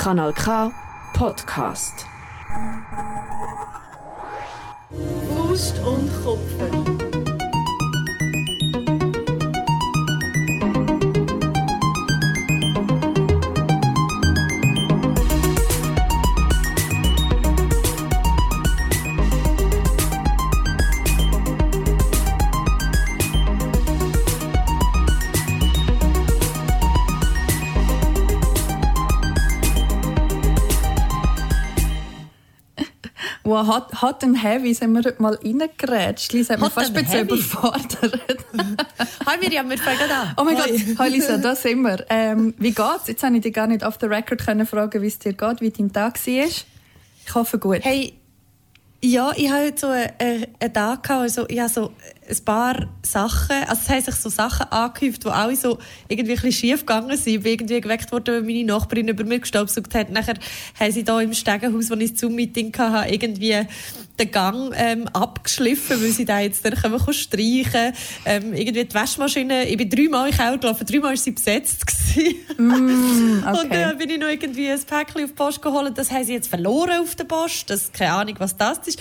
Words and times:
Kanal 0.00 0.32
K 0.32 0.72
Podcast. 1.12 2.06
Faust 5.28 5.78
und 5.80 6.08
Kupfer. 6.24 7.09
Wow, 33.50 33.66
hot, 33.66 34.00
hot 34.00 34.22
and 34.22 34.40
heavy 34.40 34.72
sind 34.74 34.92
wir 34.92 35.02
heute 35.02 35.20
mal 35.20 35.34
reingerätscht. 35.34 36.32
Lisa 36.32 36.54
hat 36.54 36.60
mich 36.60 36.70
fast 36.70 36.96
ein 36.96 37.04
bisschen 37.04 37.26
überfordert. 37.26 37.98
Hi 39.26 39.38
Miriam, 39.40 39.68
wir 39.68 39.76
fangen 39.76 40.08
an. 40.08 40.34
Oh 40.36 40.44
mein 40.44 40.54
Gott, 40.54 40.70
hi 40.96 41.08
Lisa, 41.08 41.36
da 41.36 41.56
sind 41.56 41.82
wir. 41.82 42.06
Ähm, 42.10 42.54
wie 42.58 42.70
geht's? 42.70 43.08
Jetzt 43.08 43.24
habe 43.24 43.34
ich 43.34 43.42
dich 43.42 43.52
gar 43.52 43.66
nicht 43.66 43.82
auf 43.82 43.98
the 44.00 44.06
record 44.06 44.40
können 44.46 44.68
fragen, 44.68 45.02
wie 45.02 45.08
es 45.08 45.18
dir 45.18 45.32
geht, 45.32 45.60
wie 45.60 45.70
dein 45.70 45.92
Tag 45.92 46.24
war. 46.24 46.44
Ich 46.44 46.64
hoffe 47.34 47.58
gut. 47.58 47.80
Hey, 47.82 48.14
ja, 49.02 49.32
ich 49.34 49.50
habe 49.50 49.64
heute 49.64 49.80
so 49.80 49.88
einen, 49.88 50.46
einen 50.60 50.72
Tag 50.72 51.10
also 51.10 51.48
ich 51.48 51.58
habe 51.58 51.70
so 51.70 51.92
ein 52.30 52.44
paar 52.44 52.88
Sachen, 53.02 53.56
also 53.66 53.80
es 53.82 53.88
haben 53.88 54.02
sich 54.02 54.14
so 54.14 54.28
Sachen 54.28 54.70
angehäuft, 54.70 55.24
die 55.24 55.28
alle 55.28 55.56
so 55.56 55.78
irgendwie 56.08 56.32
ein 56.32 56.36
bisschen 56.36 56.52
schief 56.52 56.80
gegangen 56.80 57.16
sind. 57.16 57.34
Ich 57.34 57.42
bin 57.42 57.52
irgendwie 57.52 57.80
geweckt 57.80 58.12
worden, 58.12 58.34
weil 58.34 58.42
meine 58.42 58.64
Nachbarin 58.64 59.08
über 59.08 59.24
mir 59.24 59.40
gestaubsaugt 59.40 59.94
hat. 59.94 60.10
Nachher 60.10 60.34
haben 60.78 60.92
sie 60.92 61.04
da 61.04 61.20
im 61.20 61.34
Stegenhaus, 61.34 61.90
wo 61.90 61.94
ich 61.94 62.12
das 62.12 62.20
Zoom-Meeting 62.20 62.72
hatte, 62.78 63.12
irgendwie 63.12 63.66
den 64.18 64.30
Gang 64.30 64.72
ähm, 64.76 65.08
abgeschliffen, 65.08 66.00
weil 66.02 66.10
sie 66.10 66.24
da 66.24 66.40
jetzt 66.40 66.64
dann 66.64 66.74
können 66.74 66.94
wir 66.94 67.12
streichen 67.12 67.92
ähm, 68.26 68.52
Irgendwie 68.52 68.84
die 68.84 68.94
Waschmaschine, 68.94 69.66
ich 69.66 69.76
bin 69.76 69.88
dreimal 69.88 70.28
in 70.28 70.36
Keller 70.36 70.58
gelaufen, 70.58 70.86
dreimal 70.86 71.10
war 71.10 71.16
sie 71.16 71.32
besetzt. 71.32 71.84
Mm, 72.58 73.42
okay. 73.46 73.62
Und 73.62 73.72
dann 73.72 73.98
bin 73.98 74.10
ich 74.10 74.18
noch 74.18 74.28
irgendwie 74.28 74.70
ein 74.70 74.80
Päckchen 74.80 75.24
auf 75.24 75.30
die 75.30 75.36
Post 75.36 75.62
geholt. 75.62 75.96
Das 75.96 76.10
haben 76.10 76.24
sie 76.24 76.34
jetzt 76.34 76.48
verloren 76.48 77.00
auf 77.00 77.14
der 77.14 77.24
Post. 77.24 77.70
Das, 77.70 77.90
keine 77.92 78.12
Ahnung, 78.12 78.34
was 78.38 78.56
das 78.56 78.78
ist. 78.86 79.00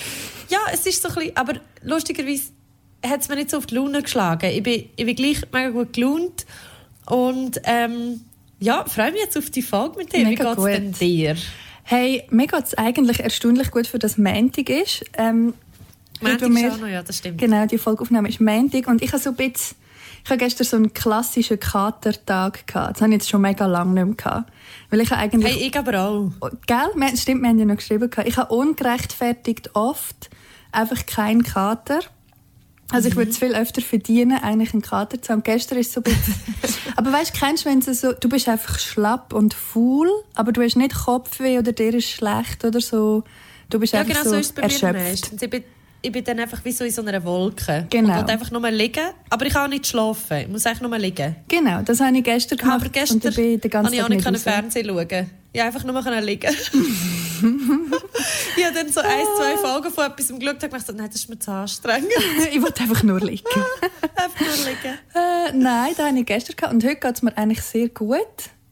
Ja, 0.50 0.59
es 0.72 0.86
ist 0.86 1.02
so 1.02 1.09
ein 1.09 1.16
bisschen, 1.16 1.38
aber 1.38 1.54
lustigerweise 1.84 2.59
hat 3.05 3.22
es 3.22 3.30
mir 3.30 3.36
nicht 3.36 3.50
so 3.50 3.58
auf 3.58 3.66
die 3.66 3.75
Laune 3.75 4.02
geschlagen. 4.02 4.50
Ich 4.52 4.64
bin, 4.64 4.89
ich 4.95 5.05
bin 5.05 5.16
gleich 5.16 5.42
mega 5.52 5.69
gut 5.69 5.94
gelaunt. 5.94 6.45
Und 7.05 7.59
ähm, 7.64 8.22
ja, 8.59 8.86
freue 8.86 9.11
mich 9.11 9.22
jetzt 9.22 9.38
auf 9.38 9.50
die 9.50 9.61
Folge 9.61 9.97
mit 9.97 10.14
dir. 10.14 10.25
Mega 10.25 10.52
Wie 10.52 10.55
gut. 10.55 10.67
denn 10.67 10.92
dir? 10.92 11.36
Hey, 11.83 12.23
mir 12.30 12.45
geht's 12.45 12.75
eigentlich 12.75 13.22
erstaunlich 13.22 13.72
gut, 13.72 13.88
für 13.88 14.00
das 14.00 14.17
Montag 14.17 14.70
ist. 14.70 15.03
Ähm, 15.17 15.53
Montag 16.22 16.44
auch 16.44 16.77
noch, 16.77 16.88
ja, 16.88 17.02
das 17.02 17.17
stimmt. 17.17 17.39
Genau, 17.39 17.66
die 17.66 17.77
Folgeaufnahme 17.77 18.30
ist 18.30 18.42
Montag 18.42 18.88
und 18.88 19.02
ich 19.02 19.11
habe 19.11 19.22
so 19.22 19.30
ein 19.31 19.36
bisschen, 19.38 19.77
ich 20.23 20.30
habe 20.30 20.38
gestern 20.38 20.67
so 20.67 20.75
einen 20.75 20.94
klassischen 20.94 21.59
Katertag 21.59 22.67
gehabt. 22.67 22.95
Das 22.95 23.02
habe 23.02 23.11
ich 23.11 23.20
jetzt 23.20 23.30
schon 23.30 23.42
mega 23.42 23.66
lange 23.66 23.94
nicht 23.94 24.05
mehr 24.05 24.16
gehabt. 24.16 24.52
Weil 24.89 25.02
ich 25.02 25.11
eigentlich... 25.11 25.55
Hey, 25.55 25.67
ich 25.67 25.80
aber 25.80 26.00
auch. 26.02 26.31
Gell? 26.67 27.17
Stimmt, 27.17 27.42
wir 27.42 27.50
haben 27.50 27.59
ja 27.59 27.66
noch 27.66 27.77
geschrieben. 27.77 28.09
Ich 28.25 28.38
habe 28.38 28.53
ungerechtfertigt 28.53 29.75
oft 29.75 30.30
einfach 30.72 31.05
keinen 31.05 31.44
Kater. 31.44 32.02
Also 32.92 33.08
ich 33.08 33.16
würde 33.16 33.30
es 33.30 33.38
viel 33.38 33.54
öfter 33.54 33.82
verdienen, 33.82 34.38
eigentlich 34.42 34.73
einen 34.73 34.82
Kater 34.82 35.22
zu 35.22 35.32
haben. 35.32 35.44
Gestern 35.44 35.78
ist 35.78 35.88
es 35.88 35.94
so 35.94 36.00
ein 36.02 36.04
bisschen... 36.04 36.34
aber 36.95 37.12
weißt 37.14 37.36
du, 37.36 37.40
kennst 37.40 37.66
du, 37.66 37.70
wenn 37.70 37.80
es 37.80 38.02
so... 38.02 38.14
Du 38.14 38.30
bist 38.30 38.50
einfach 38.50 38.80
schlapp 38.80 39.34
und 39.34 39.54
faul, 39.54 40.09
aber 40.34 40.52
du 40.52 40.62
hast 40.64 40.76
nicht 40.76 40.95
Kopfweh 40.95 41.60
oder 41.60 41.72
dir 41.72 41.94
ist 41.94 42.10
schlecht 42.10 42.66
oder 42.66 42.82
so. 42.82 43.23
Du 43.70 43.80
bist 43.80 43.94
Ja, 43.94 44.00
einfach 44.00 44.14
genau 44.14 44.23
so, 44.23 44.30
so 44.32 44.36
ist 44.38 44.45
es 44.48 44.52
bei 44.54 44.62
mir 44.64 44.73
erschöpft. 44.73 44.94
meistens. 44.94 45.42
Ich 45.42 45.50
bin, 45.50 45.64
ich 46.02 46.12
bin 46.12 46.23
dann 46.23 46.39
einfach 46.39 46.66
wie 46.66 46.72
so 46.72 46.83
in 46.83 46.92
so 46.92 47.04
einer 47.04 47.23
Wolke. 47.23 47.86
Genau. 47.92 48.22
Und 48.22 48.30
einfach 48.30 48.50
nur 48.50 48.72
liegen. 48.72 49.10
Aber 49.30 49.45
ich 49.45 49.54
kann 49.54 49.66
auch 49.66 49.70
nicht 49.70 49.86
schlafen. 49.86 50.38
Ich 50.38 50.48
muss 50.48 50.66
einfach 50.66 50.88
nur 50.88 50.98
liegen. 50.98 51.36
Genau, 51.48 51.83
das 51.83 52.00
habe 52.00 52.17
ich 52.17 52.23
gestern 52.23 52.58
gemacht. 52.58 52.82
Aber 52.82 52.89
gestern 52.89 53.17
und 53.17 53.26
ich 53.26 53.36
bin 53.36 53.61
den 53.61 53.70
ganzen 53.70 54.00
konnte 54.00 54.16
ich 54.16 54.26
auch 54.26 54.32
nicht. 54.32 54.42
Fernsehen 54.42 54.88
schauen. 54.88 55.02
Ich 55.52 55.61
konnte 55.61 55.64
einfach 55.64 56.06
nur 56.06 56.21
liegen. 56.21 56.56
ich 58.59 58.65
habe 58.65 58.75
dann 58.75 58.89
so 58.89 58.99
ein, 58.99 59.25
zwei 59.37 59.58
Folgen 59.58 59.92
von 59.92 60.05
etwas 60.05 60.27
geschaut 60.27 60.33
und 60.33 60.59
gedacht, 60.59 60.93
nein, 60.95 61.08
das 61.08 61.15
ist 61.15 61.30
mir 61.30 61.39
zu 61.39 61.52
anstrengend. 61.52 62.11
ich 62.52 62.61
wollte 62.61 62.83
einfach 62.83 63.03
nur 63.03 63.20
liegen. 63.20 63.45
einfach 64.15 64.39
nur 64.39 64.65
liegen. 64.65 64.97
Äh, 65.15 65.52
nein, 65.53 65.93
das 65.95 66.05
hatte 66.05 66.20
ich 66.20 66.25
gestern 66.25 66.55
gehabt. 66.55 66.73
und 66.73 66.83
heute 66.83 66.95
geht 66.95 67.15
es 67.15 67.21
mir 67.21 67.37
eigentlich 67.37 67.61
sehr 67.61 67.89
gut. 67.89 68.17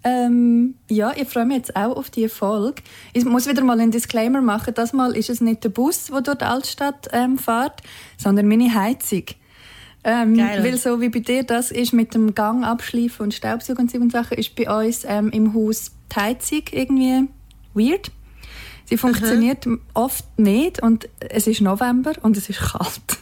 Ähm, 0.03 0.75
ja, 0.89 1.13
ich 1.15 1.27
freue 1.27 1.45
mich 1.45 1.57
jetzt 1.57 1.75
auch 1.75 1.95
auf 1.95 2.09
diese 2.09 2.29
Folge. 2.29 2.81
Ich 3.13 3.25
muss 3.25 3.47
wieder 3.47 3.63
mal 3.63 3.79
einen 3.79 3.91
Disclaimer 3.91 4.41
machen. 4.41 4.73
Das 4.73 4.93
Mal 4.93 5.15
ist 5.15 5.29
es 5.29 5.41
nicht 5.41 5.63
der 5.63 5.69
Bus, 5.69 6.05
der 6.05 6.21
durch 6.21 6.37
die 6.37 6.45
Altstadt 6.45 7.07
ähm, 7.11 7.37
fährt, 7.37 7.81
sondern 8.17 8.47
meine 8.47 8.73
Heizung. 8.73 9.23
Ähm, 10.03 10.37
weil 10.37 10.77
so 10.77 11.01
wie 11.01 11.09
bei 11.09 11.19
dir 11.19 11.43
das 11.43 11.71
ist 11.71 11.91
mit 11.91 12.13
dem 12.13 12.33
Gang 12.33 12.63
abschleifen 12.63 13.25
und 13.25 13.33
Staubsaugen 13.33 13.89
und 13.89 13.91
so 13.91 14.09
Sachen, 14.09 14.37
ist 14.37 14.55
bei 14.55 14.69
uns 14.69 15.03
ähm, 15.05 15.29
im 15.31 15.53
Haus 15.53 15.91
die 16.11 16.19
Heizung 16.19 16.63
irgendwie 16.71 17.27
weird. 17.73 18.11
Sie 18.89 18.97
funktioniert 18.97 19.67
oft 19.93 20.25
nicht 20.39 20.81
und 20.81 21.09
es 21.19 21.47
ist 21.47 21.61
November 21.61 22.13
und 22.21 22.37
es 22.37 22.49
ist 22.49 22.59
kalt. 22.59 23.19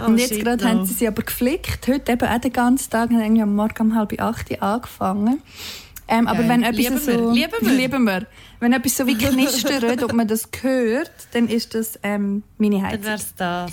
Oh, 0.00 0.06
und 0.06 0.18
jetzt 0.18 0.38
gerade 0.40 0.64
no. 0.64 0.70
haben 0.70 0.86
sie 0.86 0.94
sie 0.94 1.06
aber 1.08 1.22
geflickt. 1.22 1.86
Heute 1.86 2.12
eben 2.12 2.28
auch 2.28 2.38
den 2.38 2.52
ganzen 2.52 2.90
Tag, 2.90 3.10
haben 3.10 3.20
irgendwie 3.20 3.42
am 3.42 3.54
Morgen 3.54 3.90
um 3.90 3.94
halb 3.94 4.20
acht 4.20 4.50
Uhr 4.50 4.62
angefangen. 4.62 5.42
Ähm, 6.06 6.28
aber 6.28 6.46
wenn 6.48 6.62
etwas 6.62 6.76
Lieben 6.76 6.98
so, 6.98 7.06
wir, 7.12 7.32
lieben 7.32 7.52
wir. 7.60 7.72
lieben 7.72 8.04
wir. 8.04 8.26
Wenn 8.60 8.72
etwas 8.72 8.96
so 8.96 9.06
wie 9.06 9.14
knistert, 9.18 10.02
ob 10.02 10.12
man 10.12 10.28
das 10.28 10.48
hört, 10.60 11.10
dann 11.32 11.48
ist 11.48 11.74
das 11.74 11.98
ähm, 12.02 12.42
meine 12.58 12.76
Dann 12.76 12.86
Heizung. 12.86 13.04
wäre 13.04 13.16
es 13.16 13.34
das. 13.34 13.72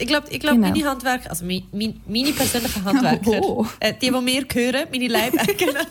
Ich 0.00 0.06
glaube, 0.06 0.28
ich 0.30 0.38
glaub, 0.40 0.54
Genau. 0.54 0.68
meine 0.68 0.84
Handwerker, 0.88 1.30
also 1.30 1.44
mein, 1.44 1.64
mein, 1.72 2.00
meine 2.06 2.32
persönlichen 2.32 2.84
Handwerker, 2.84 3.40
Oh. 3.42 3.66
äh, 3.80 3.92
die, 3.94 4.10
die 4.10 4.20
mir 4.20 4.44
gehören, 4.44 4.86
meine 4.92 5.08
Leibeigenen, 5.08 5.76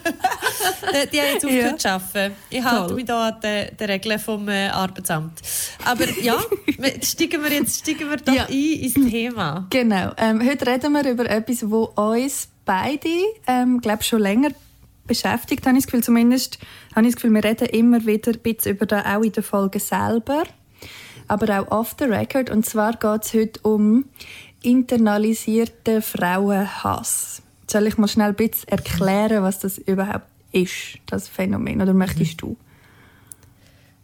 äh, 0.94 1.08
die 1.12 1.20
haben 1.20 1.28
jetzt 1.34 1.46
aufgehört 1.46 1.82
zu 1.82 1.90
arbeiten. 1.90 2.36
Ich 2.50 2.64
halte 2.64 2.94
mich 2.94 3.06
da 3.06 3.28
an 3.30 3.42
den, 3.42 3.76
den 3.78 3.90
Regeln 3.90 4.20
vom 4.20 4.48
äh, 4.50 4.68
Arbeitsamt. 4.70 5.40
Aber 5.86 6.06
ja, 6.22 6.38
steigen 7.04 7.44
wir 7.44 7.52
jetzt 7.52 7.80
steigen 7.80 8.10
wir 8.10 8.18
doch 8.18 8.34
Ja. 8.34 8.46
ein 8.46 8.54
ins 8.54 8.94
Thema. 8.94 9.68
Genau. 9.70 10.12
Ähm, 10.18 10.42
heute 10.48 10.66
reden 10.68 10.94
wir 10.94 11.10
über 11.10 11.30
etwas, 11.30 11.70
wo 11.70 11.84
uns 11.96 12.48
beide, 12.66 13.10
ähm, 13.48 13.80
glaube 13.82 14.04
schon 14.04 14.22
länger 14.22 14.50
beschäftigt, 15.06 15.66
habe 15.66 15.78
ich 15.78 15.84
das 15.84 15.92
Gefühl. 15.92 16.04
Zumindest 16.04 16.60
habe 16.96 17.06
ich 17.08 17.14
das 17.14 17.22
Gefühl, 17.22 17.34
wir 17.36 17.44
reden 17.44 17.68
immer 17.70 18.06
wieder 18.06 18.32
ein 18.32 18.40
bisschen 18.40 18.74
über 18.74 18.86
das, 18.86 19.06
auch 19.06 19.22
in 19.22 19.32
der 19.32 19.44
Folge 19.44 19.80
selber, 19.80 20.44
aber 21.28 21.60
auch 21.62 21.72
off 21.72 21.96
the 22.00 22.06
record. 22.06 22.50
Und 22.50 22.66
zwar 22.66 22.94
geht 22.94 23.26
es 23.26 23.34
heute 23.34 23.60
um 23.64 24.06
internalisierten 24.62 26.02
Frauenhass. 26.02 27.42
Soll 27.70 27.88
ich 27.88 27.98
mal 27.98 28.08
schnell 28.08 28.30
ein 28.30 28.36
bisschen 28.36 28.70
erklären, 28.70 29.44
was 29.44 29.60
das 29.60 29.78
überhaupt 29.78 30.26
ist, 30.52 31.00
das 31.08 31.28
Phänomen? 31.28 31.82
Oder 31.82 31.94
möchtest 31.94 32.42
du? 32.42 32.56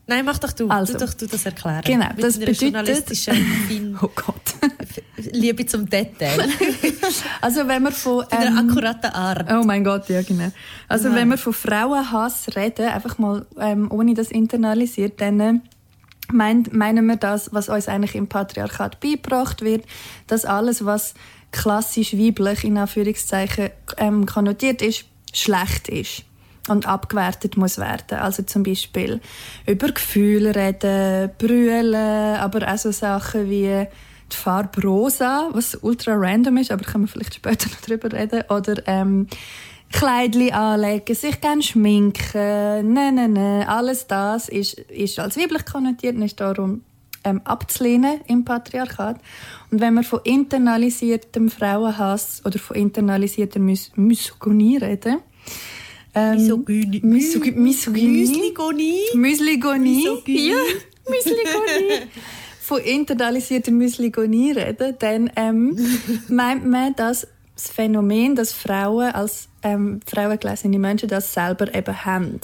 Nein, 0.06 0.25
mach 0.25 0.38
doch 0.38 0.51
du. 0.51 0.67
Also. 0.67 0.94
du, 0.94 1.06
doch, 1.06 1.13
du 1.13 1.28
das 1.28 1.45
erklären. 1.45 1.81
Genau, 1.85 2.07
Mit 2.13 2.22
das 2.23 2.38
bedeutet- 2.38 3.29
Oh 4.01 4.09
Gott. 4.13 4.35
Liebe 5.31 5.66
zum 5.66 5.90
Detail. 5.90 6.50
Also 7.41 7.67
wenn 7.67 7.84
wir 7.84 7.91
von... 7.91 8.23
In 8.31 8.38
einer 8.38 8.59
ähm, 8.61 8.69
akkuraten 8.69 9.11
Art. 9.11 9.51
Oh 9.51 9.63
mein 9.63 9.84
Gott, 9.84 10.09
ja 10.09 10.22
genau. 10.23 10.51
Also 10.88 11.09
Ja. 11.09 11.16
wenn 11.16 11.29
wir 11.29 11.38
von 11.38 11.53
Frauenhass 11.53 12.47
reden, 12.55 12.88
einfach 12.88 13.17
mal 13.17 13.45
ähm, 13.59 13.91
ohne 13.91 14.13
das 14.13 14.31
internalisiert, 14.31 15.22
dann 15.22 15.40
äh, 15.40 15.53
meint, 16.34 16.74
meinen 16.74 17.06
wir 17.06 17.16
das, 17.16 17.54
was 17.54 17.70
uns 17.70 17.88
eigentlich 17.88 18.16
im 18.16 18.28
Patriarchat 18.28 19.00
beigebracht 19.00 19.62
wird, 19.62 19.86
dass 20.28 20.46
alles, 20.46 20.86
was 20.86 21.14
klassisch 21.52 22.14
weiblich 22.14 22.64
in 22.64 22.78
Anführungszeichen 22.78 23.70
ähm, 23.98 24.26
konnotiert 24.26 24.82
ist, 24.82 25.06
schlecht 25.34 25.88
ist 25.88 26.24
und 26.68 26.88
abgewertet 26.88 27.58
muss 27.58 27.78
werden. 27.78 28.20
Also 28.20 28.44
zum 28.44 28.64
Beispiel 28.64 29.22
über 29.68 29.91
Gefühle 29.91 30.56
reden, 30.56 31.32
brüllen, 31.38 32.36
aber 32.36 32.72
auch 32.72 32.78
so 32.78 32.91
Sachen 32.91 33.50
wie 33.50 33.88
die 34.32 34.36
Farbe 34.36 34.82
rosa, 34.82 35.50
was 35.52 35.76
ultra 35.76 36.14
random 36.16 36.58
ist, 36.58 36.72
aber 36.72 36.84
können 36.84 37.06
wir 37.06 37.09
vielleicht 37.09 37.36
später 37.36 37.70
noch 37.72 37.82
drüber 37.82 38.12
reden. 38.12 38.44
Oder 38.50 38.82
ähm, 38.88 39.28
Kleidli 39.93 40.51
anlegen, 40.51 41.16
sich 41.16 41.40
gerne 41.40 41.61
schminken, 41.61 42.93
ne, 42.93 43.11
ne, 43.11 43.29
ne. 43.29 43.66
Alles 43.67 44.07
das 44.07 44.49
ist, 44.49 44.73
ist 44.73 45.19
als 45.19 45.37
weiblich 45.37 45.66
konnotiert 45.66 46.16
und 46.16 46.23
ist 46.23 46.40
darum 46.40 46.81
ähm, 47.23 47.41
abzulehnen 47.43 48.19
im 48.28 48.43
Patriarchat. 48.43 49.17
Und 49.72 49.79
wenn 49.79 49.93
wir 49.93 50.03
von 50.03 50.19
internalisiertem 50.23 51.49
Frauenhass 51.49 52.41
oder 52.43 52.59
von 52.59 52.75
internalisierter 52.75 53.59
Mys 53.59 53.91
Misogynie 53.95 54.78
reden, 54.78 55.19
ähm, 56.16 56.35
Misogynie. 56.35 57.01
Misog 57.03 57.55
Misogynie. 57.55 58.28
Müsligonie. 58.28 58.99
Misogynie. 59.13 60.49
Ja, 60.49 60.57
Müsligonie. 61.09 62.09
Von 62.59 62.81
internalisierter 62.81 63.72
Müsligonie 63.72 64.51
reden, 64.51 64.95
dann 64.99 65.31
ähm, 65.35 65.78
meint 66.29 66.66
man, 66.66 66.95
dass 66.95 67.28
das 67.55 67.70
Phänomen, 67.70 68.35
dass 68.35 68.52
Frauen 68.53 69.11
als 69.14 69.47
ähm, 69.61 70.00
frauengelesene 70.08 70.79
Menschen 70.79 71.09
das 71.09 71.34
selber 71.34 71.73
eben 71.73 72.05
haben. 72.05 72.40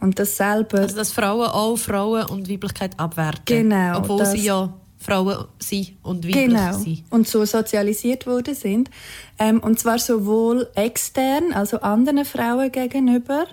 Und 0.00 0.18
das 0.18 0.36
selber... 0.36 0.78
Also 0.80 0.96
dass 0.96 1.12
Frauen 1.12 1.48
auch 1.48 1.76
Frauen 1.76 2.26
und 2.26 2.48
Weiblichkeit 2.48 2.98
abwerten. 2.98 3.44
Genau, 3.46 3.98
Obwohl 3.98 4.18
das- 4.18 4.32
sie 4.32 4.44
ja 4.44 4.72
Frauen 5.00 5.44
sind 5.58 5.92
und 6.02 6.24
weiblich 6.26 6.46
Genau. 6.48 6.72
sind. 6.76 7.04
Und 7.10 7.26
so 7.28 7.44
sozialisiert 7.44 8.26
worden 8.26 8.54
sind. 8.54 8.90
Ähm, 9.38 9.60
und 9.60 9.78
zwar 9.78 9.98
sowohl 9.98 10.68
extern, 10.74 11.52
also 11.52 11.80
anderen 11.80 12.24
Frauen 12.24 12.70
gegenüber, 12.72 13.46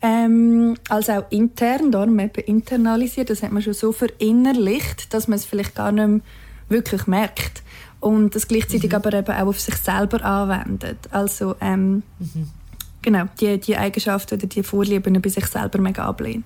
ähm, 0.00 0.76
als 0.88 1.10
auch 1.10 1.24
intern, 1.30 1.90
darum 1.92 2.18
eben 2.18 2.42
internalisiert. 2.44 3.30
Das 3.30 3.42
hat 3.42 3.52
man 3.52 3.62
schon 3.62 3.74
so 3.74 3.92
verinnerlicht, 3.92 5.12
dass 5.12 5.28
man 5.28 5.36
es 5.38 5.44
vielleicht 5.44 5.74
gar 5.74 5.92
nicht 5.92 6.06
mehr 6.06 6.20
wirklich 6.68 7.06
merkt. 7.06 7.62
Und 8.00 8.34
das 8.34 8.46
gleichzeitig 8.46 8.94
aber 8.94 9.12
eben 9.12 9.32
auch 9.32 9.48
auf 9.48 9.60
sich 9.60 9.74
selber 9.74 10.24
anwendet. 10.24 10.98
Also, 11.10 11.56
ähm, 11.60 12.02
genau, 13.02 13.24
die, 13.40 13.58
die 13.58 13.76
Eigenschaften 13.76 14.34
oder 14.34 14.46
die 14.46 14.62
Vorlieben 14.62 15.20
bei 15.20 15.28
sich 15.28 15.46
selber 15.46 15.80
mega 15.80 16.04
ablehnt. 16.04 16.44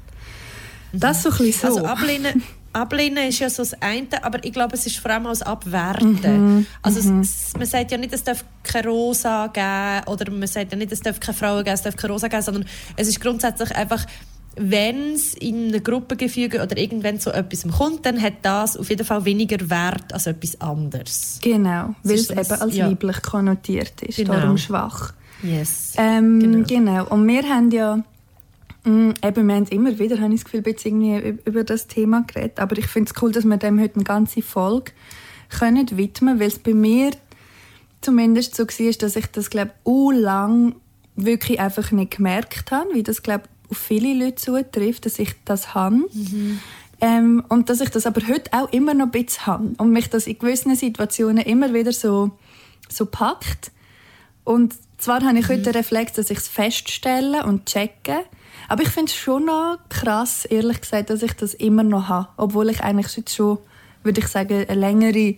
Das 0.92 1.22
so 1.22 1.30
ein 1.30 1.38
bisschen 1.38 1.72
so. 1.72 1.78
Also 1.78 1.86
ablehnen, 1.86 2.42
ablehnen 2.72 3.28
ist 3.28 3.38
ja 3.38 3.50
so 3.50 3.62
das 3.62 3.74
eine, 3.80 4.22
aber 4.22 4.44
ich 4.44 4.52
glaube, 4.52 4.74
es 4.74 4.86
ist 4.86 4.98
vor 4.98 5.10
allem 5.10 5.26
auch 5.26 5.30
das 5.30 5.42
Abwerten. 5.42 6.66
Also 6.82 7.00
es, 7.00 7.06
es, 7.06 7.52
man 7.56 7.66
sagt 7.66 7.90
ja 7.90 7.98
nicht, 7.98 8.12
es 8.12 8.24
darf 8.24 8.44
keine 8.62 8.88
Rosa 8.88 9.46
geben 9.48 10.06
oder 10.06 10.30
man 10.30 10.46
sagt 10.46 10.72
ja 10.72 10.78
nicht, 10.78 10.92
es 10.92 11.00
darf 11.00 11.20
keine 11.20 11.36
Frauen 11.36 11.64
geben, 11.64 11.74
es 11.74 11.82
darf 11.82 11.96
keine 11.96 12.12
Rosa 12.12 12.28
geben, 12.28 12.42
sondern 12.42 12.64
es 12.96 13.08
ist 13.08 13.20
grundsätzlich 13.20 13.74
einfach, 13.74 14.06
wenn 14.56 15.14
es 15.14 15.34
in 15.34 15.68
einem 15.68 15.82
Gruppengefüge 15.82 16.62
oder 16.62 16.76
irgendwann 16.76 17.18
so 17.18 17.30
etwas 17.30 17.66
kommt, 17.70 18.04
dann 18.04 18.20
hat 18.20 18.34
das 18.42 18.76
auf 18.76 18.90
jeden 18.90 19.04
Fall 19.06 19.24
weniger 19.24 19.70
Wert 19.70 20.12
als 20.12 20.26
etwas 20.26 20.60
anderes. 20.60 21.38
Genau, 21.42 21.94
weil 22.02 22.14
es 22.16 22.30
eben 22.30 22.38
als 22.38 22.76
ja. 22.76 22.90
weiblich 22.90 23.22
konnotiert 23.22 24.02
ist, 24.02 24.16
Genau. 24.16 24.34
darum 24.34 24.58
schwach. 24.58 25.14
Yes. 25.42 25.94
Ähm, 25.96 26.38
Genau. 26.40 26.66
genau. 26.66 27.06
Und 27.08 27.26
wir 27.26 27.42
haben 27.44 27.70
ja, 27.70 27.96
mh, 28.84 29.14
eben, 29.24 29.48
wir 29.48 29.54
haben 29.54 29.66
immer 29.68 29.98
wieder, 29.98 30.20
habe 30.20 30.34
ich 30.34 30.42
das 30.42 30.50
Gefühl, 30.52 30.62
irgendwie 30.66 31.14
üb- 31.16 31.38
über 31.46 31.64
das 31.64 31.86
Thema 31.86 32.22
geredet. 32.26 32.60
Aber 32.60 32.76
ich 32.78 32.86
finde 32.86 33.10
es 33.14 33.22
cool, 33.22 33.32
dass 33.32 33.44
wir 33.44 33.56
dem 33.56 33.80
heute 33.80 33.94
eine 33.96 34.04
ganze 34.04 34.42
Folge 34.42 34.92
können 35.48 35.86
widmen, 35.96 36.38
weil 36.40 36.48
es 36.48 36.58
bei 36.58 36.74
mir 36.74 37.10
zumindest 38.00 38.54
so 38.54 38.64
war, 38.64 38.92
dass 38.92 39.16
ich 39.16 39.26
das, 39.26 39.50
glaube 39.50 39.72
ich, 39.84 40.20
lang 40.20 40.74
wirklich 41.16 41.60
einfach 41.60 41.90
nicht 41.92 42.16
gemerkt 42.16 42.70
habe, 42.70 42.94
wie 42.94 43.02
das, 43.02 43.22
glaube 43.22 43.44
auf 43.72 43.78
viele 43.78 44.14
Leute 44.14 44.36
zutrifft, 44.36 45.06
dass 45.06 45.18
ich 45.18 45.34
das 45.44 45.74
habe. 45.74 45.96
Ähm, 47.00 47.42
und 47.48 47.68
dass 47.68 47.80
ich 47.80 47.90
das 47.90 48.06
aber 48.06 48.20
heute 48.28 48.52
auch 48.52 48.72
immer 48.72 48.94
noch 48.94 49.06
ein 49.06 49.10
bisschen 49.10 49.46
habe. 49.46 49.72
Und 49.78 49.90
mich 49.90 50.08
das 50.08 50.28
in 50.28 50.38
gewissen 50.38 50.76
Situationen 50.76 51.44
immer 51.44 51.74
wieder 51.74 51.92
so, 51.92 52.30
so 52.88 53.06
packt. 53.06 53.72
Und 54.44 54.74
zwar 54.98 55.22
habe 55.24 55.38
ich 55.38 55.48
heute 55.48 55.62
den 55.62 55.74
Reflex, 55.74 56.12
dass 56.12 56.30
ich 56.30 56.38
es 56.38 56.46
feststelle 56.46 57.44
und 57.44 57.66
checke. 57.66 58.20
Aber 58.68 58.82
ich 58.82 58.88
finde 58.88 59.10
es 59.10 59.16
schon 59.16 59.46
noch 59.46 59.78
krass, 59.88 60.44
ehrlich 60.44 60.80
gesagt, 60.80 61.10
dass 61.10 61.22
ich 61.22 61.32
das 61.32 61.54
immer 61.54 61.82
noch 61.82 62.08
habe. 62.08 62.28
Obwohl 62.36 62.70
ich 62.70 62.80
eigentlich 62.82 63.08
schon, 63.28 63.58
würde 64.04 64.20
ich 64.20 64.28
sagen, 64.28 64.64
eine 64.68 64.80
längere 64.80 65.36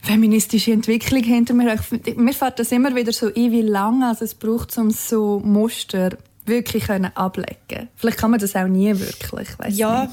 feministische 0.00 0.72
Entwicklung 0.72 1.22
hinter 1.22 1.54
mir 1.54 1.70
habe. 1.70 2.14
Mir 2.16 2.32
fällt 2.32 2.58
das 2.58 2.72
immer 2.72 2.94
wieder 2.96 3.12
so 3.12 3.26
ein, 3.26 3.52
wie 3.52 3.62
lange 3.62 4.08
also 4.08 4.24
es 4.24 4.34
braucht, 4.34 4.76
um 4.78 4.90
so 4.90 5.40
Muster 5.40 6.16
wirklich 6.48 6.84
können 6.86 7.10
ablecken 7.14 7.88
Vielleicht 7.96 8.18
kann 8.18 8.30
man 8.30 8.40
das 8.40 8.56
auch 8.56 8.66
nie 8.66 8.92
wirklich, 8.98 9.48
Ja, 9.76 10.08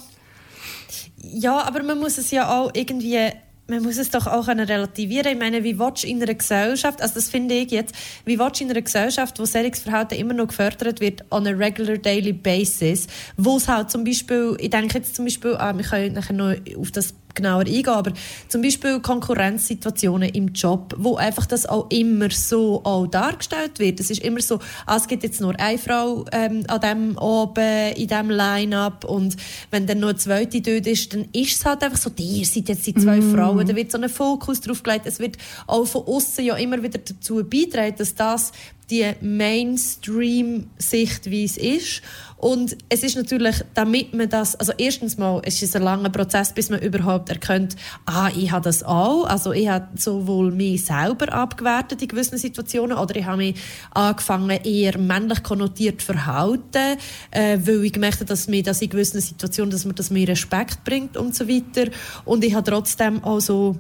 nicht. 1.20 1.44
ja, 1.44 1.62
aber 1.64 1.84
man 1.84 2.00
muss 2.00 2.18
es 2.18 2.32
ja 2.32 2.50
auch 2.58 2.72
irgendwie, 2.74 3.30
man 3.68 3.82
muss 3.82 3.98
es 3.98 4.12
doch 4.12 4.28
auch 4.28 4.48
relativieren. 4.48 5.34
Ich 5.34 5.40
meine, 5.40 5.64
wie 5.64 5.80
willst 5.80 6.04
du 6.04 6.08
in 6.08 6.22
einer 6.22 6.34
Gesellschaft, 6.34 7.02
also 7.02 7.16
das 7.16 7.30
finde 7.30 7.56
ich 7.56 7.72
jetzt, 7.72 7.96
wie 8.26 8.38
willst 8.38 8.60
du 8.60 8.66
in 8.66 8.70
einer 8.72 8.82
Gesellschaft, 8.82 9.40
wo 9.40 9.46
solches 9.46 9.80
Verhalten 9.80 10.16
immer 10.16 10.34
noch 10.34 10.48
gefördert 10.50 11.00
wird, 11.02 11.24
on 11.32 11.48
a 11.48 11.52
regular 11.52 11.98
daily 11.98 12.34
basis, 12.34 13.08
wo 13.38 13.58
es 13.58 13.68
halt 13.68 13.90
zum 13.90 14.04
Beispiel, 14.04 14.56
ich 14.60 14.70
denke 14.70 14.98
jetzt 15.00 15.16
zum 15.16 15.26
Beispiel, 15.26 15.56
ah, 15.56 15.76
wir 15.76 15.84
können 15.84 16.14
nachher 16.14 16.34
noch 16.34 16.54
auf 16.78 16.92
das 16.92 17.14
genauer 17.36 17.62
eingehen, 17.62 17.88
aber 17.88 18.12
zum 18.48 18.62
Beispiel 18.62 19.00
Konkurrenzsituationen 19.00 20.30
im 20.30 20.50
Job, 20.54 20.94
wo 20.98 21.16
einfach 21.16 21.46
das 21.46 21.66
auch 21.66 21.90
immer 21.90 22.30
so 22.32 22.82
auch 22.84 23.08
dargestellt 23.08 23.80
wird. 23.80 24.00
Es 24.00 24.10
ist 24.10 24.22
immer 24.22 24.42
so, 24.42 24.60
ah, 24.86 24.98
es 24.98 25.08
gibt 25.08 25.24
jetzt 25.24 25.42
nur 25.42 25.60
eine 25.60 25.78
Frau 25.78 26.26
ähm, 26.32 26.64
an 26.68 26.82
dem 26.82 27.18
oben 27.18 27.94
in 27.96 28.08
diesem 28.08 28.30
Line-Up 28.30 29.06
und 29.06 29.36
wenn 29.72 29.86
dann 29.86 30.00
noch 30.00 30.10
eine 30.10 30.18
zweite 30.18 30.62
dort 30.62 30.88
ist, 30.88 31.14
dann 31.14 31.26
ist 31.34 31.54
es 31.54 31.66
halt 31.66 31.84
einfach 31.84 31.98
so, 31.98 32.12
ihr 32.18 32.46
seid 32.46 32.70
jetzt 32.70 32.88
die 32.88 32.94
zwei 32.94 33.22
Frauen, 33.22 33.68
da 33.68 33.76
wird 33.76 33.92
so 33.92 33.98
ein 33.98 34.10
Fokus 34.10 34.62
drauf 34.62 34.84
gelegt. 34.84 35.06
Es 35.06 35.20
wird 35.20 35.38
auch 35.68 35.86
von 35.86 36.04
außen 36.04 36.44
ja 36.44 36.56
immer 36.56 36.82
wieder 36.82 37.00
dazu 37.00 37.44
beitragen, 37.44 37.96
dass 37.98 38.16
das 38.16 38.52
die 38.90 39.12
Mainstream-Sichtweise 39.22 41.60
ist. 41.60 42.02
Und 42.38 42.78
es 42.90 43.02
ist 43.02 43.16
natürlich, 43.16 43.64
damit 43.74 44.14
man 44.14 44.30
das, 44.30 44.56
also 44.56 44.74
erstens 44.78 45.18
mal, 45.18 45.42
es 45.46 45.64
ist 45.64 45.76
ein 45.76 45.82
langer 45.82 46.10
Prozess, 46.10 46.54
bis 46.54 46.70
man 46.70 46.82
überhaupt 46.82 47.30
erkennt, 47.30 47.76
ah, 48.06 48.30
ich 48.36 48.52
habe 48.52 48.64
das 48.64 48.84
auch, 48.84 49.26
also 49.26 49.52
ich 49.52 49.68
habe 49.68 49.88
sowohl 49.96 50.52
mich 50.52 50.86
selber 50.86 51.34
abgewertet 51.34 52.02
in 52.02 52.08
gewissen 52.08 52.38
Situationen 52.38 52.98
oder 52.98 53.16
ich 53.16 53.26
habe 53.26 53.38
mich 53.38 53.56
angefangen, 53.92 54.60
eher 54.64 54.98
männlich 55.00 55.42
konnotiert 55.44 56.02
zu 56.02 56.08
verhalten, 56.08 56.98
äh, 57.32 57.58
weil 57.64 57.86
ich 57.86 57.94
gemerkt 57.94 58.18
habe, 58.18 58.26
dass 58.26 58.48
mir 58.48 58.62
das 58.62 58.82
in 58.82 58.90
gewissen 58.90 59.22
Situationen, 59.22 59.72
dass 59.72 59.86
mir 59.86 59.94
das 59.94 60.12
mir 60.12 60.28
Respekt 60.28 60.84
bringt 60.84 61.18
und 61.18 61.36
so 61.36 61.48
weiter. 61.48 61.90
Und 62.26 62.44
ich 62.44 62.54
habe 62.54 62.70
trotzdem 62.70 63.24
auch 63.24 63.40
so 63.40 63.80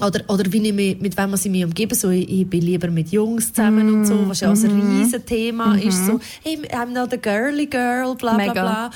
oder, 0.00 0.20
oder 0.28 0.52
wie 0.52 0.66
ich 0.66 0.72
mich, 0.72 1.00
mit 1.00 1.16
wem 1.16 1.34
ich 1.34 1.44
mich 1.44 1.64
umgebe. 1.64 1.94
So, 1.94 2.10
ich, 2.10 2.28
ich 2.28 2.48
bin 2.48 2.62
lieber 2.62 2.88
mit 2.88 3.10
Jungs 3.10 3.52
zusammen 3.52 3.92
und 3.92 4.06
so, 4.06 4.28
was 4.28 4.40
ja 4.40 4.52
auch 4.52 4.56
ein 4.56 4.98
riesen 4.98 5.24
Thema 5.24 5.76
ist. 5.76 6.06
So, 6.06 6.20
hey, 6.42 6.58
I'm 6.72 6.92
not 6.92 7.12
a 7.12 7.16
girly 7.16 7.66
girl, 7.66 8.14
bla 8.14 8.34
bla 8.34 8.46
Mega. 8.46 8.52
bla. 8.52 8.90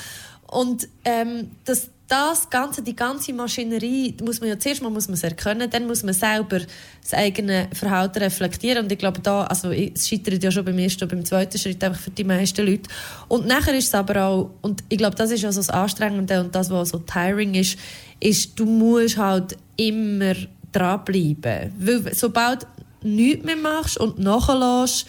Und 0.47 0.87
ähm, 1.05 1.51
das, 1.63 1.89
das 2.09 2.49
Ganze, 2.49 2.81
die 2.81 2.95
ganze 2.95 3.31
Maschinerie, 3.33 4.15
muss 4.23 4.41
man 4.41 4.49
ja 4.49 4.59
zuerst 4.59 4.81
mal 4.81 4.89
muss 4.89 5.07
man 5.07 5.13
es 5.13 5.23
erkennen, 5.23 5.69
dann 5.69 5.85
muss 5.85 6.01
man 6.03 6.13
selber 6.13 6.59
das 7.01 7.13
eigene 7.13 7.69
Verhalten 7.71 8.17
reflektieren. 8.17 8.83
Und 8.83 8.91
ich 8.91 8.97
glaube, 8.97 9.21
da, 9.21 9.43
also 9.43 9.71
es 9.71 10.09
scheitert 10.09 10.43
ja 10.43 10.51
schon 10.51 10.65
beim 10.65 10.79
ersten 10.79 11.03
und 11.03 11.11
beim 11.11 11.23
zweiten 11.23 11.57
Schritt 11.59 11.83
einfach 11.83 12.01
für 12.01 12.09
die 12.09 12.23
meisten 12.23 12.65
Leute. 12.65 12.89
Und 13.27 13.45
nachher 13.45 13.75
ist 13.75 13.87
es 13.87 13.93
aber 13.93 14.25
auch, 14.25 14.49
und 14.63 14.83
ich 14.89 14.97
glaube, 14.97 15.15
das 15.15 15.29
ist 15.29 15.43
ja 15.43 15.51
so 15.51 15.59
das 15.59 15.69
Anstrengende 15.69 16.41
und 16.41 16.53
das, 16.53 16.71
was 16.71 16.89
so 16.89 16.97
tiring 16.97 17.53
ist, 17.53 17.77
ist, 18.19 18.59
du 18.59 18.65
musst 18.65 19.17
halt 19.17 19.55
immer 19.77 20.33
dranbleiben. 20.71 21.73
Weil 21.77 22.13
sobald 22.13 22.67
du 23.01 23.07
nichts 23.07 23.45
mehr 23.45 23.55
machst 23.55 23.97
und 23.97 24.19
nachlässt, 24.19 25.07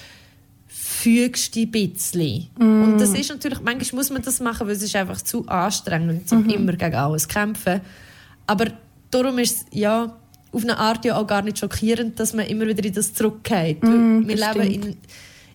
fügst 0.67 1.57
du 1.57 1.67
dich 1.67 1.85
ein 1.85 1.93
bisschen. 1.93 2.51
Und 2.59 2.99
das 2.99 3.11
ist 3.11 3.31
natürlich, 3.31 3.61
manchmal 3.61 3.99
muss 3.99 4.11
man 4.11 4.23
das 4.23 4.41
machen, 4.41 4.67
weil 4.67 4.77
es 4.77 4.83
ist 4.83 4.95
einfach 4.97 5.21
zu 5.23 5.47
anstrengend, 5.47 6.31
um 6.33 6.49
immer 6.49 6.73
gegen 6.73 6.95
alles 6.95 7.23
zu 7.23 7.29
kämpfen. 7.29 7.81
Aber 8.47 8.67
darum 9.11 9.39
ist 9.39 9.57
es, 9.57 9.67
ja, 9.73 10.17
auf 10.53 10.63
eine 10.63 10.79
Art 10.79 11.05
ja 11.05 11.17
auch 11.17 11.27
gar 11.27 11.43
nicht 11.43 11.59
schockierend, 11.59 12.19
dass 12.19 12.33
man 12.33 12.47
immer 12.47 12.67
wieder 12.67 12.85
in 12.85 12.93
das 12.93 13.15
zurückgeht. 13.15 13.79
Weil 13.83 14.27
wir 14.27 14.37
leben 14.37 14.71
in, 14.71 14.97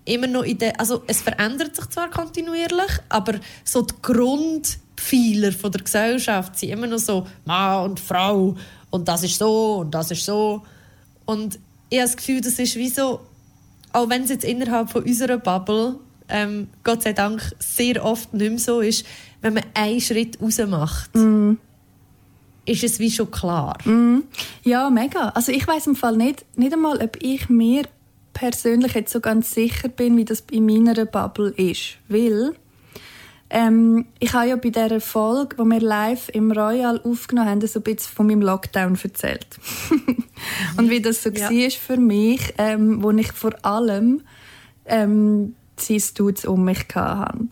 immer 0.06 0.28
noch 0.28 0.44
in 0.44 0.58
der, 0.58 0.80
also 0.80 1.04
es 1.08 1.22
verändert 1.22 1.76
sich 1.76 1.88
zwar 1.88 2.10
kontinuierlich, 2.10 2.92
aber 3.10 3.36
so 3.64 3.82
die 3.82 3.96
Grundpfeiler 4.02 5.52
von 5.52 5.72
der 5.72 5.82
Gesellschaft 5.82 6.58
sind 6.58 6.70
immer 6.70 6.88
noch 6.88 7.00
so 7.00 7.28
Mann 7.46 7.90
und 7.90 8.00
Frau 8.00 8.56
und 8.96 9.08
das 9.08 9.24
ist 9.24 9.38
so 9.38 9.78
und 9.78 9.92
das 9.94 10.12
ist 10.12 10.26
so. 10.26 10.64
Und 11.26 11.60
ich 11.90 12.00
habe 12.00 12.08
das 12.08 12.18
Gefühl, 12.18 12.42
das 12.42 12.58
ist 12.60 12.76
wie 12.76 12.90
so, 12.90 13.22
auch 13.94 14.10
wenn 14.10 14.24
es 14.24 14.30
jetzt 14.30 14.44
innerhalb 14.44 14.90
von 14.90 15.04
unserer 15.04 15.38
Bubble, 15.38 16.00
ähm, 16.28 16.68
Gott 16.84 17.04
sei 17.04 17.14
Dank, 17.14 17.42
sehr 17.60 18.04
oft 18.04 18.34
nicht 18.34 18.50
mehr 18.50 18.60
so 18.60 18.82
ist, 18.82 19.06
wenn 19.42 19.54
man 19.54 19.64
einen 19.74 20.02
Schritt 20.02 20.42
raus 20.42 20.58
macht, 20.68 21.12
ist 22.66 22.84
es 22.84 23.00
wie 23.00 23.12
schon 23.12 23.30
klar. 23.30 23.78
Ja, 24.64 24.90
mega. 24.90 25.30
Also 25.30 25.52
ich 25.52 25.68
weiß 25.68 25.88
im 25.88 25.96
Fall 25.96 26.18
nicht, 26.18 26.46
nicht 26.58 26.74
einmal, 26.74 26.98
ob 26.98 27.22
ich 27.22 27.48
mir 27.50 27.84
persönlich 28.34 28.94
jetzt 28.94 29.14
so 29.14 29.20
ganz 29.20 29.52
sicher 29.52 29.88
bin, 29.88 30.18
wie 30.18 30.26
das 30.26 30.44
in 30.52 30.66
meiner 30.66 31.06
Bubble 31.06 31.52
ist. 31.52 31.98
Weil 32.08 32.56
ähm, 33.58 34.06
ich 34.20 34.34
habe 34.34 34.50
ja 34.50 34.58
bei 34.58 34.70
dieser 34.70 35.00
Folge, 35.00 35.58
wo 35.58 35.64
wir 35.64 35.80
live 35.80 36.28
im 36.34 36.52
Royal 36.52 37.00
aufgenommen 37.02 37.48
haben, 37.50 37.66
so 37.66 37.80
ein 37.80 37.84
bisschen 37.84 38.14
von 38.14 38.28
meinem 38.28 38.42
Lockdown 38.42 39.00
erzählt. 39.02 39.48
Und 40.78 40.90
wie 40.90 41.00
das 41.00 41.24
so 41.24 41.30
Ja. 41.30 41.50
war 41.50 41.72
für 41.72 41.96
mich, 41.96 42.54
ähm, 42.58 43.02
wo 43.02 43.12
ich 43.12 43.32
vor 43.32 43.54
allem 43.66 44.24
ähm, 44.86 45.56
sein 45.78 46.02
Dudes 46.16 46.44
um 46.44 46.66
mich 46.66 46.86
hatte. 46.94 47.48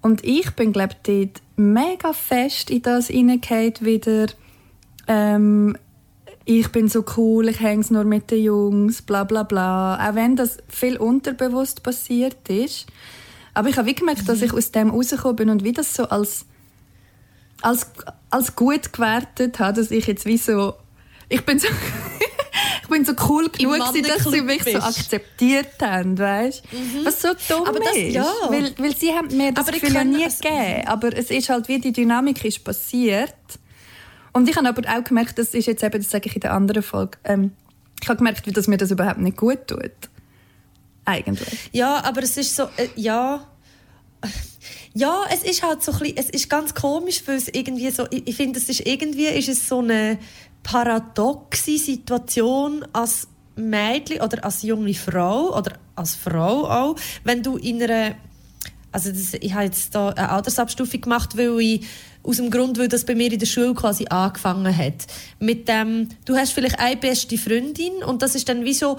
Und 0.00 0.24
ich 0.24 0.52
bin, 0.52 0.72
glaube 0.72 0.94
ich, 1.04 1.24
dort 1.30 1.42
mega 1.56 2.12
fest 2.12 2.70
in 2.70 2.82
das 2.82 3.08
hineingehauen 3.08 3.74
wieder. 3.80 4.26
Ähm, 5.08 5.76
ich 6.44 6.68
bin 6.68 6.86
so 6.86 7.04
cool, 7.16 7.48
ich 7.48 7.58
hänge 7.58 7.84
nur 7.90 8.04
mit 8.04 8.30
den 8.30 8.44
Jungs, 8.44 9.02
bla 9.02 9.24
bla 9.24 9.42
bla. 9.42 9.96
Auch 10.08 10.14
wenn 10.14 10.36
das 10.36 10.58
viel 10.68 10.96
unterbewusst 10.96 11.82
passiert 11.82 12.48
ist. 12.48 12.86
Aber 13.54 13.68
ich 13.68 13.76
habe 13.76 13.86
wie 13.88 13.94
gemerkt, 13.94 14.28
dass 14.28 14.42
ich 14.42 14.52
aus 14.52 14.70
dem 14.72 14.90
rausgekommen 14.90 15.36
bin 15.36 15.50
und 15.50 15.64
wie 15.64 15.72
das 15.72 15.94
so 15.94 16.04
als, 16.04 16.44
als, 17.62 17.86
als 18.30 18.54
gut 18.56 18.92
gewertet 18.92 19.58
habe, 19.58 19.80
dass 19.80 19.90
ich 19.90 20.06
jetzt 20.06 20.26
wie 20.26 20.36
so... 20.38 20.74
Ich 21.28 21.44
bin 21.44 21.58
so... 21.58 21.68
ich 22.82 22.88
bin 22.88 23.04
so 23.04 23.12
cool 23.28 23.48
genug, 23.50 23.74
gewesen, 23.74 24.02
dass 24.08 24.24
sie 24.32 24.40
mich 24.40 24.62
so 24.64 24.72
bist. 24.72 24.82
akzeptiert 24.82 25.80
haben, 25.80 26.18
weißt? 26.18 26.62
Was 27.04 27.22
so 27.22 27.28
dumm 27.48 27.66
Aber 27.68 27.78
das- 27.80 27.96
ist. 27.96 28.14
ja. 28.14 28.26
Weil, 28.48 28.72
weil 28.78 28.96
sie 28.96 29.12
haben 29.12 29.36
mir 29.36 29.52
das 29.52 29.66
Aber 29.66 29.76
ich 29.76 29.82
Gefühl 29.82 29.94
ja 29.96 30.00
kann- 30.02 30.10
nie 30.10 30.24
also- 30.24 30.42
gegeben. 30.42 30.86
Aber 30.86 31.16
es 31.16 31.30
ist 31.30 31.48
halt, 31.48 31.68
wie 31.68 31.78
die 31.78 31.92
Dynamik 31.92 32.44
ist 32.44 32.64
passiert. 32.64 33.34
Und 34.32 34.48
ich 34.48 34.56
habe 34.56 34.68
aber 34.68 34.82
auch 34.88 35.02
gemerkt, 35.04 35.38
das 35.38 35.54
ist 35.54 35.66
jetzt 35.66 35.82
eben, 35.82 35.98
das 36.00 36.10
sage 36.10 36.28
ich 36.28 36.34
in 36.36 36.40
der 36.40 36.52
anderen 36.52 36.82
Folge, 36.84 37.18
ähm, 37.24 37.52
ich 38.02 38.08
habe 38.08 38.18
gemerkt, 38.18 38.46
wie 38.46 38.52
dass 38.52 38.68
mir 38.68 38.76
das 38.76 38.90
überhaupt 38.92 39.18
nicht 39.18 39.36
gut 39.36 39.66
tut. 39.66 39.90
Eigentlich. 41.10 41.70
Ja, 41.72 42.04
aber 42.04 42.22
es 42.22 42.36
ist 42.36 42.54
so, 42.54 42.64
äh, 42.76 42.88
ja. 42.96 43.46
Ja, 44.94 45.22
es 45.32 45.42
ist 45.42 45.62
halt 45.62 45.82
so 45.82 45.92
ein 45.92 45.98
bisschen, 45.98 46.16
es 46.18 46.30
ist 46.30 46.50
ganz 46.50 46.74
komisch, 46.74 47.22
weil 47.26 47.36
es 47.36 47.48
irgendwie 47.48 47.90
so, 47.90 48.06
ich, 48.10 48.26
ich 48.28 48.36
finde, 48.36 48.58
es 48.58 48.68
ist 48.68 48.86
irgendwie, 48.86 49.26
ist 49.26 49.48
es 49.48 49.68
so 49.68 49.78
eine 49.78 50.18
paradoxe 50.62 51.78
Situation 51.78 52.84
als 52.92 53.28
Mädchen 53.56 54.20
oder 54.20 54.44
als 54.44 54.62
junge 54.62 54.94
Frau 54.94 55.56
oder 55.56 55.78
als 55.94 56.14
Frau 56.14 56.68
auch, 56.68 56.96
wenn 57.24 57.42
du 57.42 57.56
in 57.56 57.82
einer, 57.82 58.14
also 58.92 59.10
das, 59.10 59.34
ich 59.34 59.54
habe 59.54 59.64
jetzt 59.64 59.94
da 59.94 60.10
eine 60.10 60.28
Altersabstufung 60.30 61.00
gemacht, 61.00 61.36
weil 61.36 61.60
ich 61.60 61.86
aus 62.22 62.36
dem 62.36 62.50
Grund, 62.50 62.78
weil 62.78 62.88
das 62.88 63.04
bei 63.04 63.14
mir 63.14 63.32
in 63.32 63.38
der 63.38 63.46
Schule 63.46 63.74
quasi 63.74 64.06
angefangen 64.08 64.76
hat. 64.76 65.06
Mit 65.38 65.68
dem, 65.68 66.08
du 66.24 66.36
hast 66.36 66.52
vielleicht 66.52 66.78
eine 66.78 66.96
beste 66.96 67.38
Freundin 67.38 68.02
und 68.04 68.22
das 68.22 68.34
ist 68.34 68.48
dann 68.48 68.64
wie 68.64 68.74
so, 68.74 68.98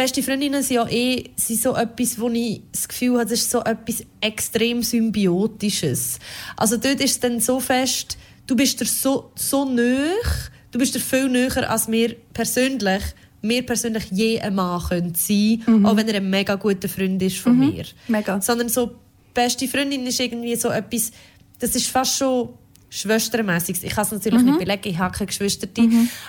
beste 0.00 0.22
Freundinnen 0.22 0.62
sind 0.62 0.76
ja 0.76 0.88
eh 0.88 1.24
sind 1.36 1.60
so 1.60 1.76
etwas, 1.76 2.18
wo 2.18 2.30
ich 2.30 2.62
das 2.72 2.88
Gefühl 2.88 3.18
habe, 3.18 3.24
das 3.24 3.40
ist 3.40 3.50
so 3.50 3.60
etwas 3.60 4.02
extrem 4.22 4.82
Symbiotisches. 4.82 6.18
Also 6.56 6.78
dort 6.78 7.00
ist 7.00 7.10
es 7.10 7.20
dann 7.20 7.38
so 7.38 7.60
fest, 7.60 8.16
du 8.46 8.56
bist 8.56 8.80
dir 8.80 8.86
so, 8.86 9.30
so 9.34 9.66
nöch, 9.66 10.50
du 10.70 10.78
bist 10.78 10.94
dir 10.94 11.00
viel 11.00 11.28
näher 11.28 11.70
als 11.70 11.86
mir 11.86 12.16
persönlich, 12.32 13.02
mir 13.42 13.66
persönlich 13.66 14.04
je 14.10 14.40
ein 14.40 14.54
Mann 14.54 14.82
könnte 14.88 15.20
sein, 15.20 15.84
auch 15.84 15.94
wenn 15.96 16.08
er 16.08 16.14
ein 16.14 16.30
mega 16.30 16.54
guter 16.54 16.88
Freund 16.88 17.20
ist 17.20 17.36
von 17.36 17.58
mir. 17.58 17.84
Mega. 18.08 18.40
Sondern 18.40 18.70
so, 18.70 18.92
beste 19.34 19.68
Freundin 19.68 20.06
ist 20.06 20.18
irgendwie 20.18 20.56
so 20.56 20.70
etwas, 20.70 21.12
das 21.58 21.76
ist 21.76 21.88
fast 21.88 22.16
schon 22.16 22.54
schwestermäßig. 22.90 23.82
Ich 23.82 23.92
kann 23.92 24.04
es 24.04 24.10
natürlich 24.10 24.42
nicht 24.42 24.58
belegen, 24.58 24.88
ich 24.88 24.98
habe 24.98 25.16
keine 25.16 25.28
Geschwister. 25.28 25.68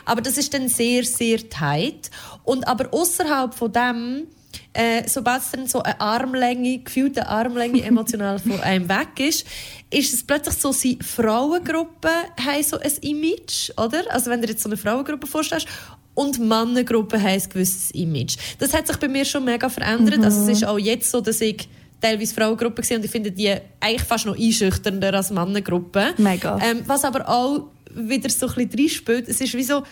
Aber 0.05 0.21
das 0.21 0.37
ist 0.37 0.53
dann 0.53 0.69
sehr, 0.69 1.03
sehr 1.03 1.49
tight. 1.49 2.09
Und 2.43 2.67
aber 2.67 2.93
außerhalb 2.93 3.53
von 3.53 3.73
dem, 3.73 4.27
äh, 4.73 5.07
sobald 5.07 5.41
es 5.41 5.51
dann 5.51 5.67
so 5.67 5.81
eine 5.81 5.99
Armlänge, 5.99 6.79
gefühlte 6.79 7.27
Armlänge 7.27 7.81
emotional 7.83 8.39
von 8.39 8.61
einem 8.61 8.87
weg 8.87 9.19
ist, 9.19 9.45
ist 9.89 10.13
es 10.13 10.23
plötzlich 10.23 10.55
so, 10.55 10.71
sie 10.71 10.97
Frauengruppen 11.01 12.11
haben 12.45 12.63
so 12.63 12.77
ein 12.79 12.91
Image, 13.01 13.71
oder? 13.77 14.03
Also 14.09 14.29
wenn 14.29 14.39
du 14.39 14.47
dir 14.47 14.53
jetzt 14.53 14.63
so 14.63 14.69
eine 14.69 14.77
Frauengruppe 14.77 15.27
vorstellst, 15.27 15.67
und 16.13 16.39
Mannengruppen 16.39 17.21
haben 17.21 17.41
ein 17.41 17.49
gewisses 17.49 17.91
Image. 17.91 18.35
Das 18.59 18.73
hat 18.73 18.85
sich 18.85 18.97
bei 18.97 19.07
mir 19.07 19.23
schon 19.23 19.45
mega 19.45 19.69
verändert. 19.69 20.23
Also 20.23 20.41
es 20.43 20.57
ist 20.57 20.65
auch 20.65 20.77
jetzt 20.77 21.09
so, 21.09 21.21
dass 21.21 21.39
ich 21.39 21.69
teilweise 22.01 22.33
Frauengruppen 22.33 22.81
gesehen 22.81 22.97
und 22.97 23.05
ich 23.05 23.11
finde 23.11 23.31
die 23.31 23.53
eigentlich 23.79 24.03
fast 24.03 24.25
noch 24.25 24.37
einschüchternder 24.37 25.13
als 25.13 25.31
Mannengruppen. 25.31 26.13
Mega. 26.17 26.59
Ähm, 26.61 26.81
was 26.85 27.05
aber 27.05 27.29
auch 27.29 27.67
wieder 27.93 28.29
so 28.29 28.47
ein 28.47 28.67
bisschen 28.67 28.79
reinspielt, 28.79 29.27
es 29.27 29.39
ist 29.39 29.53
wie 29.53 29.63
so, 29.63 29.83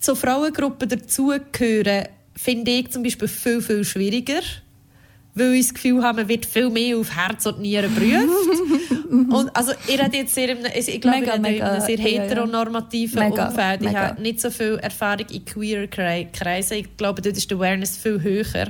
so 0.00 0.14
Frauengruppen 0.14 0.88
dazugehören, 0.88 2.08
finde 2.34 2.70
ich 2.70 2.90
zum 2.90 3.02
Beispiel 3.02 3.28
viel, 3.28 3.60
viel 3.60 3.84
schwieriger. 3.84 4.40
Weil 5.34 5.54
ich 5.54 5.66
das 5.66 5.74
Gefühl 5.74 6.02
habe, 6.02 6.22
man 6.22 6.28
wird 6.28 6.46
viel 6.46 6.70
mehr 6.70 6.96
auf 6.96 7.14
Herz 7.14 7.46
und 7.46 7.60
Nieren 7.60 7.94
geprüft. 7.94 8.28
und 9.10 9.50
also, 9.56 9.72
ihr 9.88 9.98
habt 10.02 10.14
jetzt 10.14 10.34
sehr, 10.34 10.50
ich 10.76 11.00
glaube, 11.00 11.20
Mega, 11.20 11.26
ihr 11.26 11.32
habt 11.32 11.36
in 11.36 11.42
mega, 11.42 11.70
einem 11.72 11.80
sehr 11.80 11.98
ja, 11.98 12.06
ja. 12.08 12.22
heteronormativen 12.22 13.28
Mega, 13.30 13.48
Umfeld. 13.48 13.80
Ich 13.82 13.86
mega. 13.88 14.00
habe 14.08 14.22
nicht 14.22 14.40
so 14.40 14.50
viel 14.50 14.78
Erfahrung 14.82 15.26
in 15.30 15.44
queer 15.44 15.88
Kre- 15.90 16.26
Kreisen. 16.32 16.74
Ich 16.78 16.96
glaube, 16.96 17.22
dort 17.22 17.36
ist 17.36 17.50
die 17.50 17.54
Awareness 17.54 17.96
viel 17.96 18.20
höher. 18.22 18.68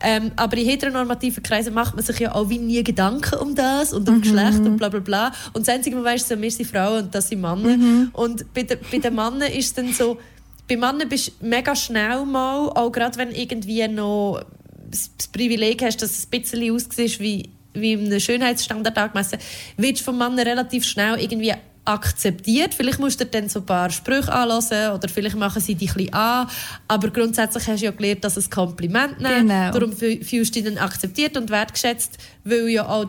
Ähm, 0.00 0.30
aber 0.36 0.56
in 0.56 0.66
heteronormativen 0.68 1.42
Kreisen 1.42 1.74
macht 1.74 1.94
man 1.94 2.04
sich 2.04 2.18
ja 2.18 2.34
auch 2.34 2.48
wie 2.48 2.58
nie 2.58 2.82
Gedanken 2.84 3.36
um 3.38 3.54
das 3.54 3.92
und 3.92 4.08
um 4.08 4.16
Mhm. 4.16 4.22
Geschlecht 4.22 4.58
und 4.60 4.76
bla 4.78 4.88
bla 4.88 5.00
bla. 5.00 5.32
Und 5.52 5.66
das 5.66 5.74
Einzige, 5.74 5.96
was 5.96 6.02
man 6.04 6.12
weiss, 6.14 6.22
ist, 6.22 6.28
so, 6.28 6.40
wir 6.40 6.50
sind 6.50 6.66
Frauen 6.70 7.04
und 7.04 7.14
das 7.14 7.28
sind 7.28 7.40
Männer. 7.40 7.76
Mhm. 7.76 8.10
Und 8.12 8.52
bei, 8.54 8.62
den- 8.64 8.78
bei 8.90 8.98
den 8.98 9.14
Männern 9.14 9.42
ist 9.52 9.66
es 9.66 9.74
dann 9.74 9.92
so, 9.92 10.18
bei 10.68 10.76
Männern 10.76 11.08
bist 11.08 11.32
du 11.40 11.46
mega 11.46 11.74
schnell 11.74 12.24
mal, 12.24 12.68
auch 12.68 12.90
gerade 12.92 13.16
wenn 13.18 13.30
irgendwie 13.32 13.86
noch 13.88 14.42
das 14.90 15.10
das 15.18 15.28
Privileg 15.28 15.82
hast, 15.82 16.00
dass 16.00 16.12
es 16.18 16.26
ein 16.26 16.40
bisschen 16.40 16.72
aussieht 16.74 17.20
wie, 17.20 17.50
wie 17.74 17.92
in 17.92 18.06
einem 18.06 18.20
Schönheitsstandard 18.20 18.96
angemessen, 18.98 19.38
wirst 19.76 20.00
du 20.00 20.04
vom 20.04 20.18
Mann 20.18 20.38
relativ 20.38 20.84
schnell 20.84 21.18
irgendwie 21.20 21.54
akzeptiert. 21.84 22.74
Vielleicht 22.74 22.98
musst 22.98 23.18
du 23.20 23.24
dann 23.26 23.48
so 23.48 23.60
ein 23.60 23.66
paar 23.66 23.88
Sprüche 23.90 24.30
anhören 24.32 24.94
oder 24.94 25.08
vielleicht 25.08 25.36
machen 25.36 25.60
sie 25.62 25.74
dich 25.74 25.90
ein 25.90 25.96
bisschen 25.96 26.12
an. 26.14 26.48
Aber 26.86 27.08
grundsätzlich 27.10 27.66
hast 27.66 27.80
du 27.80 27.86
ja 27.86 27.90
gelernt, 27.92 28.24
dass 28.24 28.36
es 28.36 28.50
Kompliment 28.50 29.20
nehmen. 29.20 29.48
Genau. 29.48 29.72
Darum 29.72 29.90
fü- 29.92 30.22
fühlst 30.22 30.54
du 30.54 30.60
dich 30.62 30.70
dann 30.74 30.82
akzeptiert 30.82 31.36
und 31.36 31.48
wertgeschätzt, 31.50 32.18
weil 32.44 32.60
du 32.60 32.66
ja 32.68 32.86
auch 32.86 33.06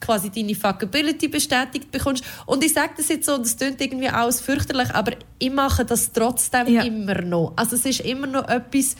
quasi 0.00 0.30
deine 0.30 0.54
Fuckability 0.54 1.28
bestätigt 1.28 1.92
bekommst. 1.92 2.24
Und 2.46 2.64
ich 2.64 2.72
sage 2.72 2.92
das 2.96 3.08
jetzt 3.08 3.26
so, 3.26 3.36
das 3.38 3.56
klingt 3.56 3.80
irgendwie 3.80 4.08
alles 4.08 4.40
fürchterlich, 4.40 4.90
aber 4.94 5.12
ich 5.38 5.50
mache 5.52 5.84
das 5.84 6.10
trotzdem 6.12 6.66
Ja. 6.68 6.82
immer 6.82 7.20
noch. 7.22 7.52
Also 7.56 7.76
es 7.76 7.84
ist 7.84 8.00
immer 8.00 8.26
noch 8.26 8.48
etwas, 8.48 8.96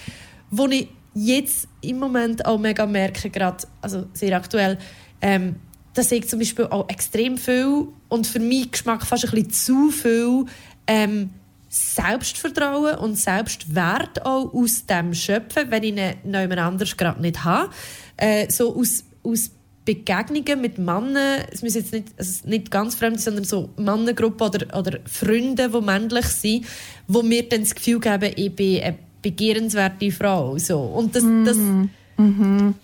wo 0.50 0.66
ich 0.69 0.88
jetzt 1.14 1.66
im 1.81 1.99
Moment 1.99 2.45
auch 2.47 2.59
mega 2.59 2.87
merke, 2.87 3.31
gerade, 3.31 3.64
also 3.81 4.07
sehr 4.12 4.37
aktuell, 4.37 4.78
ähm, 5.23 5.57
dass 5.95 6.11
ich 6.12 6.29
zum 6.29 6.38
Beispiel 6.38 6.67
auch 6.67 6.88
extrem 6.88 7.38
viel 7.38 7.88
und 8.09 8.26
für 8.26 8.41
meinen 8.41 8.71
Geschmack 8.71 9.07
fast 9.07 9.25
ein 9.25 9.31
bisschen 9.31 9.50
zu 9.50 9.91
viel 9.91 10.45
ähm, 10.87 11.31
Selbstvertrauen 11.69 12.99
und 12.99 13.17
Selbstwert 13.17 14.26
auch 14.26 14.52
aus 14.52 14.85
dem 14.85 15.14
schöpfen, 15.14 15.71
wenn 15.71 15.83
ich 15.83 15.97
ihn 15.97 16.14
niemand 16.25 16.59
anders 16.59 16.97
gerade 16.97 17.21
nicht 17.21 17.45
habe. 17.45 17.71
Äh, 18.19 18.50
so 18.50 18.76
aus, 18.76 19.05
aus 19.23 19.50
Begegnungen 19.85 20.61
mit 20.61 20.79
Männern, 20.79 21.45
es 21.50 21.62
müssen 21.62 21.79
jetzt 21.79 21.93
nicht, 21.93 22.09
also 22.17 22.49
nicht 22.49 22.71
ganz 22.71 22.95
fremd 22.95 23.21
sondern 23.21 23.45
so 23.45 23.71
Mannengruppen 23.76 24.47
oder, 24.47 24.79
oder 24.79 24.99
Freunde, 25.07 25.71
die 25.71 25.81
männlich 25.81 26.26
sind, 26.26 26.67
wo 27.09 27.23
mir 27.23 27.49
dann 27.49 27.62
das 27.62 27.75
Gefühl 27.75 27.99
geben, 27.99 28.33
ich 28.37 28.55
bin 28.55 28.83
eine 28.83 28.99
begehrenswerte 29.23 30.11
Frau. 30.12 30.59
So. 30.59 30.79
Und 30.79 31.17
das, 31.17 31.25
das, 31.45 31.57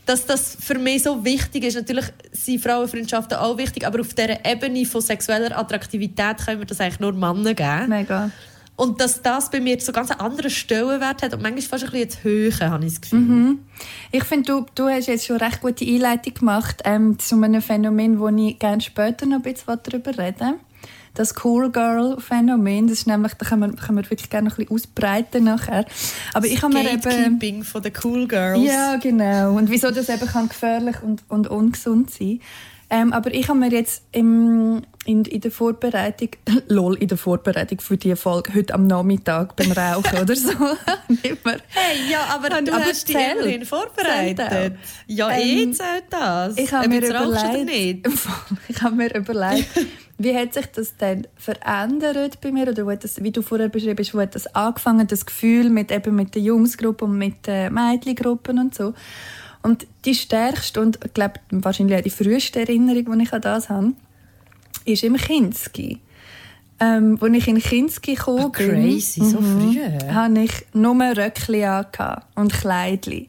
dass 0.06 0.26
das 0.26 0.56
für 0.61 0.78
mich 0.78 1.02
so 1.02 1.25
wichtig 1.25 1.64
ist. 1.64 1.76
Natürlich 1.76 2.06
sind 2.32 2.62
Frauenfreundschaften 2.62 3.38
auch 3.38 3.58
wichtig, 3.58 3.87
aber 3.87 4.00
auf 4.00 4.14
dieser 4.14 4.44
Ebene 4.44 4.85
von 4.85 5.00
sexueller 5.00 5.56
Attraktivität 5.56 6.38
können 6.44 6.61
wir 6.61 6.66
das 6.66 6.80
eigentlich 6.80 7.00
nur 7.00 7.12
Männern 7.12 7.54
geben. 7.54 7.88
Mega. 7.88 8.30
Und 8.76 9.00
dass 9.00 9.23
das 9.23 9.50
bei 9.50 9.61
mir 9.61 9.80
so 9.80 9.90
ganz 9.90 10.12
einen 10.12 10.20
anderen 10.20 10.50
Stellenwert 10.50 11.23
hat 11.23 11.35
und 11.35 11.42
manchmal 11.42 11.62
fast 11.62 11.85
ein 11.85 11.90
bisschen 11.90 12.11
zu 12.11 12.23
hören, 12.23 12.70
habe 12.70 12.85
ich 12.87 12.92
das 12.92 13.00
Gefühl. 13.00 13.58
Ich 14.12 14.23
finde, 14.23 14.52
du, 14.52 14.66
du 14.76 14.88
hast 14.88 15.08
jetzt 15.08 15.26
schon 15.26 15.38
recht 15.38 15.61
gute 15.61 15.85
Einleitung 15.85 16.35
gemacht 16.35 16.82
ähm, 16.85 17.18
zu 17.18 17.42
einem 17.42 17.61
Phänomen, 17.61 18.20
wo 18.20 18.28
ich 18.28 18.56
gerne 18.61 18.80
später 18.80 19.26
noch 19.26 19.38
ein 19.38 19.42
bisschen 19.42 19.80
darüber 19.82 20.16
reden 20.16 20.61
Das 21.18 21.34
Cool 21.44 21.70
Girl 21.72 22.16
Phänomen, 22.20 22.87
das 22.87 22.98
ist 22.98 23.06
nämlich, 23.08 23.34
da 23.34 23.44
können 23.44 23.72
wir, 23.72 23.76
können 23.76 23.98
wir 23.98 24.08
wirklich 24.08 24.30
gerne 24.30 24.48
noch 24.48 24.56
ein 24.56 24.66
bisschen 24.66 24.75
ausbreiten 24.76 25.42
nachher. 25.42 25.84
Aber 26.32 26.46
ich 26.46 26.62
habe 26.62 26.72
mir 26.72 26.92
eben... 26.92 27.64
Von 27.64 27.82
den 27.82 27.92
Cool 28.04 28.28
Girls. 28.28 28.62
Ja, 28.62 28.96
genau. 28.96 29.54
Und 29.56 29.68
wieso 29.68 29.90
das 29.90 30.08
eben 30.08 30.26
kann 30.26 30.48
gefährlich 30.48 31.02
und, 31.02 31.25
und 31.28 31.48
ungesund 31.48 32.10
sein 32.12 32.40
ähm, 32.90 33.12
Aber 33.12 33.34
ich 33.34 33.48
habe 33.48 33.58
mir 33.58 33.70
jetzt 33.70 34.02
im, 34.12 34.82
in, 35.04 35.25
in 35.25 35.40
der 35.40 35.50
Vorbereitung, 35.50 36.30
lol, 36.68 36.96
in 36.96 37.08
der 37.08 37.18
Vorbereitung 37.18 37.80
für 37.80 37.96
diese 37.96 38.16
Folge, 38.16 38.54
heute 38.54 38.75
am 38.75 38.87
Nachmittag 38.87 39.56
beim 39.56 39.72
Rauchen 39.72 40.20
oder 40.20 40.34
so, 40.37 40.52
nicht 41.08 41.44
mehr. 41.44 41.58
Hey, 41.68 42.10
ja, 42.10 42.20
aber 42.34 42.54
Ah, 42.54 42.60
du 42.62 42.72
aber 42.72 42.84
hast 42.84 43.08
dich 43.08 43.16
zählt. 43.16 43.40
immerhin 43.40 43.64
vorbereitet. 43.66 44.78
Ja, 45.06 45.30
Ähm, 45.30 45.70
eh 45.70 45.72
zählt 45.72 46.04
das. 46.10 46.56
Ich 46.56 46.72
habe 46.72 46.84
Ob 46.87 46.90
mir 46.90 47.06
überlegt, 47.06 48.08
ich 48.68 48.82
habe 48.82 48.94
mir 48.94 49.14
überlegt, 49.14 49.68
wie 50.18 50.34
hat 50.37 50.52
sich 50.54 50.66
das 50.66 50.96
denn 50.96 51.26
verändert 51.37 52.40
bei 52.40 52.50
mir 52.50 52.68
oder 52.68 52.84
wo 52.84 52.90
hat 52.90 53.04
das, 53.04 53.22
wie 53.22 53.30
du 53.30 53.40
vorher 53.42 53.68
beschrieben 53.68 53.96
hast, 53.98 54.14
wo 54.14 54.20
hat 54.20 54.34
das 54.34 54.52
angefangen, 54.54 55.06
das 55.06 55.25
Gefühl 55.26 55.70
mit 55.70 55.92
eben 55.92 56.14
mit 56.16 56.34
der 56.34 56.42
Jungsgruppe 56.42 57.04
und 57.04 57.16
mit 57.18 57.46
den 57.46 57.72
Mädchengruppen 57.72 58.58
und 58.58 58.75
so. 58.75 58.94
Und 59.62 59.87
die 60.04 60.14
stärkste 60.14 60.80
und 60.80 60.98
ich 61.04 61.14
glaube 61.14 61.34
wahrscheinlich 61.50 61.98
auch 61.98 62.02
die 62.02 62.10
früheste 62.10 62.60
Erinnerung, 62.60 63.18
die 63.18 63.25
ich 63.25 63.32
an 63.32 63.40
das 63.42 63.68
habe, 63.68 63.92
ist 64.84 65.04
im 65.04 65.16
Kinski. 65.16 66.00
Ähm, 66.80 67.18
als 67.20 67.32
ich 67.34 67.48
in 67.48 67.58
Kinski 67.58 68.14
gekommen 68.14 68.52
Ah, 68.54 68.58
bin, 68.58 68.70
crazy, 68.70 69.20
so 69.25 69.38
früh. 69.40 69.80
hatte 70.12 70.40
ich 70.40 70.52
nur 70.75 70.92
angehabt 71.00 72.26
und 72.37 72.52
Kleidli. 72.52 73.28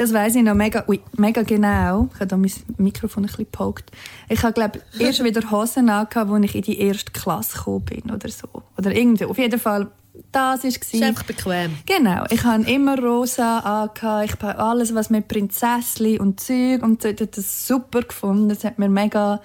Das 0.00 0.14
weiß 0.14 0.36
ich 0.36 0.42
noch 0.42 0.54
mega, 0.54 0.82
ui, 0.88 0.98
mega 1.18 1.42
genau. 1.42 2.08
Ich 2.14 2.20
habe 2.20 2.26
da 2.28 2.38
mein 2.38 2.50
Mikrofon 2.78 3.22
ein 3.22 3.26
bisschen 3.26 3.44
gepoked. 3.44 3.90
Ich 4.30 4.42
habe, 4.42 4.54
glaube 4.54 4.80
erst 4.98 5.22
wieder 5.22 5.50
Hosen 5.50 5.90
angehabt, 5.90 6.30
als 6.30 6.44
ich 6.46 6.54
in 6.54 6.62
die 6.62 6.80
erste 6.80 7.12
Klasse 7.12 7.58
gekommen 7.58 7.84
bin 7.84 8.10
oder 8.10 8.30
so. 8.30 8.48
Oder 8.78 8.96
irgendwie. 8.96 9.26
Auf 9.26 9.36
jeden 9.36 9.60
Fall, 9.60 9.88
das 10.32 10.64
war 10.64 10.70
ist 10.70 11.02
einfach 11.02 11.24
bequem. 11.24 11.76
Genau, 11.84 12.24
ich 12.30 12.42
habe 12.44 12.62
immer 12.62 12.98
rosa 12.98 13.58
angehabt. 13.58 14.24
Ich 14.24 14.42
habe 14.42 14.58
alles, 14.58 14.94
was 14.94 15.10
mit 15.10 15.28
Prinzessli 15.28 16.18
und 16.18 16.40
Zeug 16.40 16.82
und 16.82 17.02
so, 17.02 17.08
ich 17.08 17.20
habe 17.20 17.26
das 17.26 17.68
super 17.68 18.00
gefunden. 18.00 18.48
Das 18.48 18.64
hat 18.64 18.78
mir 18.78 18.88
mega 18.88 19.42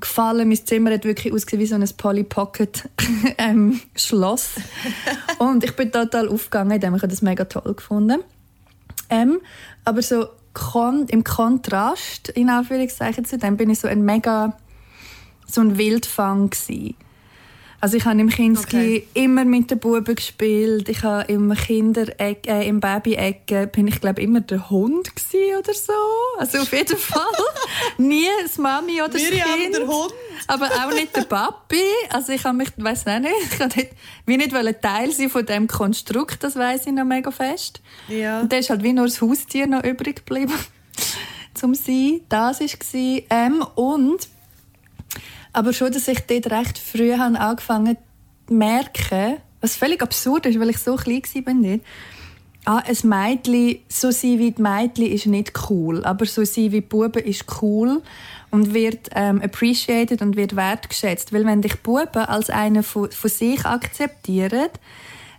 gefallen. 0.00 0.48
Mein 0.48 0.66
Zimmer 0.66 0.90
hat 0.90 1.04
wirklich 1.04 1.32
ausgesehen 1.32 1.62
wie 1.62 1.66
so 1.66 1.76
ein 1.76 1.88
Polly 1.96 2.24
Pocket 2.24 2.90
ähm, 3.38 3.80
Schloss. 3.94 4.54
und 5.38 5.62
ich 5.62 5.76
bin 5.76 5.92
total 5.92 6.28
aufgegangen, 6.28 6.72
indem 6.72 6.96
ich 6.96 7.02
das 7.02 7.22
mega 7.22 7.44
toll 7.44 7.74
gefunden. 7.74 8.24
Ähm, 9.10 9.40
aber 9.84 10.02
so 10.02 10.28
kon 10.54 11.06
im 11.08 11.24
Kontrast 11.24 12.28
in 12.28 12.48
Anführungszeichen 12.48 13.24
zu 13.24 13.38
dem 13.38 13.56
bin 13.56 13.70
ich 13.70 13.80
so 13.80 13.88
ein 13.88 14.04
mega 14.04 14.56
so 15.46 15.60
ein 15.60 15.76
Wildfang 15.76 16.50
gewesen. 16.50 16.94
Also 17.84 17.98
ich 17.98 18.06
habe 18.06 18.18
im 18.18 18.30
Kinski 18.30 18.76
okay. 18.76 19.08
immer 19.12 19.44
mit 19.44 19.70
den 19.70 19.78
Buben 19.78 20.14
gespielt. 20.14 20.88
Ich 20.88 21.02
habe 21.02 21.30
im 21.30 21.52
Kindereck, 21.52 22.48
äh, 22.48 22.66
im 22.66 22.80
Baby-Ecke 22.80 23.66
bin 23.66 23.88
ich 23.88 24.00
glaube 24.00 24.22
immer 24.22 24.40
der 24.40 24.70
Hund 24.70 25.12
oder 25.58 25.74
so. 25.74 25.92
Also 26.38 26.60
auf 26.60 26.72
jeden 26.72 26.96
Fall 26.96 27.20
nie 27.98 28.24
das 28.42 28.56
Mami 28.56 29.02
oder 29.02 29.10
das 29.10 29.20
Kind. 29.20 29.76
der 29.76 29.86
Hund. 29.86 30.14
Aber 30.46 30.64
auch 30.64 30.94
nicht 30.94 31.14
der 31.14 31.24
Papi. 31.24 31.82
Also 32.08 32.32
ich 32.32 32.42
habe 32.44 32.56
mich, 32.56 32.70
weiß 32.74 33.04
nicht, 33.04 33.34
ich 33.52 33.60
habe 33.60 33.76
nicht, 33.76 33.90
wie 34.24 34.38
nicht 34.38 34.80
Teil 34.80 35.10
sein 35.12 35.28
von 35.28 35.44
dem 35.44 35.68
Konstrukt, 35.68 36.42
das 36.42 36.56
weiß 36.56 36.86
ich 36.86 36.92
noch 36.92 37.04
mega 37.04 37.30
fest. 37.30 37.82
Ja. 38.08 38.40
Und 38.40 38.50
da 38.50 38.56
ist 38.56 38.70
halt 38.70 38.82
wie 38.82 38.94
nur 38.94 39.04
das 39.04 39.20
Haustier 39.20 39.66
noch 39.66 39.84
übrig 39.84 40.24
geblieben 40.24 40.54
zum 41.52 41.74
sein. 41.74 42.22
Das 42.30 42.60
war 42.60 43.22
ähm, 43.28 43.62
und 43.74 44.26
aber 45.54 45.72
schon, 45.72 45.92
dass 45.92 46.08
ich 46.08 46.20
dort 46.20 46.50
recht 46.50 46.78
früh 46.78 47.16
habe 47.16 47.38
angefangen 47.38 47.96
zu 48.46 48.54
merken, 48.54 49.36
was 49.60 49.76
völlig 49.76 50.02
absurd 50.02 50.46
ist, 50.46 50.60
weil 50.60 50.70
ich 50.70 50.78
so 50.78 50.96
klein 50.96 51.22
war 51.22 51.42
bin 51.42 51.80
ah, 52.64 52.82
ein 52.86 53.08
Mädchen, 53.08 53.78
so 53.88 54.10
sein 54.10 54.38
wie 54.38 54.50
die 54.50 54.62
Mädchen 54.62 55.06
ist 55.06 55.26
nicht 55.26 55.52
cool, 55.68 56.04
aber 56.04 56.26
so 56.26 56.44
sein 56.44 56.72
wie 56.72 56.80
die 56.80 56.80
Buben 56.80 57.22
ist 57.22 57.44
cool 57.62 58.02
und 58.50 58.74
wird 58.74 59.10
ähm, 59.14 59.40
appreciated 59.42 60.22
und 60.22 60.36
wird 60.36 60.56
wertgeschätzt. 60.56 61.32
Weil 61.32 61.44
wenn 61.44 61.62
dich 61.62 61.80
Buben 61.82 62.24
als 62.24 62.50
einer 62.50 62.82
von, 62.82 63.10
von 63.10 63.30
sich 63.30 63.64
akzeptieren, 63.64 64.68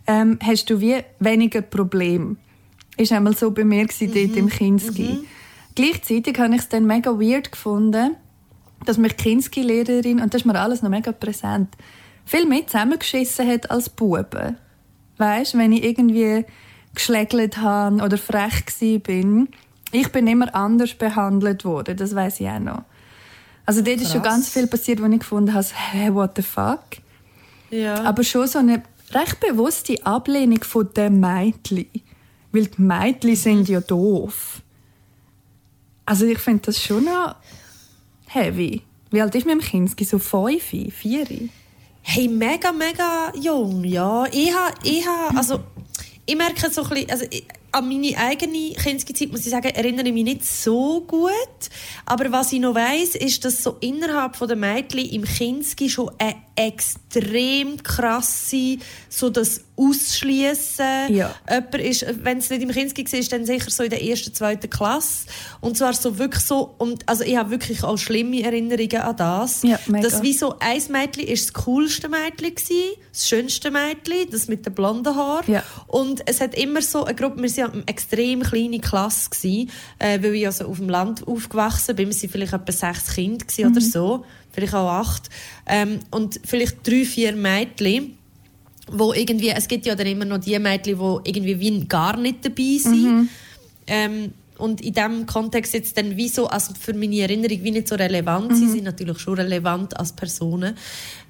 ähm, 0.08 0.40
hast 0.44 0.70
du 0.70 0.80
wie 0.82 0.98
weniger 1.20 1.62
Problem. 1.62 2.38
Ist 2.98 3.12
einmal 3.12 3.36
so 3.36 3.52
bei 3.52 3.64
mir 3.64 3.84
mhm. 3.84 4.14
dort 4.14 4.38
im 4.38 4.50
Kinski. 4.50 5.04
Mhm. 5.04 5.26
Gleichzeitig 5.76 6.40
habe 6.40 6.56
ich 6.56 6.62
es 6.62 6.70
dann 6.70 6.86
mega 6.86 7.12
weird 7.12 7.52
gefunden, 7.52 8.16
dass 8.86 8.98
mich 8.98 9.18
Kinski-Lehrerin, 9.18 10.22
und 10.22 10.34
das 10.34 10.42
ist 10.42 10.46
mir 10.46 10.60
alles 10.60 10.82
noch 10.82 10.90
mega 10.90 11.12
präsent, 11.12 11.70
viel 12.26 12.46
mehr 12.46 12.66
zusammengeschissen 12.66 13.48
hat 13.48 13.70
als 13.70 13.90
Buben. 13.90 14.58
Weißt, 15.18 15.58
wenn 15.58 15.72
ich 15.72 15.84
irgendwie 15.84 16.46
geschlägelt 16.94 17.58
habe 17.58 18.02
oder 18.02 18.18
frech 18.18 18.66
bin, 19.04 19.50
ich 19.92 20.12
bin 20.12 20.28
immer 20.28 20.54
anders 20.56 20.94
behandelt 20.94 21.64
worden, 21.64 21.96
das 21.96 22.16
weiß 22.16 22.40
ich 22.40 22.48
auch 22.48 22.60
noch. 22.60 22.84
Also 23.66 23.82
dort 23.82 23.98
Krass. 23.98 24.08
ist 24.08 24.14
schon 24.14 24.22
ganz 24.22 24.50
viel 24.50 24.68
passiert, 24.68 25.02
wo 25.02 25.08
ich 25.08 25.20
gefunden 25.20 25.54
habe, 25.54 25.66
hey, 25.74 26.14
what 26.14 26.32
the 26.36 26.42
fuck? 26.42 26.84
Ja. 27.70 28.04
Aber 28.04 28.24
schon 28.24 28.48
so 28.48 28.60
eine 28.60 28.84
recht 29.12 29.40
bewusste 29.40 30.06
Ablehnung 30.06 30.64
von 30.64 30.94
den 30.94 31.20
Mädchen. 31.20 31.88
Weil 32.52 32.68
die 32.68 32.82
Mädchen 32.82 33.36
sind 33.36 33.70
ja 33.70 33.82
doof. 33.82 34.62
Also 36.06 36.26
ich 36.26 36.40
finde 36.40 36.64
das 36.68 36.82
schon 36.82 37.06
noch 37.06 37.36
heavy. 38.36 38.82
Wie 39.12 39.22
alt 39.22 39.34
ist 39.34 39.46
man 39.46 39.60
im 39.60 39.64
Kinski? 39.64 40.04
So 40.04 40.20
fünf, 40.20 40.64
vier? 40.64 41.50
Hey, 42.02 42.28
mega, 42.28 42.72
mega 42.72 43.32
jung, 43.34 43.84
ja. 43.84 44.26
Ich 44.32 44.54
habe, 44.54 44.76
ich 44.84 45.08
habe, 45.08 45.38
also, 45.38 45.60
ich 46.26 46.36
merke 46.36 46.70
so 46.70 46.84
ein 46.84 46.90
bisschen, 46.90 47.10
also, 47.10 47.26
ich, 47.30 47.46
an 47.76 47.90
meine 47.90 48.18
eigene 48.18 48.74
Kinski-Zeit, 48.74 49.32
muss 49.32 49.46
ich 49.46 49.52
sagen, 49.52 49.68
erinnere 49.68 50.08
ich 50.08 50.14
mich 50.14 50.24
nicht 50.24 50.46
so 50.46 51.02
gut. 51.02 51.70
Aber 52.06 52.32
was 52.32 52.54
ich 52.54 52.62
noch 52.62 52.74
weiss, 52.74 53.16
ist, 53.16 53.44
dass 53.44 53.62
so 53.62 53.76
innerhalb 53.82 54.38
der 54.40 54.56
Mädchen 54.56 55.10
im 55.10 55.26
Kinski 55.26 55.90
schon 55.90 56.10
eine 56.18 56.36
extrem 56.56 57.84
krasse, 57.84 58.78
so 59.10 59.30
das 59.30 59.62
Ausschließen. 59.76 61.14
Ja. 61.14 61.36
Jemand 61.50 61.76
ist, 61.76 62.06
wenn 62.24 62.38
es 62.38 62.50
nicht 62.50 62.62
im 62.62 62.72
Kinski 62.72 63.06
war, 63.12 63.20
ist 63.20 63.32
dann 63.34 63.46
sicher 63.46 63.70
so 63.70 63.84
in 63.84 63.90
der 63.90 64.02
ersten, 64.02 64.34
zweiten 64.34 64.70
Klasse. 64.70 65.28
Und 65.60 65.78
zwar 65.78 65.94
so 65.94 66.18
wirklich 66.18 66.46
so, 66.46 66.76
und, 66.78 67.08
also 67.10 67.26
ich 67.26 67.36
habe 67.36 67.50
wirklich 67.50 67.84
auch 67.84 67.98
schlimme 67.98 68.42
Erinnerungen 68.42 69.02
an 69.02 69.18
das. 69.18 69.64
Ja. 69.64 69.78
Das 70.02 70.22
wie 70.22 70.32
so, 70.32 70.56
ein 70.60 70.82
Mädchen 70.90 71.28
ist 71.28 71.48
das 71.48 71.66
coolste 71.66 72.08
Mädchen 72.08 72.56
gewesen, 72.56 72.96
das 73.12 73.28
schönste 73.28 73.70
Mädchen, 73.70 74.30
das 74.32 74.48
mit 74.48 74.66
den 74.66 74.74
blonden 74.74 75.14
Haaren. 75.14 75.52
Ja. 75.52 75.64
Und 75.88 76.22
es 76.26 76.40
hat 76.40 76.56
immer 76.56 76.82
so 76.82 77.04
eine 77.04 77.16
Gruppe, 77.16 77.42
wir 77.42 77.50
waren 77.68 77.74
eine 77.74 77.88
extrem 77.88 78.42
kleine 78.42 78.80
Klasse, 78.80 79.30
gewesen, 79.30 79.70
äh, 80.00 80.22
weil 80.22 80.36
ich 80.36 80.46
also 80.46 80.66
auf 80.66 80.78
dem 80.78 80.90
Land 80.90 81.28
aufgewachsen 81.28 81.96
bin. 81.96 82.10
Wir 82.10 82.22
waren 82.22 82.30
vielleicht 82.30 82.54
etwa 82.54 82.72
sechs 82.72 83.14
Kinder 83.14 83.46
mhm. 83.58 83.72
oder 83.72 83.82
so, 83.82 84.26
vielleicht 84.52 84.74
auch 84.74 84.90
acht. 84.90 85.30
Ähm, 85.68 86.00
und 86.12 86.40
vielleicht 86.44 86.88
drei, 86.88 87.06
vier 87.06 87.36
Mädchen 87.36 88.18
wo 88.92 89.14
irgendwie, 89.14 89.50
es 89.50 89.68
gibt 89.68 89.86
ja 89.86 89.96
dann 89.96 90.08
immer 90.08 90.26
noch 90.26 90.38
die 90.38 90.58
Mädchen, 90.60 90.98
die 91.00 91.30
irgendwie 91.30 91.60
wie 91.60 91.86
gar 91.86 92.18
nicht 92.18 92.46
dabei 92.46 92.78
sind. 92.78 93.04
Mhm. 93.04 93.30
Ähm, 93.88 94.34
und 94.58 94.82
in 94.82 94.94
diesem 94.94 95.26
Kontext 95.26 95.74
jetzt 95.74 95.98
dann 95.98 96.16
wie 96.16 96.30
so, 96.30 96.48
also 96.48 96.74
für 96.80 96.94
meine 96.94 97.20
Erinnerung 97.20 97.64
wie 97.64 97.72
nicht 97.72 97.88
so 97.88 97.96
relevant, 97.96 98.52
mhm. 98.52 98.56
sie 98.56 98.70
sind 98.70 98.84
natürlich 98.84 99.20
schon 99.20 99.36
relevant 99.36 99.98
als 100.00 100.14
Personen. 100.14 100.76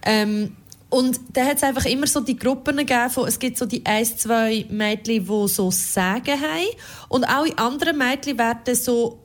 Ähm, 0.05 0.51
und 0.95 1.19
da 1.33 1.43
hat 1.43 1.57
es 1.57 1.63
einfach 1.63 1.83
immer 1.83 2.07
so 2.07 2.21
die 2.21 2.37
Gruppen 2.37 2.77
gegeben, 2.77 3.27
es 3.27 3.37
gibt 3.37 3.57
so 3.57 3.65
die 3.65 3.85
ein, 3.85 4.05
zwei 4.05 4.65
Mädchen, 4.69 5.25
die 5.25 5.47
so 5.49 5.69
Sagen 5.69 6.39
haben. 6.39 6.67
Und 7.09 7.25
alle 7.25 7.57
anderen 7.57 7.97
Mädchen 7.97 8.37
werden 8.37 8.75
so 8.75 9.19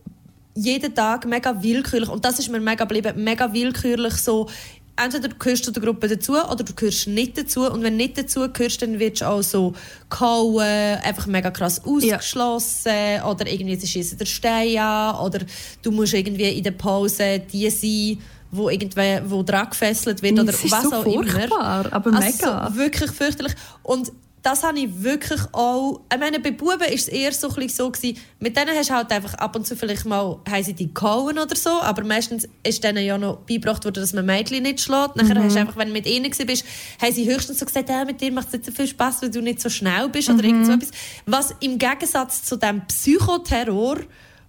jeden 0.57 0.93
Tag 0.93 1.27
mega 1.27 1.63
willkürlich, 1.63 2.09
und 2.09 2.25
das 2.25 2.41
ist 2.41 2.51
mir 2.51 2.59
mega 2.59 2.83
geblieben, 2.83 3.23
mega 3.23 3.53
willkürlich 3.53 4.15
so 4.15 4.49
entweder 4.97 5.29
du 5.29 5.37
gehörst 5.37 5.65
zu 5.65 5.71
der 5.71 5.83
Gruppe 5.83 6.09
dazu 6.09 6.33
oder 6.33 6.65
du 6.65 6.75
gehörst 6.75 7.07
nicht 7.07 7.39
dazu. 7.39 7.63
Und 7.63 7.85
wenn 7.85 7.97
du 7.97 8.05
nicht 8.05 8.19
dazu 8.19 8.49
gehörst, 8.53 8.83
dann 8.83 8.99
wirst 8.99 9.23
du 9.23 9.29
auch 9.29 9.43
so 9.43 9.73
gehauen, 10.11 10.59
einfach 10.61 11.27
mega 11.27 11.51
krass 11.51 11.83
ausgeschlossen. 11.85 12.93
Ja. 12.93 13.31
Oder 13.31 13.47
irgendwie 13.47 13.87
schießen 13.87 14.19
der 14.19 14.27
Stein 14.27 14.77
an. 14.77 15.25
Oder 15.25 15.41
du 15.83 15.91
musst 15.93 16.15
irgendwie 16.15 16.51
in 16.51 16.65
der 16.65 16.73
Pause 16.73 17.41
die 17.51 17.71
sein, 17.71 18.19
wo 18.51 18.69
irgendwie 18.69 19.21
wo 19.27 19.43
dran 19.43 19.71
gefesselt 19.71 20.23
wird. 20.23 20.39
Oder 20.39 20.53
was 20.53 20.83
so 20.83 20.93
auch 20.93 21.03
furchtbar, 21.03 21.87
immer. 21.87 21.93
aber 21.93 22.13
mega. 22.13 22.59
Also, 22.59 22.77
wirklich 22.77 23.11
fürchterlich. 23.11 23.55
Und 23.83 24.13
das 24.43 24.63
habe 24.63 24.79
ich 24.79 25.03
wirklich 25.03 25.41
auch, 25.53 26.01
ich 26.13 26.19
meine, 26.19 26.41
bei 26.41 26.51
Buben 26.51 26.81
war 26.81 26.89
es 26.89 27.09
eher 27.09 27.33
so, 27.33 27.55
ein 27.55 27.69
so 27.69 27.91
gewesen, 27.91 28.19
mit 28.39 28.57
denen 28.57 28.71
hast 28.75 28.89
du 28.89 28.95
halt 28.95 29.13
einfach 29.13 29.35
ab 29.35 29.55
und 29.55 29.67
zu 29.67 29.77
vielleicht 29.77 30.07
mal, 30.07 30.39
haben 30.49 30.65
sie 30.65 30.73
die 30.73 30.93
gehauen 30.93 31.39
oder 31.39 31.57
so, 31.57 31.71
aber 31.83 32.05
meistens 32.05 32.49
ist 32.63 32.83
denen 32.83 33.05
ja 33.05 33.19
noch 33.19 33.39
beigebracht 33.41 33.85
worden, 33.85 34.01
dass 34.01 34.15
man 34.15 34.25
Mädchen 34.25 34.63
nicht 34.63 34.81
schlägt. 34.81 35.17
Nachher 35.17 35.39
mhm. 35.39 35.45
hast 35.45 35.57
du 35.57 35.61
einfach, 35.61 35.77
wenn 35.77 35.89
du 35.89 35.93
mit 35.93 36.07
ihnen 36.07 36.31
bist, 36.31 36.65
haben 37.01 37.13
sie 37.13 37.31
höchstens 37.31 37.59
so 37.59 37.67
gesagt, 37.67 37.91
ja, 37.91 38.05
mit 38.05 38.21
dir 38.21 38.33
macht 38.33 38.47
es 38.49 38.55
nicht 38.55 38.65
so 38.67 38.73
viel 38.73 38.87
Spaß, 38.87 39.23
weil 39.23 39.31
du 39.31 39.43
nicht 39.43 39.61
so 39.61 39.69
schnell 39.69 40.09
bist 40.09 40.29
mhm. 40.29 40.39
oder 40.39 40.45
irgend 40.45 40.67
so 40.67 40.73
etwas. 40.73 40.91
Was 41.27 41.55
im 41.61 41.77
Gegensatz 41.77 42.45
zu 42.45 42.57
dem 42.57 42.87
Psychoterror, 42.87 43.99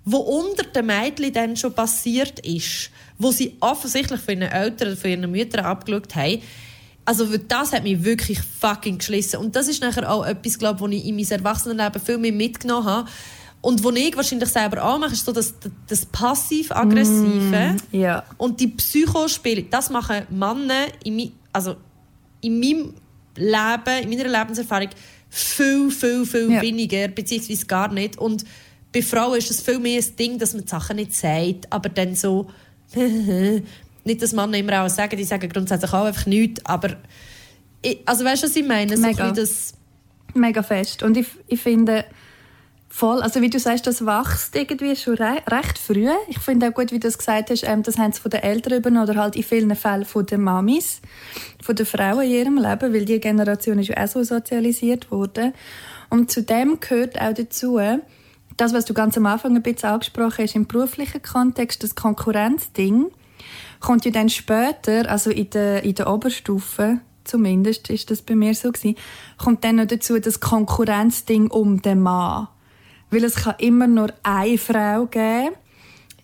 wo 0.05 0.17
unter 0.17 0.63
den 0.63 0.85
Mädchen 0.85 1.33
dann 1.33 1.55
schon 1.57 1.73
passiert 1.73 2.39
ist, 2.45 2.91
wo 3.21 3.31
sie 3.31 3.57
offensichtlich 3.59 4.19
von 4.21 4.41
ihren 4.41 4.51
Eltern 4.51 4.97
von 4.97 5.09
ihren 5.09 5.31
Müttern 5.31 5.65
abgeschaut 5.65 6.15
haben, 6.15 6.41
also 7.05 7.25
das 7.25 7.73
hat 7.73 7.83
mich 7.83 8.03
wirklich 8.03 8.39
fucking 8.39 8.99
geschlissen. 8.99 9.37
Und 9.37 9.55
das 9.55 9.67
ist 9.67 9.81
nachher 9.81 10.09
auch 10.09 10.25
etwas, 10.25 10.57
glaube 10.57 10.93
ich, 10.93 11.01
ich 11.01 11.09
in 11.09 11.15
meinem 11.15 11.31
Erwachsenenleben 11.31 12.01
viel 12.01 12.17
mehr 12.17 12.31
mitgenommen 12.31 12.85
habe. 12.85 13.09
Und 13.61 13.83
wo 13.83 13.91
ich 13.91 14.15
wahrscheinlich 14.15 14.49
selber 14.49 14.83
auch 14.83 14.97
mache, 14.97 15.13
ist 15.13 15.25
so 15.25 15.31
das, 15.31 15.53
das 15.87 16.05
passiv-aggressive 16.05 17.77
mm, 17.91 17.95
yeah. 17.95 18.23
und 18.37 18.59
die 18.59 18.67
Psychospiele. 18.67 19.63
Das 19.63 19.91
machen 19.91 20.25
Männer 20.29 20.87
in, 21.03 21.31
also 21.53 21.75
in 22.41 22.59
meinem 22.59 22.93
Leben, 23.35 24.03
in 24.03 24.09
meiner 24.09 24.39
Lebenserfahrung 24.39 24.89
viel, 25.29 25.91
viel, 25.91 26.25
viel 26.25 26.49
yeah. 26.49 26.61
weniger, 26.61 27.07
beziehungsweise 27.07 27.65
gar 27.67 27.93
nicht. 27.93 28.17
Und 28.17 28.45
bei 28.91 29.01
Frauen 29.03 29.37
ist 29.37 29.51
es 29.51 29.61
viel 29.61 29.79
mehr 29.79 30.01
ein 30.01 30.15
Ding, 30.15 30.39
dass 30.39 30.53
man 30.53 30.63
die 30.63 30.69
Sachen 30.69 30.95
nicht 30.95 31.13
sagt, 31.13 31.71
aber 31.71 31.89
dann 31.89 32.15
so 32.15 32.49
nicht, 34.03 34.21
dass 34.21 34.33
Männer 34.33 34.57
immer 34.57 34.83
auch 34.83 34.89
sagen, 34.89 35.17
die 35.17 35.23
sagen 35.23 35.49
grundsätzlich 35.49 35.93
auch 35.93 36.05
einfach 36.05 36.25
nichts, 36.25 36.65
aber 36.65 36.97
ich, 37.81 37.99
also 38.05 38.23
weißt 38.23 38.43
du, 38.43 38.47
was 38.47 38.55
ich 38.55 38.67
meine? 38.67 38.95
Mega. 38.97 39.29
So 39.29 39.35
das 39.41 39.73
Mega 40.33 40.63
fest. 40.63 41.03
Und 41.03 41.17
ich, 41.17 41.27
ich 41.47 41.59
finde 41.59 42.05
voll, 42.91 43.21
also 43.21 43.41
wie 43.41 43.49
du 43.49 43.59
sagst, 43.59 43.87
das 43.87 44.05
wächst 44.05 44.55
irgendwie 44.55 44.95
schon 44.95 45.15
re 45.15 45.41
recht 45.49 45.77
früh. 45.77 46.09
Ich 46.27 46.39
finde 46.39 46.67
auch 46.67 46.73
gut, 46.73 46.91
wie 46.91 46.99
du 46.99 47.07
das 47.07 47.17
gesagt 47.17 47.49
hast, 47.49 47.63
ähm, 47.63 47.83
das 47.83 47.97
haben 47.97 48.11
sie 48.11 48.21
von 48.21 48.31
den 48.31 48.43
Eltern 48.43 48.77
übernommen 48.77 49.09
oder 49.09 49.19
halt 49.19 49.35
in 49.35 49.43
vielen 49.43 49.75
Fällen 49.75 50.05
von 50.05 50.25
den 50.25 50.41
Mamis, 50.41 51.01
von 51.61 51.75
den 51.75 51.85
Frauen 51.85 52.23
in 52.23 52.31
ihrem 52.31 52.57
Leben, 52.57 52.93
weil 52.93 53.05
die 53.05 53.19
Generation 53.19 53.79
ist 53.79 53.89
ja 53.89 54.03
auch 54.03 54.07
so 54.07 54.23
sozialisiert 54.23 55.09
worden. 55.09 55.53
Und 56.09 56.31
zu 56.31 56.43
dem 56.43 56.79
gehört 56.79 57.19
auch 57.19 57.33
dazu, 57.33 57.79
das, 58.57 58.73
was 58.73 58.85
du 58.85 58.93
ganz 58.93 59.17
am 59.17 59.25
Anfang 59.25 59.55
ein 59.55 59.63
bisschen 59.63 59.89
angesprochen 59.89 60.43
hast, 60.43 60.55
im 60.55 60.67
beruflichen 60.67 61.21
Kontext, 61.21 61.83
das 61.83 61.95
Konkurrenzding, 61.95 63.07
kommt 63.79 64.05
ja 64.05 64.11
dann 64.11 64.29
später, 64.29 65.09
also 65.09 65.29
in 65.29 65.49
der, 65.49 65.83
in 65.83 65.95
der 65.95 66.11
Oberstufe, 66.11 66.99
zumindest 67.23 67.89
ist 67.89 68.11
das 68.11 68.21
bei 68.21 68.35
mir 68.35 68.53
so 68.53 68.71
gewesen, 68.71 68.95
kommt 69.37 69.63
dann 69.63 69.77
noch 69.77 69.87
dazu 69.87 70.19
das 70.19 70.39
Konkurrenzding 70.39 71.49
um 71.49 71.81
den 71.81 72.01
Mann. 72.01 72.47
Weil 73.09 73.23
es 73.23 73.35
kann 73.35 73.55
immer 73.59 73.87
nur 73.87 74.13
eine 74.23 74.57
Frau 74.57 75.05
geben 75.05 75.55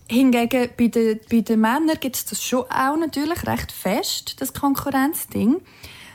Hingegen 0.09 0.69
bei 0.77 0.87
den, 0.87 1.19
bei 1.29 1.41
den 1.41 1.59
Männern 1.59 1.97
gibt 1.99 2.15
es 2.15 2.25
das 2.25 2.41
schon 2.41 2.63
auch 2.69 2.95
natürlich 2.95 3.45
recht 3.45 3.73
fest, 3.73 4.41
das 4.41 4.53
Konkurrenzding. 4.53 5.57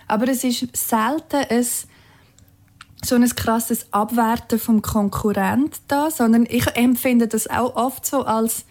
Aber 0.09 0.29
es 0.29 0.45
ist 0.45 0.75
selten 0.75 1.45
ein, 1.49 1.67
so 3.05 3.17
ein 3.17 3.29
krasses 3.29 3.87
Abwerten 3.93 4.59
vom 4.59 4.83
Konkurrent 4.83 5.81
da, 5.89 6.11
sondern 6.11 6.47
ich 6.49 6.67
empfinde 6.77 7.27
das 7.27 7.49
auch 7.49 7.77
oft 7.77 8.07
so 8.07 8.23
als 8.23 8.65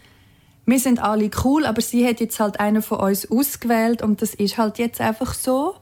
wir 0.64 0.78
sind 0.78 1.02
alle 1.02 1.30
cool, 1.44 1.66
aber 1.66 1.80
sie 1.82 2.06
hat 2.06 2.20
jetzt 2.20 2.38
halt 2.38 2.60
einen 2.60 2.82
von 2.82 3.00
uns 3.00 3.30
ausgewählt 3.30 4.02
und 4.02 4.22
das 4.22 4.34
ist 4.34 4.58
halt 4.58 4.78
jetzt 4.78 5.00
einfach 5.00 5.34
so. 5.34 5.74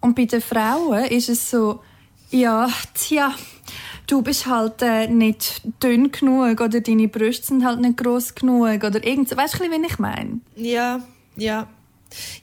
Und 0.00 0.16
bei 0.16 0.24
den 0.24 0.40
Frauen 0.40 1.04
ist 1.04 1.28
es 1.28 1.50
so, 1.50 1.80
ja, 2.30 2.68
tja, 2.94 3.32
du 4.06 4.22
bist 4.22 4.46
halt 4.46 4.82
äh, 4.82 5.06
nicht 5.06 5.62
dünn 5.82 6.10
genug 6.10 6.60
oder 6.60 6.80
deine 6.80 7.08
Brüste 7.08 7.46
sind 7.46 7.64
halt 7.64 7.80
nicht 7.80 7.98
groß 7.98 8.34
genug 8.34 8.82
oder 8.82 9.04
irgend. 9.04 9.34
Weißt 9.36 9.54
du, 9.54 9.60
wie 9.60 9.86
ich 9.86 9.98
meine? 9.98 10.40
Ja, 10.56 11.00
ja. 11.36 11.68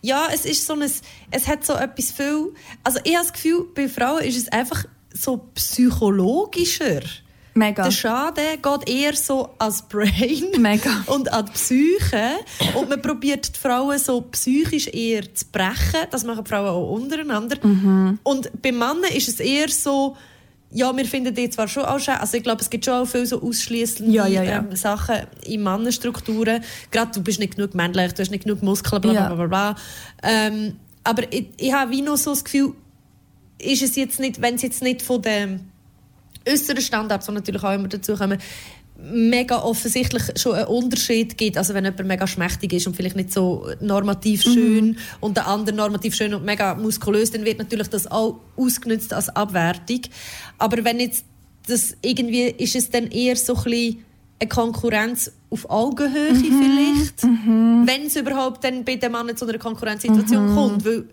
Ja, 0.02 0.28
es 0.34 0.46
ist 0.46 0.66
so 0.66 0.74
ein, 0.74 0.82
es 0.82 1.48
hat 1.48 1.66
so 1.66 1.74
etwas 1.74 2.12
viel, 2.12 2.54
also 2.84 3.00
ich 3.04 3.16
habe 3.16 3.26
das 3.26 3.34
Gefühl, 3.34 3.66
bei 3.74 3.88
Frauen 3.88 4.24
ist 4.24 4.38
es 4.38 4.50
einfach 4.50 4.86
so 5.14 5.50
psychologischer. 5.56 7.02
Mega. 7.56 7.84
Der 7.84 7.92
Schaden 7.92 8.62
geht 8.62 8.90
eher 8.90 9.16
so 9.16 9.50
als 9.60 9.84
Brain 9.84 10.46
Mega. 10.58 10.90
und 11.06 11.32
an 11.32 11.46
die 11.46 11.52
Psyche. 11.52 12.32
Und 12.74 12.90
man 12.90 13.02
probiert 13.02 13.56
die 13.56 13.60
Frauen 13.60 14.00
so 14.00 14.22
psychisch 14.22 14.88
eher 14.88 15.34
zu 15.34 15.46
brechen. 15.52 16.08
Das 16.10 16.24
machen 16.24 16.46
Frauen 16.46 16.68
auch 16.68 16.92
untereinander. 16.92 17.58
Mhm. 17.66 18.18
Und 18.24 18.50
bei 18.62 18.72
Männern 18.72 19.12
ist 19.16 19.28
es 19.28 19.40
eher 19.40 19.70
so, 19.70 20.18
ja, 20.72 20.96
wir 20.96 21.06
finden 21.06 21.36
die 21.36 21.50
zwar 21.52 21.68
schon 21.68 21.86
auch 21.86 22.00
schön, 22.00 22.16
also 22.16 22.36
ich 22.36 22.42
glaube, 22.42 22.62
es 22.62 22.70
gibt 22.70 22.86
schon 22.86 22.96
auch 22.96 23.06
viele 23.06 23.28
so 23.28 23.42
ausschließende 23.44 24.12
Ja, 24.12 24.26
ja, 24.26 24.42
ja. 24.42 24.58
Ähm, 24.58 24.76
Sachen 24.76 25.18
in 25.46 25.62
Mannenstrukturen. 25.62 26.64
Gerade 26.90 27.12
du 27.12 27.22
bist 27.22 27.40
nicht 27.40 27.56
genug 27.56 27.76
männlich, 27.76 28.14
du 28.14 28.22
hast 28.22 28.32
nicht 28.32 28.46
genug 28.46 28.64
Muskeln, 28.64 29.02
bla 29.02 29.12
bla 29.12 29.36
bla. 29.36 29.48
bla. 29.48 29.76
Ähm, 30.24 30.78
aber 31.04 31.32
ich, 31.32 31.50
ich 31.58 31.72
habe 31.72 31.92
wie 31.92 32.02
noch 32.02 32.18
so 32.18 32.32
das 32.32 32.44
Gefühl, 32.44 32.74
ist 33.64 33.82
es 33.82 33.96
jetzt 33.96 34.20
nicht, 34.20 34.42
wenn 34.42 34.56
es 34.56 34.62
jetzt 34.62 34.82
nicht 34.82 35.02
von 35.02 35.22
dem 35.22 35.62
äußeren 36.48 36.82
Standards, 36.82 37.26
die 37.26 37.32
natürlich 37.32 37.64
auch 37.64 37.74
immer 37.74 37.88
dazukommen, 37.88 38.40
mega 38.96 39.62
offensichtlich 39.62 40.24
schon 40.36 40.56
einen 40.56 40.68
Unterschied 40.68 41.38
gibt. 41.38 41.58
Also 41.58 41.74
wenn 41.74 41.84
jemand 41.84 42.08
mega 42.08 42.28
schmächtig 42.28 42.74
ist 42.74 42.88
und 42.88 42.96
vielleicht 42.96 43.16
nicht 43.16 43.34
so 43.34 43.68
normativ 43.82 44.44
schön 44.44 44.98
und 45.20 45.36
der 45.36 45.48
andere 45.48 45.76
normativ 45.76 46.16
schön 46.16 46.34
und 46.34 46.46
mega 46.46 46.76
muskulös, 46.76 47.32
dann 47.32 47.44
wird 47.44 47.58
natürlich 47.58 47.88
das 47.88 48.10
auch 48.10 48.40
ausgenutzt 48.56 49.14
als 49.14 49.30
Abwertung. 49.30 50.02
Aber 50.58 50.84
wenn 50.86 51.00
jetzt 51.00 51.26
das 51.68 51.98
irgendwie, 52.02 52.44
ist 52.44 52.76
es 52.76 52.90
dann 52.90 53.08
eher 53.08 53.36
so 53.36 53.56
ein 53.56 53.64
bisschen 53.64 54.06
eine 54.40 54.50
Konkurrenz 54.50 55.32
auf 55.50 55.70
Augenhöhe 55.70 56.36
vielleicht, 56.36 57.24
wenn 57.24 58.08
es 58.08 58.16
überhaupt 58.16 58.64
dann 58.64 58.84
bei 58.84 58.96
dem 58.96 59.14
Mann 59.14 59.36
zu 59.36 59.48
einer 59.48 59.58
Konkurrenzsituation 59.58 60.54
kommt. 60.54 60.86
Weil 60.86 61.06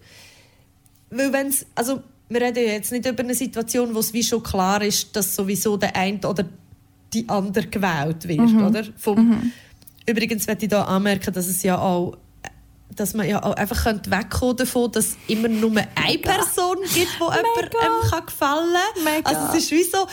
weil 1.11 1.33
wenn's, 1.33 1.67
also 1.75 2.03
wir 2.31 2.41
reden 2.41 2.65
ja 2.65 2.73
jetzt 2.73 2.93
nicht 2.93 3.05
über 3.07 3.23
eine 3.23 3.35
Situation, 3.35 3.95
wo 3.95 3.99
es 3.99 4.13
wie 4.13 4.23
schon 4.23 4.43
klar 4.43 4.81
ist, 4.83 5.15
dass 5.15 5.35
sowieso 5.35 5.77
der 5.77 5.95
eine 5.97 6.19
oder 6.27 6.45
die 7.13 7.29
andere 7.29 7.67
gewählt 7.67 8.27
wird, 8.29 8.41
oder? 8.55 8.85
Vom, 8.97 9.53
Übrigens 10.07 10.47
möchte 10.47 10.65
ich 10.67 10.71
da 10.71 10.85
anmerken, 10.85 11.35
dass 11.35 11.47
es 11.49 11.63
ja 11.63 11.79
auch 11.79 12.17
dass 12.97 13.15
man 13.15 13.29
ja 13.29 13.41
auch 13.43 13.55
einfach 13.55 13.85
könnte 13.85 14.11
wegkommen 14.11 14.57
davon, 14.57 14.91
dass 14.91 15.07
es 15.11 15.17
immer 15.29 15.47
nur 15.49 15.71
eine 15.71 16.19
Person 16.19 16.77
gibt, 16.93 16.95
die 16.97 17.23
jemandem 17.23 18.11
kann 18.11 18.27
gefallen 18.27 18.75
kann. 18.95 19.05
Mega. 19.05 19.31
Also 19.31 19.57
es 19.57 19.65
ist 19.65 19.71
wie 19.71 19.85
so, 19.85 20.07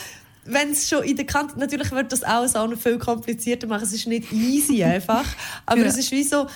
wenn 0.44 0.70
es 0.70 0.88
schon 0.88 1.02
in 1.02 1.16
der 1.16 1.26
Kante, 1.26 1.58
natürlich 1.58 1.90
wird 1.90 2.12
das 2.12 2.22
alles 2.22 2.54
auch 2.54 2.68
noch 2.68 2.78
viel 2.78 2.98
komplizierter 2.98 3.66
machen, 3.66 3.82
es 3.82 3.92
ist 3.92 4.06
nicht 4.06 4.32
easy 4.32 4.84
einfach, 4.84 5.24
aber 5.66 5.80
Ja. 5.80 5.86
es 5.86 5.98
ist 5.98 6.12
wie 6.12 6.22
so, 6.22 6.46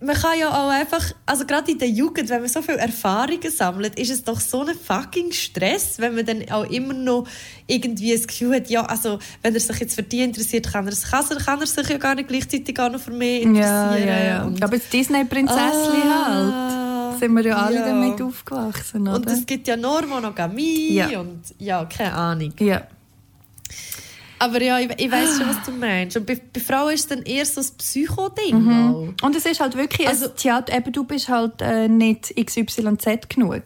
man 0.00 0.16
kann 0.16 0.38
ja 0.40 0.48
auch 0.50 0.70
einfach, 0.70 1.12
also 1.24 1.44
gerade 1.46 1.70
in 1.70 1.78
der 1.78 1.88
Jugend, 1.88 2.28
wenn 2.30 2.40
man 2.40 2.48
so 2.48 2.62
viel 2.62 2.74
Erfahrungen 2.74 3.48
sammelt, 3.48 3.96
ist 3.96 4.10
es 4.10 4.24
doch 4.24 4.40
so 4.40 4.62
ein 4.64 4.74
fucking 4.76 5.30
Stress, 5.30 5.98
wenn 6.00 6.16
man 6.16 6.26
dann 6.26 6.50
auch 6.50 6.64
immer 6.68 6.94
noch 6.94 7.28
irgendwie 7.68 8.12
das 8.12 8.26
Gefühl 8.26 8.56
hat, 8.56 8.68
ja, 8.70 8.84
also 8.84 9.20
wenn 9.42 9.54
er 9.54 9.60
sich 9.60 9.78
jetzt 9.78 9.94
für 9.94 10.02
die 10.02 10.22
interessiert, 10.22 10.70
kann 10.72 10.88
er, 10.88 10.92
kann 10.94 11.24
er, 11.30 11.36
kann 11.36 11.60
er 11.60 11.66
sich 11.68 11.88
ja 11.88 11.96
gar 11.98 12.16
nicht 12.16 12.28
gleichzeitig 12.28 12.78
auch 12.80 12.90
noch 12.90 13.00
für 13.00 13.12
mich 13.12 13.44
Ja, 13.44 13.48
interessieren. 13.94 14.08
ja, 14.08 14.24
ja. 14.24 14.42
Und, 14.44 14.62
Aber 14.62 14.76
das 14.78 14.88
Disney-Prinzesschen 14.88 16.02
halt. 16.26 16.54
Ah, 16.54 17.14
Sind 17.20 17.32
wir 17.32 17.44
ja 17.46 17.56
alle 17.56 17.76
ja. 17.76 17.86
damit 17.86 18.20
aufgewachsen, 18.20 19.02
oder? 19.02 19.14
Und 19.14 19.30
es 19.30 19.46
gibt 19.46 19.68
ja 19.68 19.76
nur 19.76 20.04
Monogamie 20.06 20.94
Ja. 20.94 21.20
und 21.20 21.40
ja, 21.58 21.84
keine 21.84 22.12
Ahnung. 22.14 22.52
ja. 22.58 22.82
Aber 24.44 24.60
ja, 24.62 24.78
ich, 24.80 24.90
ich 24.98 25.10
weiß 25.10 25.38
schon, 25.38 25.48
was 25.48 25.62
du 25.64 25.70
meinst. 25.72 26.16
Und 26.16 26.26
bei, 26.26 26.40
bei 26.52 26.60
Frauen 26.60 26.92
ist 26.94 27.00
es 27.02 27.06
dann 27.06 27.22
eher 27.22 27.46
so 27.46 27.60
ein 27.60 27.66
Psycho-Ding. 27.78 28.54
auch. 28.70 29.12
Und 29.26 29.36
es 29.36 29.46
ist 29.46 29.60
halt 29.60 29.76
wirklich, 29.76 30.08
Also- 30.08 30.24
also, 30.24 30.34
Theater, 30.36 30.76
eben, 30.76 30.92
du 30.92 31.04
bist 31.04 31.28
halt 31.28 31.60
äh, 31.62 31.86
nicht 31.88 32.34
XYZ 32.34 33.28
genug. 33.28 33.62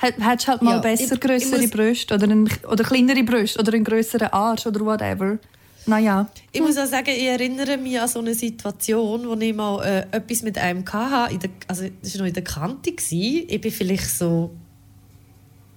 Hätt- 0.00 0.20
Hättest 0.20 0.48
halt 0.48 0.62
mal 0.62 0.72
Ja, 0.76 0.78
besser 0.80 1.14
ich- 1.14 1.20
größere 1.20 1.68
Brüste 1.68 2.14
oder, 2.14 2.26
ein, 2.28 2.48
oder 2.70 2.84
kleinere 2.84 3.22
Brüste 3.24 3.58
oder 3.60 3.72
einen 3.72 3.84
größeren 3.84 4.28
Arsch 4.28 4.66
oder 4.66 4.80
whatever. 4.80 5.38
Naja. 5.86 6.28
Ich 6.52 6.60
muss 6.60 6.76
auch 6.76 6.84
sagen, 6.86 7.08
ich 7.08 7.24
erinnere 7.24 7.78
mich 7.78 7.98
an 7.98 8.08
so 8.08 8.18
eine 8.18 8.34
Situation, 8.34 9.26
wo 9.26 9.34
ich 9.34 9.54
mal 9.54 9.82
äh, 9.84 10.16
etwas 10.16 10.42
mit 10.42 10.58
einem 10.58 10.84
hatte. 10.92 11.32
In 11.32 11.40
der, 11.40 11.50
also, 11.66 11.84
das 12.02 12.12
war 12.14 12.20
noch 12.20 12.28
in 12.28 12.34
der 12.34 12.44
Kante. 12.44 12.92
Gewesen. 12.92 13.44
Ich 13.48 13.64
war 13.64 13.70
vielleicht 13.70 14.10
so 14.10 14.50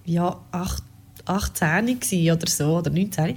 ja, 0.04 0.38
acht, 0.50 0.82
18 1.24 1.98
gewesen 1.98 2.30
oder 2.36 2.46
so, 2.50 2.76
oder 2.78 2.90
19. 2.90 3.36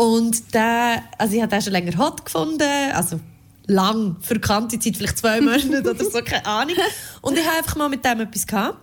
Und 0.00 0.54
der, 0.54 1.02
also 1.18 1.34
ich 1.34 1.42
habe 1.42 1.50
den 1.50 1.60
schon 1.60 1.74
länger 1.74 1.98
hot 1.98 2.24
gefunden, 2.24 2.62
also 2.94 3.20
lang, 3.66 4.16
für 4.22 4.40
Kante-Zeit, 4.40 4.96
vielleicht 4.96 5.18
zwei 5.18 5.40
Monate 5.42 5.90
oder 5.90 6.02
so, 6.02 6.22
keine 6.24 6.46
Ahnung. 6.46 6.76
Und 7.20 7.36
ich 7.36 7.46
habe 7.46 7.58
einfach 7.58 7.76
mal 7.76 7.90
mit 7.90 8.02
dem 8.02 8.20
etwas 8.20 8.46
gehabt. 8.46 8.78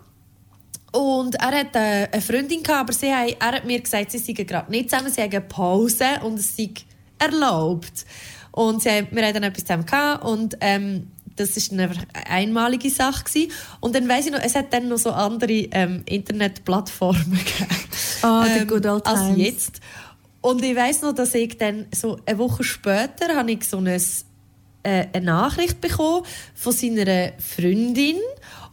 Und 0.92 1.34
er 1.34 1.58
hat 1.58 1.74
äh, 1.74 2.08
eine 2.12 2.22
Freundin 2.22 2.62
gehabt, 2.62 2.82
aber 2.82 2.92
sie 2.92 3.12
haben, 3.12 3.34
er 3.36 3.52
hat 3.52 3.64
mir 3.64 3.80
gesagt, 3.80 4.12
sie 4.12 4.18
seien 4.18 4.46
gerade 4.46 4.70
nicht 4.70 4.90
zusammen, 4.90 5.10
sie 5.10 5.20
haben 5.20 5.48
Pause 5.48 6.20
und 6.22 6.38
es 6.38 6.56
sei 6.56 6.70
erlaubt. 7.18 8.06
Und 8.52 8.84
sie 8.84 8.90
haben, 8.90 9.08
wir 9.10 9.26
haben 9.26 9.34
dann 9.34 9.42
etwas 9.42 9.64
zusammen 9.64 9.86
gehabt 9.86 10.24
und 10.24 10.56
ähm, 10.60 11.08
das 11.34 11.56
ist 11.56 11.72
dann 11.72 11.80
einfach 11.80 12.04
eine 12.14 12.26
einmalige 12.30 12.90
Sache 12.90 13.24
gewesen. 13.24 13.50
Und 13.80 13.96
dann 13.96 14.08
weiss 14.08 14.26
ich 14.26 14.32
noch, 14.32 14.40
es 14.40 14.54
hat 14.54 14.72
dann 14.72 14.86
noch 14.86 14.98
so 14.98 15.10
andere 15.10 15.52
ähm, 15.52 16.02
Internetplattformen 16.04 17.24
gegeben. 17.44 17.76
Ah, 18.22 18.46
the 18.46 18.64
good 18.64 18.86
old 18.86 19.04
als 19.04 19.20
times. 19.20 19.38
jetzt. 19.38 19.80
Und 20.48 20.64
ich 20.64 20.74
weiss 20.74 21.02
noch, 21.02 21.12
dass 21.12 21.34
ich 21.34 21.58
dann 21.58 21.86
so 21.94 22.18
eine 22.24 22.38
Woche 22.38 22.64
später 22.64 23.36
habe 23.36 23.52
ich 23.52 23.64
so 23.64 23.76
ein, 23.76 23.86
äh, 23.86 23.98
eine 24.82 25.26
Nachricht 25.26 25.82
bekommen 25.82 26.24
von 26.54 26.72
seiner 26.72 27.32
Freundin 27.38 28.16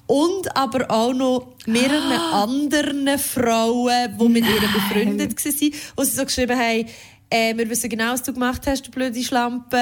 und 0.08 0.56
aber 0.56 0.90
auch 0.90 1.14
noch 1.14 1.54
mehreren 1.66 2.14
anderen 2.32 3.20
Frauen, 3.20 4.18
die 4.18 4.30
mit 4.30 4.46
ihr 4.46 4.62
befreundet 4.62 5.46
waren, 5.46 5.74
wo 5.98 6.04
sie 6.06 6.16
so 6.16 6.24
geschrieben 6.24 6.58
haben, 6.58 6.86
äh, 7.30 7.58
wir 7.58 7.70
wissen 7.70 7.90
genau, 7.90 8.14
was 8.14 8.24
du 8.24 8.32
gemacht 8.32 8.62
hast, 8.68 8.88
du 8.88 8.92
blöde 8.92 9.22
Schlampe. 9.22 9.78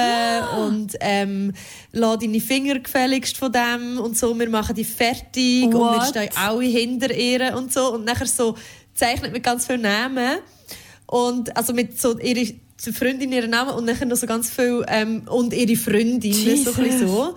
Und 0.58 0.96
ähm, 0.98 1.52
lass 1.92 2.18
deine 2.18 2.40
Finger 2.40 2.80
gefälligst 2.80 3.36
von 3.36 3.52
dem 3.52 4.00
und 4.00 4.18
so. 4.18 4.36
Wir 4.36 4.50
machen 4.50 4.74
die 4.74 4.84
fertig 4.84 5.66
und 5.66 5.74
wir 5.74 5.78
What? 5.78 6.08
stehen 6.08 6.30
alle 6.34 6.64
hinter 6.64 7.14
ihr 7.14 7.56
und 7.56 7.72
so. 7.72 7.92
Und 7.92 8.04
nachher 8.04 8.26
so 8.26 8.56
zeichnet 8.94 9.32
mit 9.32 9.44
ganz 9.44 9.68
vielen 9.68 9.82
Namen. 9.82 10.38
Und 11.06 11.56
also 11.56 11.72
mit 11.72 12.00
so 12.00 12.18
ihre 12.18 12.54
Freundin 12.92 13.32
ihren 13.32 13.50
Namen 13.50 13.70
und 13.74 13.84
nachher 13.84 14.06
noch 14.06 14.16
so 14.16 14.26
ganz 14.26 14.50
viel 14.50 14.84
ähm, 14.88 15.22
und 15.26 15.54
ihre 15.54 15.76
Freundin 15.76 16.64
so, 16.64 16.72
ein 16.72 16.98
so. 16.98 17.34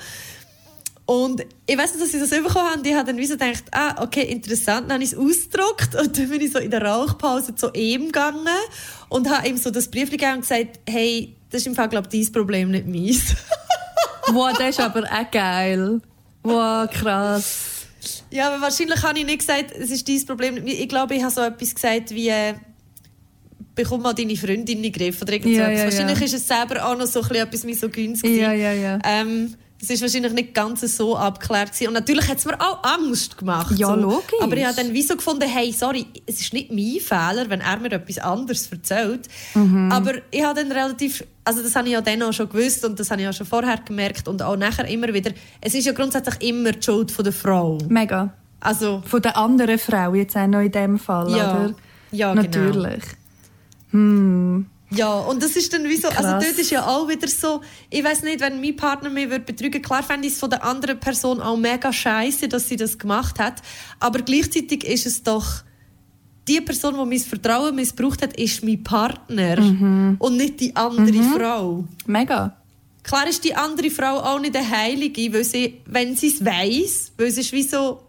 Und 1.05 1.45
ich 1.65 1.77
weiß 1.77 1.93
nicht, 1.93 2.03
dass 2.03 2.11
sie 2.11 2.19
das 2.19 2.29
bekommen 2.29 2.69
haben. 2.69 2.83
Die 2.83 2.93
haben 2.93 3.07
dann 3.07 3.17
wie 3.17 3.25
so 3.25 3.37
gedacht, 3.37 3.63
ah, 3.71 4.03
okay, 4.03 4.23
interessant. 4.23 4.87
Dann 4.87 4.95
habe 4.95 5.03
ich 5.03 5.13
es 5.13 5.17
ausgedruckt 5.17 5.95
und 5.95 6.17
dann 6.17 6.29
bin 6.29 6.41
ich 6.41 6.51
so 6.51 6.59
in 6.59 6.69
der 6.69 6.83
Rauchpause 6.83 7.55
zu 7.55 7.71
ihm 7.73 8.07
gegangen 8.07 8.45
und 9.07 9.29
habe 9.29 9.47
ihm 9.47 9.57
so 9.57 9.71
das 9.71 9.89
Brief 9.89 10.09
gegeben 10.09 10.33
und 10.33 10.41
gesagt, 10.41 10.81
hey, 10.85 11.33
das 11.49 11.61
ist 11.61 11.67
im 11.67 11.75
Fall, 11.75 11.87
glaube 11.87 12.09
ich, 12.11 12.25
dein 12.25 12.33
Problem, 12.33 12.71
nicht 12.71 12.87
meins. 12.87 13.35
Wow, 14.29 14.51
das 14.57 14.71
ist 14.71 14.81
aber 14.81 15.03
auch 15.03 15.31
geil. 15.31 16.01
Wow, 16.43 16.89
krass. 16.91 17.85
ja, 18.29 18.47
aber 18.49 18.61
wahrscheinlich 18.61 19.01
habe 19.01 19.17
ich 19.19 19.25
nicht 19.25 19.39
gesagt, 19.39 19.71
es 19.71 19.89
ist 19.89 20.05
dein 20.09 20.25
Problem. 20.25 20.67
Ich 20.67 20.89
glaube, 20.89 21.15
ich 21.15 21.23
habe 21.23 21.33
so 21.33 21.39
etwas 21.39 21.73
gesagt 21.73 22.11
wie, 22.11 22.27
äh, 22.27 22.55
bekomm 23.77 24.01
mal 24.01 24.13
deine 24.13 24.35
Freundin 24.35 24.77
in 24.77 24.83
den 24.83 24.91
Griff 24.91 25.21
oder 25.21 25.33
irgend 25.33 25.55
Ja, 25.55 25.69
ja, 25.69 25.85
Wahrscheinlich 25.85 26.19
ja. 26.19 26.25
ist 26.25 26.33
es 26.33 26.47
selber 26.47 26.85
auch 26.85 26.97
noch 26.97 27.05
so 27.05 27.21
ein 27.21 27.27
bisschen 27.29 27.47
etwas 27.47 27.63
misogyns 27.63 28.21
gewesen. 28.21 28.41
Ja, 28.41 28.51
ja, 28.51 28.73
ja. 28.73 28.99
Ähm, 29.05 29.53
es 29.79 29.91
ist 29.91 30.01
wahrscheinlich 30.01 30.33
nicht 30.33 30.53
ganz 30.55 30.81
so 30.81 31.15
abgeklärt 31.15 31.71
gewesen. 31.71 31.89
Und 31.89 31.93
natürlich 31.93 32.27
hat 32.27 32.39
es 32.39 32.45
mir 32.45 32.59
auch 32.59 32.83
Angst 32.83 33.37
gemacht. 33.37 33.77
Ja, 33.77 33.89
so. 33.89 33.95
logisch. 33.95 34.41
Aber 34.41 34.57
ich 34.57 34.65
habe 34.65 34.75
dann 34.75 34.91
wie 34.91 35.03
so 35.03 35.15
gefunden, 35.15 35.47
hey, 35.47 35.71
sorry, 35.71 36.07
es 36.25 36.41
ist 36.41 36.51
nicht 36.51 36.71
mein 36.71 36.97
Fehler, 36.99 37.45
wenn 37.49 37.61
er 37.61 37.77
mir 37.77 37.91
etwas 37.91 38.17
anderes 38.17 38.67
erzählt. 38.71 39.27
Mhm. 39.53 39.91
Aber 39.91 40.13
ich 40.31 40.43
habe 40.43 40.59
dann 40.59 40.71
relativ, 40.71 41.23
also 41.43 41.61
das 41.61 41.75
habe 41.75 41.87
ich 41.87 41.93
ja 41.93 42.01
dann 42.01 42.23
auch 42.23 42.33
schon 42.33 42.49
gewusst 42.49 42.83
und 42.85 42.99
das 42.99 43.11
habe 43.11 43.21
ich 43.21 43.27
auch 43.27 43.33
schon 43.33 43.45
vorher 43.45 43.77
gemerkt 43.77 44.27
und 44.27 44.41
auch 44.41 44.57
nachher 44.57 44.87
immer 44.87 45.13
wieder, 45.13 45.31
es 45.61 45.75
ist 45.75 45.85
ja 45.85 45.93
grundsätzlich 45.93 46.49
immer 46.49 46.71
die 46.71 46.81
Schuld 46.81 47.11
von 47.11 47.23
der 47.23 47.33
Frau. 47.33 47.77
Mega. 47.87 48.33
Also, 48.59 49.03
Von 49.05 49.21
der 49.21 49.37
anderen 49.37 49.77
Frau 49.77 50.15
jetzt 50.15 50.35
auch 50.35 50.47
noch 50.47 50.61
in 50.61 50.71
dem 50.71 50.97
Fall, 50.97 51.29
Ja. 51.29 51.51
oder? 51.65 51.75
Ja, 52.11 52.33
genau. 52.33 52.87
Hm. 53.91 54.65
Ja, 54.89 55.15
und 55.15 55.43
das 55.43 55.57
ist 55.57 55.73
dann 55.73 55.83
wie 55.83 55.97
so, 55.97 56.07
also 56.07 56.21
Krass. 56.21 56.45
dort 56.45 56.57
ist 56.57 56.71
ja 56.71 56.87
auch 56.87 57.09
wieder 57.09 57.27
so, 57.27 57.61
ich 57.89 58.03
weiß 58.03 58.23
nicht, 58.23 58.39
wenn 58.39 58.61
mein 58.61 58.75
Partner 58.75 59.09
mich 59.09 59.29
würde 59.29 59.43
betrügen, 59.43 59.81
klar 59.81 60.01
fände 60.01 60.27
ich 60.27 60.33
es 60.33 60.39
von 60.39 60.49
der 60.49 60.63
anderen 60.63 60.97
Person 60.99 61.41
auch 61.41 61.57
mega 61.57 61.91
scheiße, 61.91 62.47
dass 62.47 62.69
sie 62.69 62.77
das 62.77 62.97
gemacht 62.97 63.37
hat, 63.37 63.61
aber 63.99 64.21
gleichzeitig 64.21 64.85
ist 64.85 65.05
es 65.05 65.23
doch, 65.23 65.63
die 66.47 66.61
Person, 66.61 66.93
die 66.93 67.17
mein 67.17 67.19
Vertrauen 67.19 67.75
missbraucht 67.75 68.21
hat, 68.21 68.39
ist 68.39 68.63
mein 68.63 68.81
Partner 68.81 69.57
und 70.19 70.37
nicht 70.37 70.61
die 70.61 70.73
andere 70.73 71.21
Frau. 71.35 71.83
Mega. 72.05 72.55
Klar 73.03 73.27
ist 73.27 73.43
die 73.43 73.53
andere 73.53 73.89
Frau 73.89 74.19
auch 74.19 74.39
nicht 74.39 74.55
eine 74.55 74.69
Heilige, 74.69 75.33
weil 75.33 75.43
sie, 75.43 75.81
wenn 75.85 76.15
sie 76.15 76.27
es 76.27 76.43
weiss, 76.45 77.11
weil 77.17 77.27
es 77.27 77.37
ist 77.37 77.51
wie 77.51 77.63
so, 77.63 78.06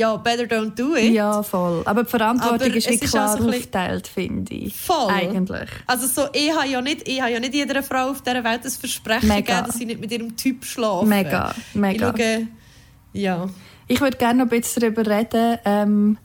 ja, 0.00 0.16
better 0.16 0.44
don't 0.44 0.74
do 0.74 0.96
it. 0.96 1.12
Ja, 1.12 1.42
voll. 1.42 1.82
Aber 1.84 2.04
die 2.04 2.10
Verantwortung 2.10 2.68
Aber 2.68 2.76
ist 2.76 2.88
wie 2.90 2.98
klar 2.98 3.26
auch 3.28 3.36
so 3.38 3.44
ein 3.44 3.50
bisschen- 3.50 3.60
aufgeteilt, 3.60 4.08
finde 4.08 4.54
ich. 4.54 4.74
Voll. 4.74 5.10
Eigentlich. 5.12 5.68
Also 5.86 6.06
so, 6.06 6.28
ich 6.32 6.50
habe 6.54 6.68
ja 6.68 6.80
nicht, 6.80 7.06
ich 7.06 7.20
habe 7.20 7.32
ja 7.32 7.40
nicht 7.40 7.54
jeder 7.54 7.82
Frau 7.82 8.10
auf 8.10 8.22
dieser 8.22 8.42
Welt 8.44 8.60
das 8.64 8.76
Versprechen 8.76 9.28
Mega. 9.28 9.40
gegeben, 9.40 9.66
dass 9.66 9.76
sie 9.76 9.86
nicht 9.86 10.00
mit 10.00 10.10
ihrem 10.10 10.36
Typ 10.36 10.64
schlafen. 10.64 11.08
Mega, 11.08 11.54
mega. 11.74 12.14
Ich 12.16 12.22
schaue, 12.22 12.46
ja. 13.12 13.48
Ich 13.88 14.00
würde 14.00 14.16
gerne 14.16 14.44
noch 14.44 14.50
ein 14.52 14.60
bisschen 14.60 14.80
darüber 14.80 15.06
reden, 15.10 15.58
ähm, 15.64 16.18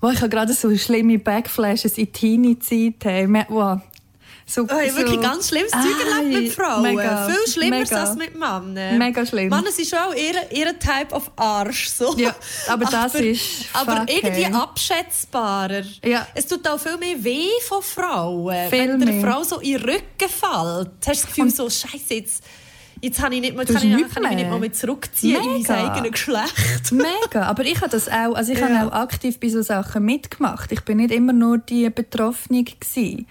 wo 0.00 0.08
ich 0.10 0.18
gerade 0.20 0.52
so 0.52 0.74
schlimme 0.76 1.18
Backflashes 1.18 1.96
in 1.98 2.12
Teenie-Zeit 2.12 3.04
habe. 3.04 3.46
Wow. 3.48 3.80
So, 4.44 4.64
Ich 4.64 4.70
habe 4.70 4.96
wirklich 4.96 5.20
ganz 5.20 5.48
schlimmes 5.48 5.70
Zeug 5.70 6.06
erlebt 6.14 6.42
mit 6.42 6.52
Frauen. 6.52 6.82
mega, 6.82 7.26
Viel 7.28 7.52
schlimmer 7.52 7.78
mega. 7.78 8.00
als 8.00 8.16
mit 8.16 8.34
Männern. 8.34 8.98
Mega 8.98 9.24
schlimm. 9.24 9.48
Männer 9.48 9.70
sind 9.70 9.94
auch 9.94 10.14
ihr, 10.14 10.34
ihr 10.52 10.78
Type 10.78 11.12
of 11.14 11.30
Arsch. 11.36 11.88
So. 11.88 12.14
Ja, 12.18 12.34
aber 12.68 12.84
das 12.86 13.14
ist 13.14 13.66
Aber 13.72 14.04
irgendwie 14.08 14.44
hey. 14.44 14.52
abschätzbarer. 14.52 15.82
Ja. 16.04 16.26
Es 16.34 16.46
tut 16.46 16.66
auch 16.68 16.78
viel 16.78 16.96
mehr 16.98 17.22
weh 17.22 17.48
von 17.66 17.82
Frauen. 17.82 18.68
Viel 18.70 18.88
Wenn 18.88 19.00
der. 19.00 19.20
Frau 19.20 19.42
so 19.42 19.60
in 19.60 19.72
den 19.78 19.82
Rücken 19.82 20.28
fällt, 20.28 20.90
hast 21.06 21.06
du 21.06 21.10
das 21.10 21.26
Gefühl, 21.26 21.50
so, 21.50 21.70
Scheiße, 21.70 22.14
jetzt, 22.14 22.44
jetzt 23.00 23.22
habe 23.22 23.34
ich 23.34 23.40
nicht 23.40 23.52
Du 23.52 23.64
kann, 23.64 23.76
ich, 23.76 23.82
kann 24.12 24.22
mich 24.22 24.30
nicht 24.30 24.36
mehr. 24.42 24.50
mal 24.50 24.58
mehr 24.60 24.72
zurückziehen 24.72 25.42
in 25.42 25.52
Mega. 25.62 25.72
mein 25.76 25.90
eigenes 25.92 26.12
Geschlecht. 26.12 26.52
Mega, 26.92 27.42
aber 27.46 27.64
ich 27.64 27.76
habe 27.80 27.90
das 27.90 28.08
auch, 28.08 28.34
also 28.34 28.52
ich 28.52 28.58
Ja. 28.58 28.68
habe 28.68 28.88
auch 28.92 28.98
aktiv 29.00 29.38
bei 29.40 29.48
so 29.48 29.62
Sachen 29.62 30.04
mitgemacht. 30.04 30.72
Ich 30.72 30.82
bin 30.82 30.98
nicht 30.98 31.12
immer 31.12 31.32
nur 31.32 31.58
die 31.58 31.88
Betroffene 31.90 32.64
gewesen. 32.64 33.26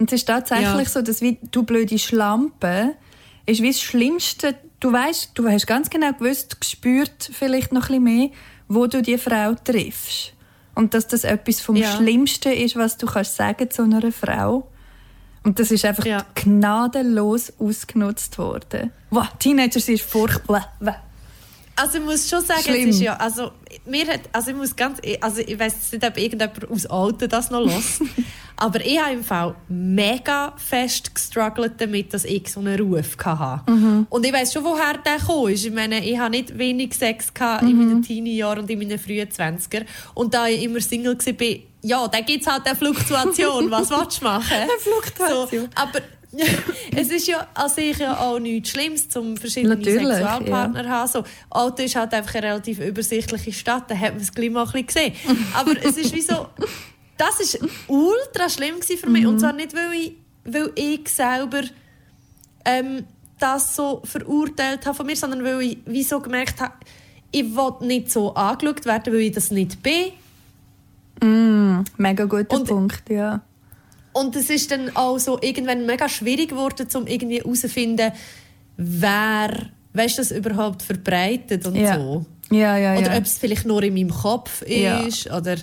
Und 0.00 0.10
es 0.12 0.20
ist 0.22 0.26
tatsächlich 0.26 0.64
Ja. 0.66 0.84
so, 0.86 1.02
dass 1.02 1.20
wie 1.20 1.38
du 1.52 1.62
blöde 1.62 1.98
Schlampe 1.98 2.94
ist 3.46 3.62
wie 3.62 3.68
das 3.70 3.80
Schlimmste. 3.80 4.54
Du 4.80 4.90
weißt, 4.92 5.32
du 5.34 5.46
hast 5.48 5.66
ganz 5.66 5.90
genau 5.90 6.12
gewusst, 6.12 6.60
gespürt 6.60 7.30
vielleicht 7.32 7.70
noch 7.72 7.90
ein 7.90 8.02
bisschen 8.02 8.04
mehr, 8.04 8.30
wo 8.66 8.86
du 8.86 9.02
die 9.02 9.18
Frau 9.18 9.54
triffst. 9.62 10.32
Und 10.74 10.94
dass 10.94 11.06
das 11.06 11.24
etwas 11.24 11.60
vom 11.60 11.76
Ja. 11.76 11.94
Schlimmsten 11.96 12.52
ist, 12.52 12.76
was 12.76 12.96
du 12.96 13.06
kannst 13.06 13.36
sagen 13.36 13.70
zu 13.70 13.82
einer 13.82 14.10
Frau. 14.10 14.66
Und 15.42 15.58
das 15.58 15.70
ist 15.70 15.84
einfach 15.84 16.06
Ja. 16.06 16.24
gnadenlos 16.34 17.52
ausgenutzt 17.58 18.38
worden. 18.38 18.90
Wow, 19.10 19.26
Teenager 19.38 19.80
sind 19.80 20.00
furchtbar. 20.00 20.72
Also 21.76 21.98
ich 21.98 22.04
muss 22.04 22.28
schon 22.28 22.44
sagen, 22.44 22.60
Schlimm. 22.62 22.88
es 22.90 22.96
ist 22.96 23.00
ja, 23.02 23.16
also 23.16 23.52
mir 23.86 24.06
hat, 24.06 24.20
also 24.32 24.50
ich 24.50 24.56
muss 24.56 24.76
ganz, 24.76 24.98
also 25.20 25.40
ich 25.40 25.58
weiß 25.58 25.92
nicht, 25.92 26.04
ob 26.04 26.16
irgendjemand 26.18 26.70
aus 26.70 26.84
Alten 26.86 27.28
das 27.28 27.50
noch 27.50 27.60
los, 27.64 28.00
aber 28.60 28.84
ich 28.84 29.00
habe 29.00 29.14
im 29.14 29.24
Fall 29.24 29.54
mega 29.68 30.52
fest 30.56 31.14
gestruggelt 31.14 31.72
damit, 31.78 32.14
dass 32.14 32.24
ich 32.24 32.48
so 32.52 32.60
einen 32.60 32.78
Ruf 32.80 33.16
hatte. 33.24 33.70
Mhm. 33.70 34.06
Und 34.08 34.24
ich 34.24 34.32
weiß 34.32 34.52
schon, 34.52 34.62
woher 34.64 34.98
der 34.98 35.16
kam. 35.18 35.48
Ich 35.48 35.70
meine, 35.72 36.04
ich 36.04 36.18
habe 36.18 36.30
nicht 36.30 36.56
wenig 36.56 36.94
Sex 36.94 37.32
gehabt 37.34 37.62
in 37.62 37.70
Mhm. 37.76 37.78
meinen 37.88 38.02
Teenie-Jahren 38.02 38.60
und 38.60 38.70
in 38.70 38.78
meinen 38.78 38.98
frühen 38.98 39.28
20er. 39.28 39.84
Und 40.14 40.32
da 40.34 40.46
ich 40.46 40.62
immer 40.62 40.80
Single 40.80 41.18
war, 41.18 41.46
ja, 41.82 42.06
dann 42.08 42.24
gibt 42.26 42.42
es 42.46 42.52
halt 42.52 42.66
eine 42.66 42.76
Fluktuation. 42.76 43.70
Was 43.70 43.90
willst 43.90 44.20
du 44.20 44.24
machen? 44.24 44.52
Eine 44.54 44.70
Fluktuation. 44.78 45.62
So, 45.62 45.68
aber 45.74 46.00
es 46.96 47.08
ist 47.10 47.26
ja 47.26 47.46
an 47.54 47.68
sich 47.68 47.98
ja 47.98 48.16
auch 48.18 48.38
nichts 48.38 48.70
Schlimmes, 48.70 49.08
um 49.16 49.36
verschiedene 49.36 49.74
Natürlich, 49.74 50.02
Sexualpartner 50.06 50.82
zu 50.84 50.88
haben. 50.88 51.08
So, 51.08 51.24
Alto 51.50 51.82
ist 51.82 51.96
halt 51.96 52.12
einfach 52.14 52.34
eine 52.36 52.46
relativ 52.48 52.78
übersichtliche 52.80 53.52
Stadt, 53.52 53.90
da 53.90 53.96
hat 53.96 54.12
man 54.12 54.22
es 54.22 54.32
gleich 54.32 54.50
mal 54.50 54.64
ein 54.64 54.70
bisschen 54.84 54.86
gesehen. 54.86 55.12
Aber 55.54 55.72
es 55.82 55.96
ist 55.96 56.14
wie 56.14 56.20
so, 56.20 56.46
das 57.20 57.40
ist 57.40 57.58
ultra 57.88 58.48
schlimm 58.48 58.76
für 58.82 59.08
mich. 59.10 59.26
Und 59.26 59.38
zwar 59.40 59.52
nicht, 59.52 59.74
weil 59.74 59.92
ich, 59.92 60.12
weil 60.44 60.70
ich 60.74 61.08
selber 61.08 61.62
ähm, 62.64 63.04
das 63.38 63.76
so 63.76 64.00
verurteilt 64.04 64.84
habe 64.86 64.96
von 64.96 65.06
mir, 65.06 65.16
sondern 65.16 65.44
weil 65.44 65.60
ich 65.62 65.78
wie 65.86 66.02
so 66.02 66.20
gemerkt 66.20 66.60
habe, 66.60 66.74
ich 67.30 67.44
will 67.54 67.72
nicht 67.86 68.10
so 68.10 68.34
angeschaut 68.34 68.84
werden, 68.86 69.12
weil 69.12 69.20
ich 69.20 69.32
das 69.32 69.50
nicht 69.50 69.82
bin. 69.82 70.12
Mega 71.96 72.24
guter 72.24 72.56
Und- 72.56 72.66
Punkt, 72.68 73.10
ja. 73.10 73.42
Und 74.12 74.34
es 74.34 74.50
ist 74.50 74.70
dann 74.72 74.94
auch 74.96 75.18
so 75.18 75.38
irgendwann 75.40 75.86
mega 75.86 76.08
schwierig 76.08 76.48
geworden, 76.50 76.88
um 76.94 77.06
irgendwie 77.06 77.38
herauszufinden, 77.38 78.10
wer 78.76 79.70
weißt, 79.92 80.18
das 80.18 80.32
überhaupt 80.32 80.82
verbreitet 80.82 81.64
und 81.66 81.76
Ja. 81.76 81.94
so. 81.96 82.24
Ja, 82.50 82.76
ja, 82.76 82.98
Oder 82.98 83.12
ja. 83.12 83.18
ob 83.18 83.24
es 83.24 83.38
vielleicht 83.38 83.66
nur 83.66 83.82
in 83.84 83.94
meinem 83.94 84.10
Kopf 84.10 84.66
Ja. 84.66 85.00
ist. 85.02 85.30
Oder 85.30 85.56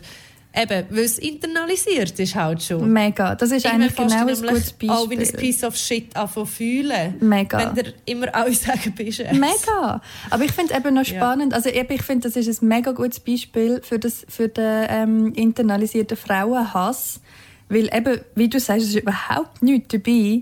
eben, 0.62 0.86
weil 0.90 1.04
es 1.04 1.18
internalisiert 1.20 2.20
ist 2.20 2.36
halt 2.36 2.64
schon. 2.64 2.92
Mega. 2.92 3.36
Das 3.36 3.52
ist 3.52 3.66
eigentlich 3.66 3.98
Irgendwann 3.98 4.08
genau 4.08 4.32
ein 4.32 4.42
du 4.42 4.54
gutes 4.54 4.76
nämlich 4.80 4.92
Auch 4.92 5.10
wie 5.10 5.14
ein 5.16 5.20
Beispiel. 5.20 5.40
Piece 5.40 5.64
of 5.64 5.76
Shit 5.76 6.16
anfangen 6.16 6.48
fühlen. 6.48 7.16
Mega. 7.20 7.60
Wenn 7.60 7.76
dir 7.86 7.94
immer 8.06 8.34
alle 8.36 8.54
sagen, 8.56 8.94
bist. 8.96 9.20
Mega. 9.32 10.02
Aber 10.30 10.44
ich 10.44 10.52
finde 10.52 10.74
es 10.74 10.80
eben 10.80 10.94
noch 10.96 11.06
Ja. 11.06 11.16
spannend. 11.18 11.54
Also 11.54 11.70
eben, 11.70 11.94
ich 11.94 12.04
finde, 12.04 12.28
das 12.30 12.36
ist 12.36 12.62
ein 12.62 12.68
mega 12.68 12.92
gutes 12.92 13.20
Beispiel 13.20 13.82
für, 13.84 14.00
das, 14.00 14.26
für 14.28 14.48
den 14.50 14.86
ähm, 14.90 15.34
internalisierten 15.34 16.18
Frauenhass. 16.18 17.22
Weil 17.70 17.90
eben, 17.94 18.22
wie 18.36 18.48
du 18.50 18.60
sagst, 18.60 18.84
es 18.84 18.90
ist 18.96 19.02
überhaupt 19.02 19.62
nichts 19.62 19.90
dabei, 19.90 20.42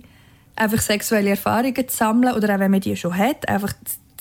einfach 0.55 0.79
sexuelle 0.81 1.31
Erfahrungen 1.31 1.87
zu 1.87 1.95
sammeln 1.97 2.33
oder 2.35 2.55
auch 2.55 2.59
wenn 2.59 2.71
man 2.71 2.79
die 2.81 2.95
schon 2.95 3.17
hat, 3.17 3.49
einfach 3.49 3.73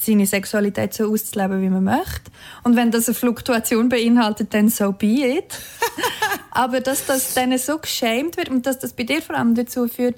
seine 0.05 0.27
Sexualität 0.27 0.95
so 0.95 1.11
auszuleben, 1.13 1.63
wie 1.63 1.69
man 1.71 1.85
möchte. 1.85 2.31
Und 2.63 2.77
wenn 2.77 2.91
das 2.91 3.09
eine 3.09 3.15
Fluktuation 3.15 3.89
beinhaltet, 3.89 4.55
dann 4.55 4.69
so 4.69 4.93
be 4.93 5.07
it. 5.39 5.59
Aber 6.51 6.81
dass 6.81 7.07
das 7.07 7.35
dann 7.35 7.57
so 7.59 7.79
geschämt 7.79 8.37
wird 8.37 8.49
und 8.49 8.67
dass 8.67 8.79
das 8.79 8.93
bei 8.93 9.03
dir 9.05 9.23
vor 9.23 9.37
allem 9.37 9.55
dazu 9.55 9.89
führt, 9.89 10.17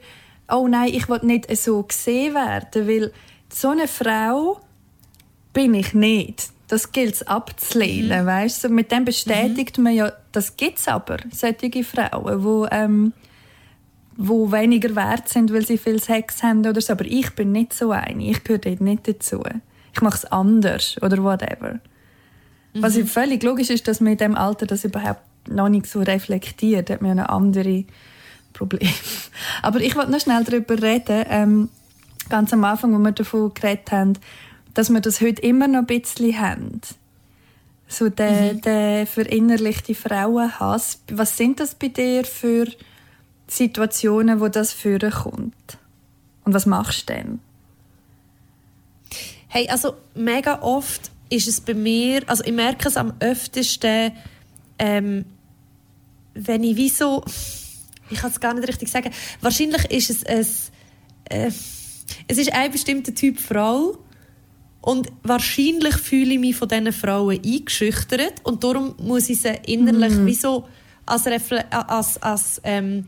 oh 0.51 0.69
nein, 0.69 0.91
ich 0.93 1.09
will 1.09 1.21
nicht 1.23 1.55
so 1.57 1.83
gesehen 1.83 2.35
werden, 2.35 2.87
weil 2.87 3.13
so 3.53 3.71
eine 3.71 3.89
Frau 3.89 4.61
bin 5.53 5.75
ich 5.75 5.95
nicht. 5.95 6.51
Das 6.69 6.93
gilt 6.93 7.15
es 7.15 7.27
abzulehnen, 7.27 8.25
Mhm. 8.25 8.27
weißt 8.27 8.65
du? 8.65 8.69
Mit 8.69 8.91
dem 8.91 9.05
bestätigt 9.05 9.79
man 9.79 9.95
ja, 9.95 10.13
das 10.33 10.57
gibt 10.57 10.79
es 10.79 10.89
aber, 10.89 11.19
solche 11.33 11.85
Frauen, 11.85 12.45
wo, 12.45 12.67
ähm, 12.71 13.13
wo 14.17 14.51
weniger 14.51 14.95
wert 14.97 15.29
sind, 15.29 15.53
weil 15.53 15.65
sie 15.65 15.79
viel 15.79 16.03
Sex 16.03 16.43
haben 16.43 16.67
oder 16.67 16.81
so. 16.81 16.93
Aber 16.93 17.05
ich 17.05 17.31
bin 17.35 17.53
nicht 17.53 17.73
so 17.73 17.91
eine. 17.93 18.31
Ich 18.31 18.43
gehöre 18.45 18.59
dort 18.59 18.81
nicht 18.81 19.07
dazu. 19.07 19.43
Ich 19.97 20.03
mache 20.03 20.17
es 20.19 20.25
anders 20.27 20.97
oder 21.01 21.23
whatever. 21.25 21.81
Was 22.75 22.97
Mhm. 22.97 23.07
völlig 23.07 23.43
logisch 23.43 23.71
ist, 23.71 23.89
dass 23.89 24.01
man 24.01 24.13
in 24.13 24.19
diesem 24.19 24.35
Alter 24.35 24.67
das 24.67 24.85
überhaupt 24.85 25.23
noch 25.49 25.71
nicht 25.71 25.87
so 25.87 26.01
reflektiert. 26.01 26.91
Hat 26.91 27.01
man 27.01 27.17
ja 27.17 27.23
eine 27.25 27.31
andere 27.31 27.85
Problem. 28.53 28.91
Aber 29.63 29.81
ich 29.81 29.97
wollte 29.97 30.11
noch 30.11 30.21
schnell 30.21 30.45
darüber 30.45 30.81
reden, 30.83 31.25
ähm, 31.31 31.69
ganz 32.29 32.53
am 32.53 32.63
Anfang, 32.65 32.93
wo 32.93 32.99
wir 32.99 33.13
davon 33.13 33.55
geredet 33.55 33.91
haben, 33.91 34.13
dass 34.75 34.91
wir 34.91 35.01
das 35.01 35.23
heute 35.23 35.41
immer 35.41 35.67
noch 35.67 35.79
ein 35.79 35.87
bisschen 35.87 36.39
haben. 36.39 36.83
So 37.89 38.11
der, 38.11 38.53
Mhm. 38.53 38.61
der 38.61 39.07
verinnerlichte 39.07 39.95
Frauenhass. 39.95 41.01
Was 41.11 41.39
sind 41.39 41.59
das 41.59 41.75
bei 41.75 41.89
dir 41.89 42.25
für 42.25 42.67
Situationen, 43.49 44.41
wo 44.41 44.49
das 44.49 44.75
vorkommt? 44.75 45.79
Und 46.45 46.53
was 46.53 46.67
machst 46.67 47.09
du 47.09 47.15
denn? 47.15 47.41
Hey, 49.49 49.69
also 49.69 49.95
mega 50.15 50.61
oft 50.63 51.11
ist 51.29 51.49
es 51.49 51.61
bei 51.61 51.75
mir, 51.75 52.23
also 52.27 52.45
ich 52.45 52.53
merke 52.53 52.89
es 52.89 52.97
am 52.97 53.15
öftesten, 53.21 54.13
ähm, 54.79 55.25
wenn 56.35 56.63
ich 56.65 56.77
wie 56.77 56.89
so, 56.89 57.25
ich 58.11 58.19
kann 58.19 58.31
es 58.31 58.41
gar 58.41 58.55
nicht 58.55 58.69
richtig 58.69 58.89
sagen, 58.89 59.11
wahrscheinlich 59.41 59.85
ist 59.91 60.11
es 60.11 60.71
ein, 61.29 61.49
äh, 61.49 61.51
es 62.29 62.39
ist 62.39 62.53
ein 62.53 62.71
bestimmter 62.71 63.15
Typ 63.15 63.41
Frau 63.41 63.99
und 64.81 65.09
wahrscheinlich 65.23 65.97
fühle 65.97 66.35
ich 66.35 66.39
mich 66.39 66.57
von 66.57 66.69
diesen 66.69 66.93
Frauen 66.93 67.41
eingeschüchtert 67.45 68.35
und 68.45 68.63
darum 68.63 68.95
muss 68.99 69.29
ich 69.29 69.41
sie 69.41 69.59
innerlich 69.67 70.25
wie 70.25 70.35
so 70.35 70.69
als, 71.05 71.27
Refle 71.27 71.71
als, 71.73 72.23
als 72.23 72.61
ähm, 72.65 73.07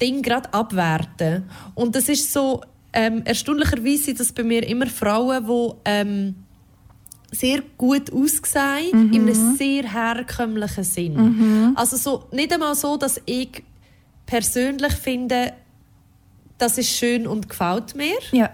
Ding 0.00 0.22
gerade 0.22 0.52
abwerten. 0.52 1.48
Und 1.74 1.94
das 1.94 2.08
ist 2.08 2.32
so, 2.32 2.62
ähm, 2.96 3.22
erstaunlicherweise 3.26 4.04
sind 4.04 4.20
das 4.20 4.32
bei 4.32 4.42
mir 4.42 4.66
immer 4.66 4.86
Frauen, 4.86 5.46
die 5.46 5.74
ähm, 5.84 6.34
sehr 7.30 7.62
gut 7.76 8.10
aussehen, 8.10 9.12
in 9.12 9.22
einem 9.22 9.56
sehr 9.56 9.82
herkömmlichen 9.82 10.84
Sinn. 10.84 11.74
Also 11.76 11.98
so, 11.98 12.24
nicht 12.32 12.50
einmal 12.52 12.74
so, 12.74 12.96
dass 12.96 13.20
ich 13.26 13.62
persönlich 14.24 14.94
finde, 14.94 15.52
das 16.56 16.78
ist 16.78 16.88
schön 16.88 17.26
und 17.26 17.50
gefällt 17.50 17.94
mir. 17.94 18.16
Ja. 18.32 18.48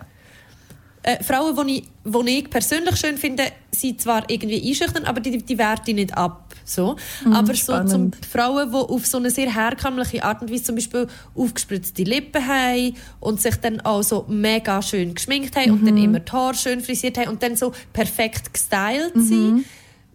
Äh, 1.05 1.23
Frauen, 1.23 1.67
die 1.69 1.85
ich, 2.05 2.27
ich 2.27 2.51
persönlich 2.51 2.97
schön 2.97 3.19
finde, 3.19 3.45
sind 3.71 4.01
zwar 4.01 4.29
irgendwie 4.29 4.69
einschüchtern, 4.69 5.05
aber 5.05 5.21
die, 5.21 5.39
die 5.39 5.59
werte 5.59 5.93
ich 5.93 5.97
nicht 5.97 6.19
ab. 6.19 6.52
So. 6.65 6.97
Aber 7.33 7.55
so 7.55 7.85
zum 7.85 8.13
Frauen, 8.31 8.71
die 8.71 8.77
auf 8.77 9.07
so 9.07 9.19
eine 9.19 9.31
sehr 9.31 9.53
herkömmliche 9.55 10.25
Art 10.25 10.43
und 10.43 10.53
Weise 10.53 10.65
zum 10.65 10.75
Beispiel 10.77 11.07
aufgespritzte 11.35 12.03
Lippen 12.05 12.47
haben 12.47 12.97
und 13.21 13.41
sich 13.41 13.57
dann 13.57 13.81
auch 13.81 14.03
so 14.03 14.25
mega 14.29 14.83
schön 14.83 15.15
geschminkt 15.15 15.57
haben 15.57 15.73
und 15.73 15.87
dann 15.87 15.97
immer 15.97 16.21
die 16.21 16.33
Haare 16.33 16.55
schön 16.55 16.81
frisiert 16.81 17.19
haben 17.19 17.29
und 17.29 17.43
dann 17.43 17.57
so 17.57 17.73
perfekt 17.93 18.53
gestylt 18.53 19.13
sind. 19.15 19.65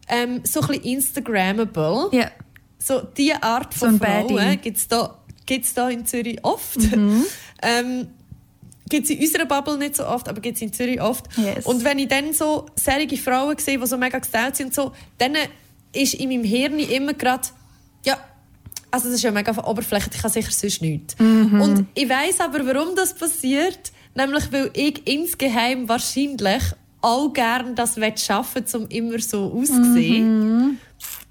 Ähm, 0.09 0.41
so 0.43 0.61
ein 0.61 0.67
bisschen 0.67 0.83
Instagrammable. 0.83 2.09
Ja. 2.11 2.31
So 2.79 3.01
diese 3.01 3.41
Art 3.43 3.73
So 3.73 3.87
von 3.87 3.95
ein 3.95 4.27
Frauen 4.27 4.61
gibt 4.61 4.77
es 4.77 4.87
da, 4.87 5.17
gibt's 5.45 5.73
da 5.73 5.89
in 5.89 6.05
Zürich 6.05 6.39
oft. 6.43 6.79
Mhm. 6.79 7.25
ähm, 7.61 8.07
gibt 8.89 9.05
es 9.05 9.09
in 9.09 9.19
unserer 9.19 9.45
Bubble 9.45 9.77
nicht 9.77 9.95
so 9.95 10.05
oft, 10.05 10.29
aber 10.29 10.41
gibt 10.41 10.55
es 10.55 10.61
in 10.61 10.73
Zürich 10.73 11.01
oft. 11.01 11.25
Yes. 11.37 11.65
Und 11.65 11.83
wenn 11.83 11.99
ich 11.99 12.07
dann 12.07 12.33
so 12.33 12.67
serige 12.75 13.17
Frauen 13.17 13.57
sehe, 13.57 13.77
die 13.77 13.85
so 13.85 13.97
mega 13.97 14.19
gestylt 14.19 14.55
sind, 14.55 14.67
und 14.67 14.73
so, 14.73 14.91
dann 15.17 15.35
ist 15.97 16.13
in 16.15 16.29
meinem 16.29 16.43
Hirn 16.43 16.79
immer 16.79 17.13
gerade, 17.13 17.47
ja, 18.05 18.17
also 18.91 19.07
das 19.07 19.15
ist 19.15 19.23
ja 19.23 19.31
mega 19.31 19.51
oberflächlich, 19.63 20.15
ich 20.15 20.21
kann 20.21 20.31
sicher 20.31 20.51
sonst 20.51 20.81
nichts. 20.81 21.17
Mhm. 21.19 21.61
Und 21.61 21.85
ich 21.93 22.09
weiß 22.09 22.39
aber, 22.39 22.65
warum 22.65 22.95
das 22.95 23.13
passiert, 23.13 23.91
nämlich 24.15 24.51
weil 24.51 24.71
ich 24.73 25.05
insgeheim 25.07 25.89
wahrscheinlich 25.89 26.63
auch 27.01 27.31
gerne 27.33 27.73
das 27.73 27.95
schaffen 28.23 28.63
will, 28.65 28.81
um 28.81 28.87
immer 28.89 29.19
so 29.19 29.51
auszusehen. 29.53 30.67
Mhm. 30.67 30.77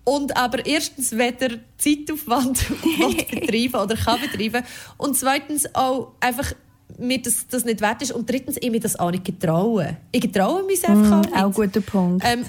Und 0.04 0.36
aber 0.36 0.64
erstens 0.64 1.12
weder 1.12 1.56
Zeitaufwand 1.78 2.64
betreiben 2.80 3.74
oder 3.74 3.96
kann 3.96 4.20
betreiben 4.20 4.64
und 4.98 5.16
zweitens 5.16 5.74
auch 5.74 6.12
einfach 6.20 6.52
mir 6.98 7.20
das, 7.20 7.48
das 7.48 7.64
nicht 7.64 7.80
wert 7.80 8.02
ist 8.02 8.12
und 8.12 8.30
drittens 8.30 8.56
ich 8.60 8.70
mir 8.70 8.80
das 8.80 8.98
auch 8.98 9.10
nicht 9.10 9.24
getrauen. 9.24 9.96
Ich 10.12 10.20
getraue 10.20 10.62
mich 10.62 10.86
einfach 10.86 11.18
auch 11.18 11.24
nicht. 11.24 11.36
Auch 11.36 11.52
guter 11.52 11.80
Punkt. 11.80 12.24
Ähm, 12.24 12.44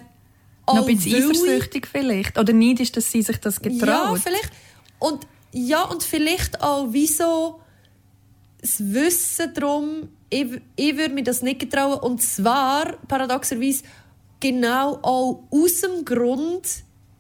Noch 0.67 0.79
auch 0.83 0.87
ein 0.87 0.95
bisschen 0.97 1.23
eifersüchtig 1.23 1.87
vielleicht. 1.87 2.37
Oder 2.37 2.53
neidisch, 2.53 2.91
dass 2.91 3.11
sie 3.11 3.21
sich 3.21 3.37
das 3.37 3.59
Ja, 3.63 3.69
getraut. 3.69 4.19
vielleicht. 4.19 4.51
Und, 4.99 5.25
ja, 5.53 5.83
und 5.83 6.03
vielleicht 6.03 6.61
auch, 6.61 6.87
wieso 6.91 7.61
das 8.61 8.79
Wissen 8.93 9.53
darum, 9.53 10.09
ich, 10.29 10.45
ich 10.75 10.97
würde 10.97 11.13
mir 11.13 11.23
das 11.23 11.41
nicht 11.41 11.59
getrauen. 11.59 11.99
Und 11.99 12.21
zwar, 12.21 12.93
paradoxerweise, 13.07 13.83
genau 14.39 14.99
auch 15.01 15.43
aus 15.51 15.81
dem 15.81 16.03
Grund, 16.03 16.67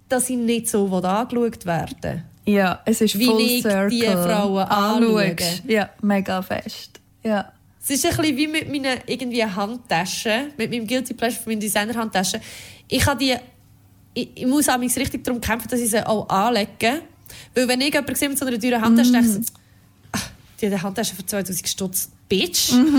dass 0.09 0.29
ich 0.29 0.37
nicht 0.37 0.67
so 0.69 0.85
angeschaut 0.93 1.65
werden 1.65 2.23
Ja, 2.45 2.81
es 2.85 3.01
ist 3.01 3.17
Wie 3.17 3.25
full 3.25 3.41
ich 3.41 3.61
circle. 3.61 3.89
die 3.89 4.05
Frauen 4.05 4.63
anschaue. 4.63 5.35
Ja, 5.67 5.89
mega 6.01 6.41
fest. 6.41 6.99
Ja. 7.23 7.51
Es 7.81 7.89
ist 7.91 8.05
ein 8.05 8.17
bisschen 8.17 8.37
wie 8.37 8.47
mit 8.47 8.69
meinen 8.69 8.99
irgendwie 9.05 9.43
Handtaschen, 9.45 10.51
mit 10.57 10.69
meinem 10.71 10.85
Guilty 10.85 11.13
Pleasure 11.13 11.41
von 11.43 11.51
meinen 11.53 11.61
Designer-Handtaschen. 11.61 12.41
Ich, 12.87 13.05
habe 13.05 13.19
die, 13.19 13.35
ich, 14.13 14.29
ich 14.35 14.45
muss 14.45 14.69
auch 14.69 14.79
richtig 14.79 15.23
darum 15.23 15.41
kämpfen, 15.41 15.67
dass 15.67 15.79
ich 15.79 15.89
sie 15.89 16.05
auch 16.05 16.27
anlege. 16.29 17.01
Weil 17.53 17.67
wenn 17.67 17.81
ich 17.81 17.93
jemanden 17.93 18.15
sehe 18.15 18.29
mit 18.29 18.37
so 18.37 18.45
einer 18.45 18.59
teuren 18.59 18.81
Handtasche, 18.81 19.11
denke 19.11 19.27
ich 19.27 19.33
so, 19.33 19.41
«Ah, 20.13 20.19
die 20.61 20.79
Handtasche 20.79 21.15
für 21.15 21.25
2000 21.25 21.67
Stutz. 21.67 22.09
Bitch! 22.29 22.71
Und 22.73 22.91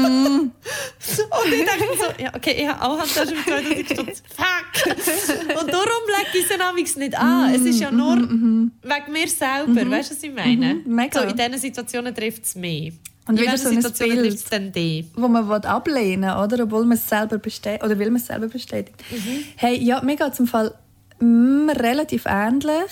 ich 1.53 1.59
denke 1.59 1.85
so, 1.99 2.23
ja, 2.23 2.35
okay, 2.35 2.57
ich 2.63 2.69
habe 2.69 2.83
auch 2.83 2.99
Handtaschen 2.99 3.37
für 3.37 3.51
2000 3.51 3.87
Stutz. 3.87 4.23
Fuck! 4.35 4.97
Und 5.61 5.73
darum 5.73 6.03
lege 6.07 6.39
ich 6.39 6.49
nämlich 6.59 6.97
nicht 6.97 7.19
an. 7.19 7.55
Es 7.55 7.63
ist 7.63 7.81
ja 7.81 7.91
nur 7.91 8.17
wegen 8.17 9.13
mir 9.13 9.29
selber. 9.29 9.91
Weißt 9.91 10.11
du, 10.11 10.15
was 10.17 10.23
ich 10.23 10.33
meine? 10.35 10.75
Mhm, 10.77 10.95
mega. 10.95 11.21
So, 11.23 11.27
in 11.29 11.37
diesen 11.37 11.59
Situationen 11.59 12.15
trifft 12.15 12.45
es 12.45 12.55
mich. 12.55 12.93
Und 13.27 13.37
in 13.39 13.43
wieder 13.43 13.59
so 13.59 13.69
ein 13.69 13.75
Situationen 13.75 14.17
Bild. 14.23 14.31
trifft 14.31 14.45
es 14.45 14.51
dann 14.51 14.73
die? 14.73 15.05
wo 15.15 15.29
man 15.29 15.47
will 15.49 15.57
ablehnen 15.57 16.31
oder 16.39 16.63
obwohl 16.65 16.85
man 16.87 16.97
es 16.97 17.07
selber 17.07 17.37
bestätigt 17.37 17.85
oder 17.85 17.99
will 17.99 18.07
man 18.11 18.17
es 18.17 18.27
selber 18.27 18.49
bestätigt 18.49 18.97
Mhm. 19.11 19.45
hey 19.57 19.77
ja 19.85 20.01
mir 20.03 20.17
geht 20.17 20.35
zum 20.35 20.47
Fall 20.47 20.73
mm, 21.21 21.69
relativ 21.69 22.25
ähnlich 22.27 22.91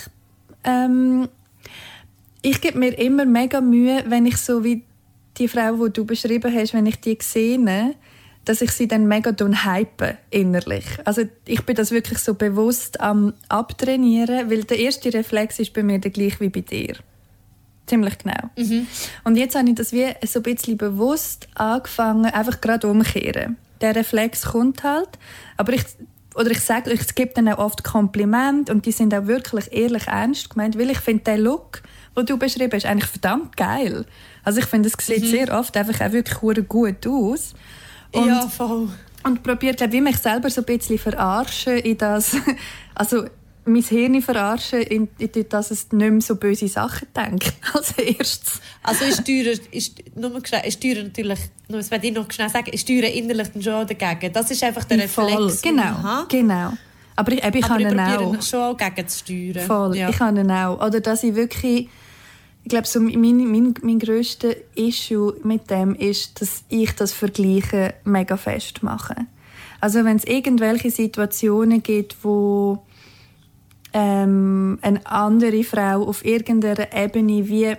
ähm, 0.65 1.27
ich 2.43 2.61
gebe 2.61 2.79
mir 2.79 2.99
immer 2.99 3.25
mega 3.25 3.63
Mühe 3.63 4.05
wenn 4.09 4.27
ich 4.27 4.37
so 4.37 4.63
wie 4.63 4.85
die 5.39 5.49
Frau 5.49 5.87
die 5.87 5.93
du 5.93 6.05
beschrieben 6.05 6.55
hast 6.55 6.75
wenn 6.75 6.87
ich 6.87 7.01
die 7.01 7.19
sehe 7.21 7.95
dass 8.45 8.61
ich 8.61 8.71
sie 8.71 8.87
dann 8.87 9.07
mega 9.09 9.35
hype 9.65 10.19
innerlich 10.31 10.85
also 11.05 11.23
ich 11.47 11.63
bin 11.63 11.77
das 11.77 11.91
wirklich 11.91 12.19
so 12.19 12.35
bewusst 12.35 13.01
am 13.01 13.35
abtrainieren 13.49 14.51
weil 14.51 14.65
der 14.65 14.79
erste 14.79 15.13
Reflex 15.13 15.59
ist 15.59 15.73
bei 15.73 15.83
mir 15.83 15.99
der 15.99 16.11
gleich 16.11 16.41
wie 16.41 16.49
bei 16.49 16.61
dir 16.61 16.97
Ziemlich 17.87 18.19
genau. 18.19 18.51
Und 19.23 19.37
jetzt 19.37 19.55
habe 19.55 19.69
ich 19.69 19.77
das 19.77 19.93
wie 19.93 20.07
so 20.27 20.41
ein 20.41 20.43
bisschen 20.43 20.77
bewusst 20.77 21.49
angefangen, 21.55 22.27
einfach 22.27 22.61
gerade 22.61 22.89
umkehren. 22.89 23.57
Der 23.81 23.95
Reflex 23.95 24.43
kommt 24.43 24.83
halt, 24.83 25.11
aber 25.57 25.73
ich, 25.73 25.85
oder 26.37 26.51
ich 26.51 26.61
sage, 26.61 26.93
ich 26.93 27.15
gebe 27.15 27.33
dann 27.35 27.49
auch 27.49 27.59
oft 27.59 27.83
Komplimente 27.83 28.73
und 28.73 28.85
die 28.87 28.93
sind 28.93 29.15
auch 29.15 29.27
wirklich 29.27 29.73
ehrlich 29.73 30.07
ernst 30.07 30.51
gemeint, 30.51 30.79
weil 30.79 30.91
ich 30.91 30.99
finde, 30.99 31.25
der 31.25 31.39
Look, 31.39 31.83
den 32.17 32.27
du 32.27 32.39
beschrieben 32.39 32.73
hast, 32.73 32.87
eigentlich 32.87 33.11
verdammt 33.11 33.57
geil. 33.57 34.05
Also 34.45 34.61
ich 34.61 34.67
finde, 34.67 34.89
es 34.89 35.07
sieht 35.07 35.27
sehr 35.27 35.59
oft 35.59 35.77
einfach 35.77 36.07
auch 36.07 36.13
wirklich 36.13 36.69
gut 36.69 37.07
aus. 37.07 37.55
Und 38.13 38.29
ja, 38.29 38.47
voll. 38.49 38.89
und 39.25 39.43
probiert, 39.43 39.79
glaube 39.79 39.97
ich, 39.97 40.03
mich 40.03 40.19
selber 40.19 40.51
so 40.51 40.61
ein 40.61 40.67
bisschen 40.67 40.99
verarschen 40.99 41.79
in 41.79 41.99
das, 41.99 42.37
also 42.95 43.25
mein 43.67 43.83
Hirn 43.83 44.23
verarschen, 44.23 44.81
in, 44.83 45.09
in, 45.19 45.31
dass 45.49 45.71
es 45.71 45.91
nicht 45.93 46.11
mehr 46.11 46.21
so 46.21 46.37
böse 46.37 46.69
Sachen 46.69 47.09
denkt 47.15 47.53
als 47.75 47.93
erstes. 47.99 48.61
Also 48.83 49.05
ist 49.05 49.25
teurer, 49.27 49.59
ist, 49.73 50.03
nur 50.17 50.37
ist 50.65 50.81
teurer 50.81 51.03
natürlich, 51.03 51.39
nur, 51.69 51.79
das 51.79 51.91
werde 51.91 52.07
ich 52.07 52.15
noch 52.15 52.31
schnell 52.31 52.49
sagen, 52.49 52.71
ist 52.73 52.87
teurer 52.87 53.09
innerlich 53.09 53.49
schon 53.61 53.87
dagegen. 53.87 54.33
Das 54.33 54.51
ist 54.51 54.63
einfach 54.63 54.85
der 54.85 55.09
Voll, 55.09 55.33
Reflex. 55.33 55.57
ich 55.57 55.63
genau, 55.63 56.25
genau. 56.29 56.73
Aber 57.17 57.33
ich, 57.33 57.43
eben, 57.45 57.57
ich 57.59 57.65
Aber 57.65 57.75
kann 57.79 57.87
ich 57.87 57.93
ihn 57.93 58.01
auch. 58.01 58.43
schon 58.43 58.61
auch 58.61 58.77
gegen 58.77 59.09
zu 59.09 59.19
steuern. 59.19 59.67
Voll, 59.67 59.97
Ja. 59.97 60.11
ich 60.11 60.17
kann 60.19 60.37
ihn 60.37 60.51
auch. 60.51 60.85
Oder 60.87 61.01
dass 61.01 61.23
ich 61.23 61.35
wirklich, 61.35 61.89
ich 62.63 62.69
glaube, 62.69 62.87
so 62.87 63.01
mein, 63.01 63.21
mein, 63.21 63.75
mein 63.83 63.99
grösster 63.99 64.51
Issue 64.75 65.35
mit 65.43 65.71
dem 65.71 65.95
ist, 65.95 66.41
dass 66.41 66.63
ich 66.69 66.93
das 66.93 67.13
Vergleichen 67.13 67.93
mega 68.05 68.37
fest 68.37 68.83
mache. 68.83 69.15
Also 69.81 70.05
wenn 70.05 70.17
es 70.17 70.25
irgendwelche 70.25 70.91
Situationen 70.91 71.83
gibt, 71.83 72.17
wo 72.23 72.83
ähm, 73.93 74.79
eine 74.83 75.07
andere 75.07 75.65
Frau 75.65 76.05
auf 76.05 76.25
irgendeiner 76.25 76.93
Ebene 76.93 77.49
wie 77.49 77.75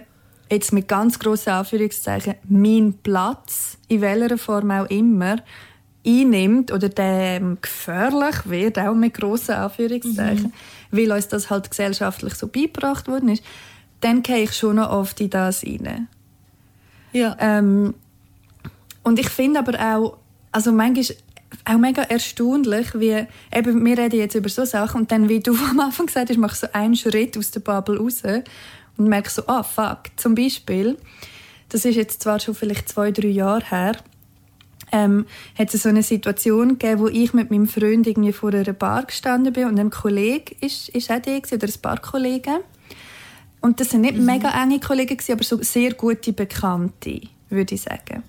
jetzt 0.49 0.73
mit 0.73 0.87
ganz 0.87 1.19
grossen 1.19 1.49
Anführungszeichen 1.49 2.35
mein 2.47 2.93
Platz 3.03 3.77
in 3.87 4.01
welcher 4.01 4.37
Form 4.37 4.71
auch 4.71 4.89
immer 4.89 5.37
einnimmt 6.05 6.71
oder 6.71 6.89
dem 6.89 7.57
gefährlich 7.61 8.35
wird 8.45 8.79
auch 8.79 8.95
mit 8.95 9.13
grossen 9.13 9.55
Anführungszeichen, 9.55 10.53
weil 10.91 11.11
uns 11.11 11.27
das 11.27 11.49
halt 11.49 11.69
gesellschaftlich 11.69 12.35
so 12.35 12.47
beigebracht 12.47 13.07
worden 13.07 13.29
ist, 13.29 13.43
dann 13.99 14.23
gehe 14.23 14.43
ich 14.43 14.53
schon 14.55 14.77
noch 14.77 14.89
oft 14.89 15.19
in 15.19 15.29
das 15.29 15.63
rein. 15.63 16.07
Ja. 17.11 17.35
Ähm, 17.39 17.93
und 19.03 19.19
ich 19.19 19.29
finde 19.29 19.59
aber 19.59 19.79
auch, 19.79 20.17
also 20.51 20.71
manchmal 20.71 21.17
auch 21.65 21.77
mega 21.77 22.03
erstaunlich, 22.03 22.87
wie, 22.95 23.25
eben, 23.53 23.85
wir 23.85 23.97
reden 23.97 24.19
jetzt 24.19 24.35
über 24.35 24.49
so 24.49 24.65
Sachen 24.65 25.01
und 25.01 25.11
dann, 25.11 25.29
wie 25.29 25.39
du 25.39 25.55
am 25.69 25.79
Anfang 25.79 26.07
gesagt 26.07 26.29
hast, 26.29 26.37
mache 26.37 26.53
ich 26.53 26.59
so 26.59 26.67
einen 26.73 26.95
Schritt 26.95 27.37
aus 27.37 27.51
der 27.51 27.61
Bubble 27.61 27.97
raus 27.97 28.23
und 28.97 29.07
merke 29.07 29.29
so, 29.29 29.43
ah, 29.47 29.63
fuck, 29.63 30.03
zum 30.15 30.35
Beispiel, 30.35 30.97
das 31.69 31.85
ist 31.85 31.95
jetzt 31.95 32.21
zwar 32.21 32.39
schon 32.39 32.55
vielleicht 32.55 32.89
zwei, 32.89 33.11
drei 33.11 33.27
Jahre 33.27 33.69
her, 33.69 33.97
ähm, 34.91 35.25
hat 35.57 35.73
es 35.73 35.83
so 35.83 35.89
eine 35.89 36.03
Situation 36.03 36.77
gegeben, 36.77 37.01
wo 37.01 37.07
ich 37.07 37.33
mit 37.33 37.51
meinem 37.51 37.67
Freund 37.67 38.07
irgendwie 38.07 38.31
vor 38.31 38.53
einer 38.53 38.73
Bar 38.73 39.03
gestanden 39.05 39.53
bin 39.53 39.67
und 39.67 39.79
ein 39.79 39.89
Kollege 39.89 40.55
ist, 40.61 40.89
ist 40.89 41.11
auch 41.11 41.21
der 41.21 41.39
oder 41.39 41.67
ein 41.67 41.81
paar 41.81 41.99
Kollegen. 41.99 42.59
Und 43.59 43.79
das 43.79 43.89
sind 43.89 44.01
nicht 44.01 44.17
mega 44.17 44.49
enge 44.61 44.79
Kollegen, 44.79 45.17
aber 45.29 45.43
so 45.43 45.61
sehr 45.61 45.93
gute 45.93 46.31
Bekannte, 46.31 47.21
würde 47.49 47.75
ich 47.75 47.81
sagen. 47.81 48.23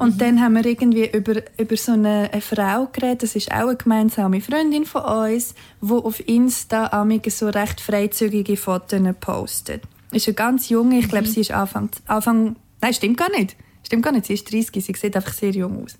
Und 0.00 0.20
dann 0.20 0.40
haben 0.40 0.54
wir 0.54 0.64
irgendwie 0.64 1.08
über, 1.10 1.34
über 1.58 1.76
so 1.76 1.92
eine, 1.92 2.30
eine 2.32 2.40
Frau 2.40 2.88
geredet, 2.92 3.22
das 3.22 3.36
ist 3.36 3.52
auch 3.52 3.68
eine 3.68 3.76
gemeinsame 3.76 4.40
Freundin 4.40 4.84
von 4.86 5.02
uns, 5.02 5.54
die 5.80 5.92
auf 5.92 6.26
Insta 6.26 6.86
amige 6.88 7.30
so 7.30 7.48
recht 7.48 7.80
freizügige 7.80 8.56
Fotos 8.56 9.00
postet. 9.20 9.82
Ist 10.12 10.26
eine 10.26 10.34
ganz 10.34 10.68
junge, 10.70 10.98
ich 10.98 11.08
glaube, 11.08 11.26
sie 11.28 11.40
ist 11.42 11.52
Anfang, 11.52 11.90
Anfang, 12.06 12.56
nein, 12.80 12.94
stimmt 12.94 13.16
gar 13.18 13.30
nicht. 13.30 13.56
Stimmt 13.86 14.02
gar 14.04 14.12
nicht, 14.12 14.26
sie 14.26 14.34
ist 14.34 14.50
30, 14.52 14.84
sie 14.84 14.94
sieht 14.94 15.16
einfach 15.16 15.32
sehr 15.32 15.50
jung 15.50 15.84
aus. 15.84 15.96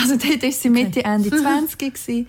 Also 0.00 0.16
dort 0.16 0.42
ist 0.42 0.62
sie 0.62 0.70
Mitte, 0.70 1.04
Ende 1.04 1.30
20 1.30 1.78
gewesen. 1.78 2.26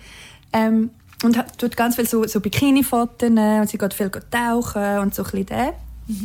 Ähm, 0.52 0.90
und 1.24 1.38
hat- 1.38 1.58
tut 1.58 1.78
ganz 1.78 1.96
viel 1.96 2.08
so, 2.08 2.26
so 2.28 2.42
Bikini-Fotos 2.42 3.30
und 3.30 3.70
sie 3.70 3.78
geht 3.78 3.94
viel 3.94 4.12
tauchen 4.30 5.00
und 5.00 5.16
so 5.16 5.24
ein 5.24 5.32
bisschen 5.32 5.72
das. 6.08 6.18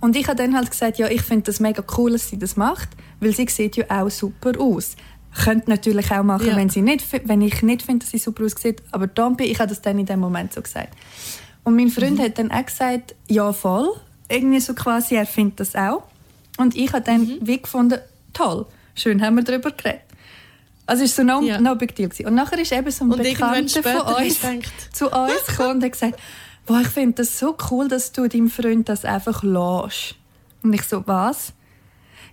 Und 0.00 0.16
ich 0.16 0.26
habe 0.28 0.36
dann 0.36 0.54
halt 0.56 0.70
gesagt, 0.70 0.98
ja, 0.98 1.08
ich 1.08 1.22
finde 1.22 1.44
das 1.44 1.60
mega 1.60 1.82
cool, 1.96 2.12
dass 2.12 2.28
sie 2.28 2.38
das 2.38 2.56
macht, 2.56 2.88
weil 3.20 3.34
sie 3.34 3.46
sieht 3.48 3.76
ja 3.76 3.84
auch 3.88 4.10
super 4.10 4.52
aus. 4.60 4.96
Könnte 5.44 5.68
natürlich 5.70 6.10
auch 6.12 6.22
machen, 6.22 6.46
Ja. 6.48 6.56
wenn, 6.56 6.70
sie 6.70 6.82
nicht, 6.82 7.04
wenn 7.28 7.42
ich 7.42 7.62
nicht 7.62 7.82
finde, 7.82 8.04
dass 8.04 8.10
sie 8.10 8.18
super 8.18 8.44
aussieht, 8.44 8.82
aber 8.92 9.06
be, 9.06 9.44
ich 9.44 9.58
habe 9.58 9.68
das 9.68 9.82
dann 9.82 9.98
in 9.98 10.06
dem 10.06 10.20
Moment 10.20 10.52
so 10.52 10.62
gesagt. 10.62 10.94
Und 11.64 11.76
mein 11.76 11.88
Freund 11.88 12.18
hat 12.20 12.38
dann 12.38 12.50
auch 12.50 12.64
gesagt, 12.64 13.14
ja 13.28 13.52
voll, 13.52 13.88
irgendwie 14.28 14.60
so 14.60 14.72
quasi, 14.74 15.14
er 15.16 15.26
findet 15.26 15.60
das 15.60 15.74
auch. 15.74 16.04
Und 16.58 16.74
ich 16.74 16.92
habe 16.92 17.02
dann 17.04 17.38
wie 17.42 17.60
gefunden, 17.60 17.98
toll, 18.32 18.66
schön 18.94 19.20
haben 19.20 19.36
wir 19.36 19.44
darüber 19.44 19.70
geredet. 19.72 20.00
Also 20.86 21.02
es 21.04 21.18
war 21.18 21.24
so 21.26 21.40
no, 21.40 21.46
Ja. 21.46 21.60
no 21.60 21.74
big 21.74 21.94
deal. 21.96 22.08
gewesen. 22.08 22.26
Und 22.26 22.34
nachher 22.36 22.58
ist 22.60 22.72
eben 22.72 22.90
so 22.90 23.04
ein 23.04 23.12
Und 23.12 23.22
Bekannter 23.22 23.82
von 23.82 24.24
uns 24.24 24.40
zu 24.92 25.10
uns 25.10 25.46
gekommen 25.48 25.70
und 25.78 25.84
hat 25.84 25.92
gesagt, 25.92 26.18
Boah, 26.66 26.80
ich 26.80 26.88
finde 26.88 27.14
das 27.22 27.38
so 27.38 27.56
cool, 27.70 27.88
dass 27.88 28.12
du 28.12 28.28
deinem 28.28 28.50
Freund 28.50 28.88
das 28.88 29.04
einfach 29.04 29.42
lässt. 29.42 30.16
Und 30.62 30.72
ich 30.72 30.82
so, 30.82 31.02
was? 31.06 31.52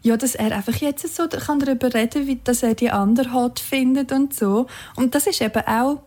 Ja, 0.01 0.17
dass 0.17 0.35
er 0.35 0.51
einfach 0.51 0.75
jetzt 0.77 1.07
so 1.15 1.27
kann 1.27 1.59
darüber 1.59 1.93
reden 1.93 2.27
wie 2.27 2.39
dass 2.43 2.61
er 2.63 2.73
die 2.73 2.89
andere 2.91 3.31
hot 3.31 3.59
findet 3.59 4.11
und 4.11 4.33
so. 4.33 4.67
Und 4.95 5.15
das 5.15 5.27
ist 5.27 5.41
eben 5.41 5.61
auch 5.65 6.01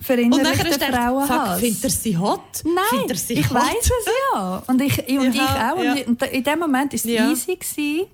verinnerlichter 0.00 0.92
Frauenhass. 0.92 1.60
Findet 1.60 1.84
er 1.84 1.90
sie 1.90 2.16
hot? 2.16 2.40
Nein, 2.64 3.16
sie 3.16 3.34
ich 3.34 3.52
weiß 3.52 3.74
es 3.82 4.12
ja. 4.34 4.62
Und 4.66 4.80
ich, 4.80 4.98
und 5.08 5.34
Ja, 5.34 5.42
ich 5.44 5.50
auch. 5.80 5.84
ja. 5.84 5.94
Und 6.06 6.22
in 6.22 6.44
dem 6.44 6.58
Moment 6.58 6.92
war 6.92 6.96
es 6.96 7.04
Ja. 7.04 7.30
easy. 7.30 7.56
Gewesen. 7.56 8.06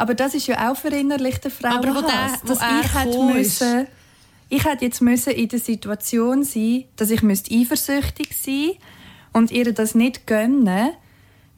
Aber 0.00 0.14
das 0.14 0.34
ist 0.34 0.46
ja 0.46 0.70
auch 0.70 0.76
verinnerlichter 0.76 1.50
Aber 1.62 1.88
wo 1.88 2.00
Frauenhass. 2.00 2.40
der- 2.42 2.48
wo 2.50 2.54
dass 2.54 2.62
ich 2.84 2.94
hätte 2.94 3.22
müssen, 3.24 3.86
ich 4.48 4.64
hätte 4.64 4.84
jetzt 4.84 5.00
müssen 5.02 5.32
in 5.34 5.48
der 5.48 5.58
Situation 5.58 6.42
sein, 6.44 6.84
dass 6.96 7.10
ich 7.10 7.22
müsste 7.22 7.54
eifersüchtig 7.54 8.36
sein 8.40 8.72
und 9.32 9.50
ihr 9.50 9.72
das 9.74 9.94
nicht 9.94 10.26
gönnen, 10.26 10.90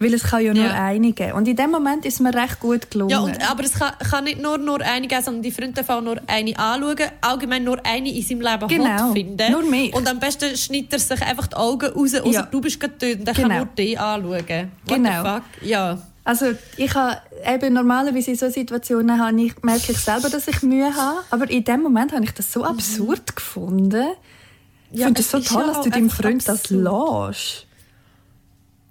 weil 0.03 0.15
es 0.15 0.23
kann 0.25 0.43
ja 0.43 0.55
nur 0.55 0.65
Ja. 0.65 0.83
eine 0.85 1.13
geben. 1.13 1.33
Und 1.33 1.47
in 1.47 1.57
dem 1.57 1.71
Moment 1.71 2.07
ist 2.07 2.21
mir 2.21 2.33
recht 2.35 2.59
gut 2.59 2.91
gelungen. 2.91 3.11
Ja, 3.11 3.21
und, 3.21 3.51
aber 3.51 3.63
es 3.65 3.75
kann, 3.75 3.93
kann 3.99 4.25
nicht 4.25 4.41
nur, 4.41 4.57
nur 4.57 4.81
eine 4.81 5.07
geben, 5.07 5.23
sondern 5.23 5.43
die 5.43 5.51
Freunde 5.53 5.83
dürfen 5.85 6.05
nur 6.05 6.17
eine 6.27 6.59
anschauen, 6.59 7.11
allgemein 7.21 7.65
nur 7.65 7.85
eine 7.85 8.11
in 8.11 8.23
seinem 8.23 8.41
Leben 8.41 8.69
Genau, 8.69 9.13
finden. 9.13 9.53
nur 9.53 9.63
mich. 9.63 9.95
Und 9.95 10.09
am 10.09 10.19
besten 10.19 10.57
schneidet 10.57 10.95
er 10.95 10.99
sich 11.01 11.21
einfach 11.23 11.49
die 11.49 11.57
Augen 11.57 11.91
raus, 11.91 12.15
außer 12.15 12.33
Ja. 12.33 12.43
du 12.43 12.61
bist 12.63 12.83
und 12.83 12.93
dann 13.03 13.35
Genau. 13.35 13.49
kann 13.49 13.57
nur 13.59 13.67
dich 13.67 14.01
anschauen. 14.01 14.33
What 14.49 14.71
Genau. 14.87 15.23
the 15.23 15.29
fuck? 15.29 15.43
Ja. 15.69 15.99
Also 16.25 16.47
ich 16.77 16.95
habe 16.95 17.17
eben 17.47 17.73
normalerweise 17.75 18.31
in 18.33 18.37
solchen 18.37 18.55
Situationen 18.55 19.19
habe 19.21 19.41
ich, 19.41 19.55
merke 19.63 19.93
ich 19.93 19.99
selber, 19.99 20.29
dass 20.29 20.47
ich 20.49 20.63
Mühe 20.63 20.95
habe, 20.95 21.21
aber 21.31 21.51
in 21.51 21.65
dem 21.65 21.83
Moment 21.83 22.13
habe 22.13 22.25
ich 22.25 22.33
das 22.33 22.53
so 22.53 22.63
absurd 22.65 23.35
gefunden. 23.35 24.07
Ich 24.93 25.01
Ja, 25.01 25.07
finde 25.07 25.21
es 25.23 25.31
so 25.31 25.41
toll, 25.41 25.67
dass 25.67 25.81
du 25.83 25.91
deinem 25.91 26.11
Freund 26.11 26.47
das 26.47 26.61
absurd. 26.61 27.29
lässt. 27.31 27.67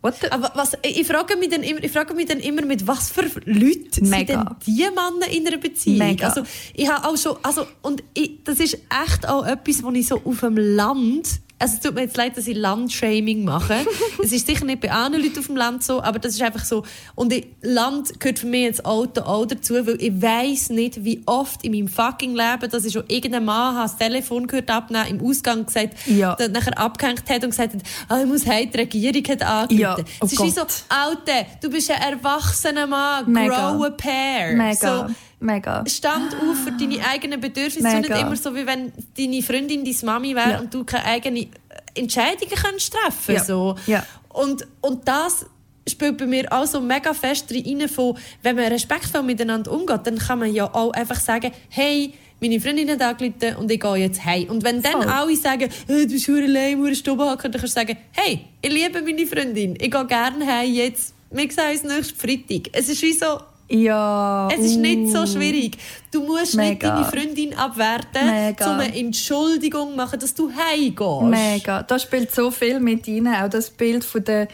What 0.01 0.15
the? 0.21 0.32
Aber 0.32 0.51
was, 0.55 0.77
ich, 0.82 1.05
frage 1.05 1.36
mich 1.36 1.49
dann 1.49 1.61
immer, 1.61 1.84
ich 1.84 1.91
frage 1.91 2.13
mich 2.13 2.25
dann 2.25 2.39
immer, 2.39 2.63
mit 2.65 2.88
was 2.88 3.11
für 3.11 3.23
Leuten 3.45 3.89
sind 3.91 4.09
Mega. 4.09 4.43
denn 4.43 4.55
die 4.65 4.84
Männer 4.84 5.27
in 5.30 5.45
einer 5.45 5.57
Beziehung? 5.57 5.97
Mega. 5.97 6.27
Also, 6.30 6.43
ich 6.73 6.89
habe 6.89 7.05
auch 7.07 7.17
schon, 7.17 7.36
also, 7.43 7.65
und 7.82 8.01
ich, 8.13 8.41
das 8.45 8.59
ist 8.61 8.75
echt 9.03 9.27
auch 9.27 9.45
etwas, 9.45 9.84
was 9.84 9.93
ich 9.95 10.07
so 10.07 10.21
auf 10.23 10.39
dem 10.39 10.55
Land, 10.55 11.41
also 11.60 11.76
es 11.76 11.80
tut 11.82 11.93
mir 11.93 12.01
jetzt 12.01 12.16
leid, 12.18 12.38
dass 12.38 12.47
ich 12.47 12.55
Landshaming 12.57 13.43
mache. 13.43 13.86
es 14.24 14.32
ist 14.32 14.47
sicher 14.47 14.66
nicht 14.66 14.82
bei 14.82 14.91
anderen 14.91 15.24
Leuten 15.24 15.39
auf 15.39 15.45
dem 15.47 15.57
Land 15.57 15.84
so, 15.84 16.01
aber 16.01 16.18
das 16.20 16.34
ist 16.34 16.41
einfach 16.41 16.64
so. 16.64 16.84
Und 17.16 17.34
Land 17.62 18.20
gehört 18.20 18.39
für 18.39 18.47
mich 18.47 18.66
ins 18.68 18.86
Auto 18.86 19.22
auch 19.22 19.45
dazu, 19.45 19.74
weil 19.86 20.01
ich 20.01 20.22
weiss 20.22 20.70
nicht, 20.70 21.03
wie 21.03 21.22
oft 21.26 21.64
in 21.64 21.74
meinem 21.74 21.88
fucking 21.88 22.36
Leben, 22.36 22.70
dass 22.72 22.86
ich 22.86 22.93
schon 22.93 23.03
irgendein 23.07 23.45
Mann 23.45 23.76
habe, 23.76 23.89
das 23.89 23.97
Telefon 23.97 24.47
gehört 24.47 24.70
abnehmen, 24.70 25.07
im 25.20 25.22
Ausgang 25.28 25.66
gesagt, 25.66 25.95
Ja. 26.07 26.36
dann 26.36 26.51
nachher 26.53 26.78
abgehängt 26.78 27.30
hat 27.30 27.43
und 27.43 27.49
gesagt 27.51 27.74
hat, 27.74 27.82
ah, 28.07 28.20
ich 28.22 28.26
muss 28.28 28.45
heim, 28.47 28.70
die 28.72 28.78
Regierung 28.78 29.24
hat 29.28 29.41
angerufen. 29.43 29.78
Ja, 29.80 29.97
oh 30.22 30.26
es 30.26 30.34
ist 30.34 30.43
wie 30.43 30.49
so, 30.51 30.62
Gott. 30.62 30.74
Alte, 30.89 31.45
du 31.62 31.70
bist 31.70 31.91
ein 31.91 32.01
erwachsener 32.01 32.88
Mann, 32.88 33.32
Mega. 33.32 33.72
grow 33.74 33.84
a 33.86 33.89
pair. 33.89 34.55
Mega, 34.55 35.07
So, 35.07 35.14
mega. 35.39 35.83
Stand 35.87 36.33
auf 36.35 36.57
für 36.63 36.71
deine 36.71 37.05
eigenen 37.05 37.39
Bedürfnisse. 37.39 37.89
So 37.89 37.97
nicht 37.97 38.09
Mega. 38.09 38.21
immer 38.21 38.35
so, 38.35 38.53
wie 38.55 38.65
wenn 38.65 38.91
deine 39.17 39.41
Freundin 39.41 39.83
deine 39.85 39.97
Mami 40.03 40.35
wäre 40.35 40.51
Ja. 40.51 40.59
und 40.59 40.73
du 40.73 40.83
keine 40.83 41.05
eigenen 41.05 41.47
Entscheidungen 41.95 42.51
kannst 42.55 42.93
treffen 42.93 43.35
Ja. 43.35 43.43
so. 43.43 43.75
Ja. 43.87 44.05
Und, 44.29 44.67
und 44.81 45.07
das 45.07 45.45
spielt 45.87 46.17
bei 46.17 46.27
mir 46.27 46.51
auch 46.51 46.65
so 46.65 46.79
mega 46.81 47.13
fest 47.13 47.51
rein 47.51 47.87
von, 47.89 48.17
wenn 48.43 48.55
man 48.55 48.65
respektvoll 48.65 49.23
miteinander 49.23 49.71
umgeht, 49.71 50.01
dann 50.05 50.17
kann 50.19 50.39
man 50.39 50.53
ja 50.53 50.65
auch 50.73 50.91
einfach 50.91 51.19
sagen, 51.19 51.51
hey, 51.69 52.13
meine 52.41 52.59
Freundin 52.61 52.89
hat 52.91 53.01
angerufen 53.01 53.55
und 53.57 53.69
ich 53.71 53.79
gehe 53.79 53.95
jetzt 53.97 54.23
heim. 54.23 54.49
Und 54.49 54.63
wenn 54.63 54.81
dann 54.81 54.93
Voll. 54.93 55.07
alle 55.07 55.35
sagen, 55.35 55.69
hey, 55.87 56.05
du 56.07 56.13
bist 56.13 56.25
verdammt 56.25 56.49
lame, 56.53 56.89
du 56.89 56.95
Stubenhacker, 56.95 57.49
dann 57.49 57.59
kannst 57.59 57.75
du 57.75 57.79
sagen, 57.81 57.97
hey, 58.11 58.45
ich 58.61 58.71
liebe 58.71 59.01
meine 59.01 59.25
Freundin, 59.25 59.75
ich 59.79 59.91
gehe 59.91 60.05
gerne 60.05 60.45
heim, 60.45 60.71
jetzt, 60.73 61.13
wir 61.31 61.51
sehen 61.51 61.71
uns 61.71 61.83
nächsten 61.83 62.17
Freitag. 62.19 62.69
Es 62.73 62.87
ist 62.87 63.01
wie 63.01 63.13
so, 63.13 63.39
Ja. 63.70 64.49
es 64.51 64.65
ist 64.65 64.78
nicht 64.78 65.11
so 65.11 65.20
uh. 65.20 65.28
schwierig. 65.28 65.78
Du 66.11 66.22
musst 66.24 66.55
nicht 66.55 66.82
Mega. 66.82 66.89
deine 66.89 67.05
Freundin 67.05 67.53
abwerten, 67.55 68.26
Mega. 68.26 68.72
um 68.74 68.80
eine 68.80 68.97
Entschuldigung 68.97 69.95
machen, 69.95 70.20
dass 70.20 70.34
du 70.34 70.51
heimgehst. 70.51 71.22
Mega. 71.24 71.84
Da 71.84 71.99
spielt 71.99 72.34
so 72.34 72.49
viel 72.51 72.80
mit 72.80 73.07
rein. 73.07 73.28
Auch 73.28 73.49
das 73.49 73.70
Bild 73.70 74.03
von 74.03 74.24
der 74.24 74.47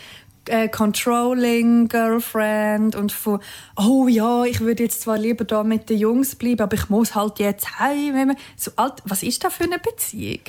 äh, 0.48 0.68
Controlling 0.68 1.88
Girlfriend 1.88 2.96
und 2.96 3.12
von 3.12 3.40
oh 3.78 4.08
ja, 4.08 4.44
ich 4.44 4.60
würde 4.60 4.84
jetzt 4.84 5.02
zwar 5.02 5.18
lieber 5.18 5.44
da 5.46 5.64
mit 5.64 5.90
den 5.90 5.98
Jungs 5.98 6.36
bleiben, 6.36 6.62
aber 6.62 6.76
ich 6.76 6.90
muss 6.90 7.16
halt 7.16 7.40
jetzt 7.40 7.80
heim. 7.80 8.36
So 8.58 8.72
alt, 8.76 8.96
was 9.06 9.24
ist 9.24 9.44
das 9.44 9.54
für 9.54 9.64
eine 9.64 9.80
Beziehung? 9.80 10.42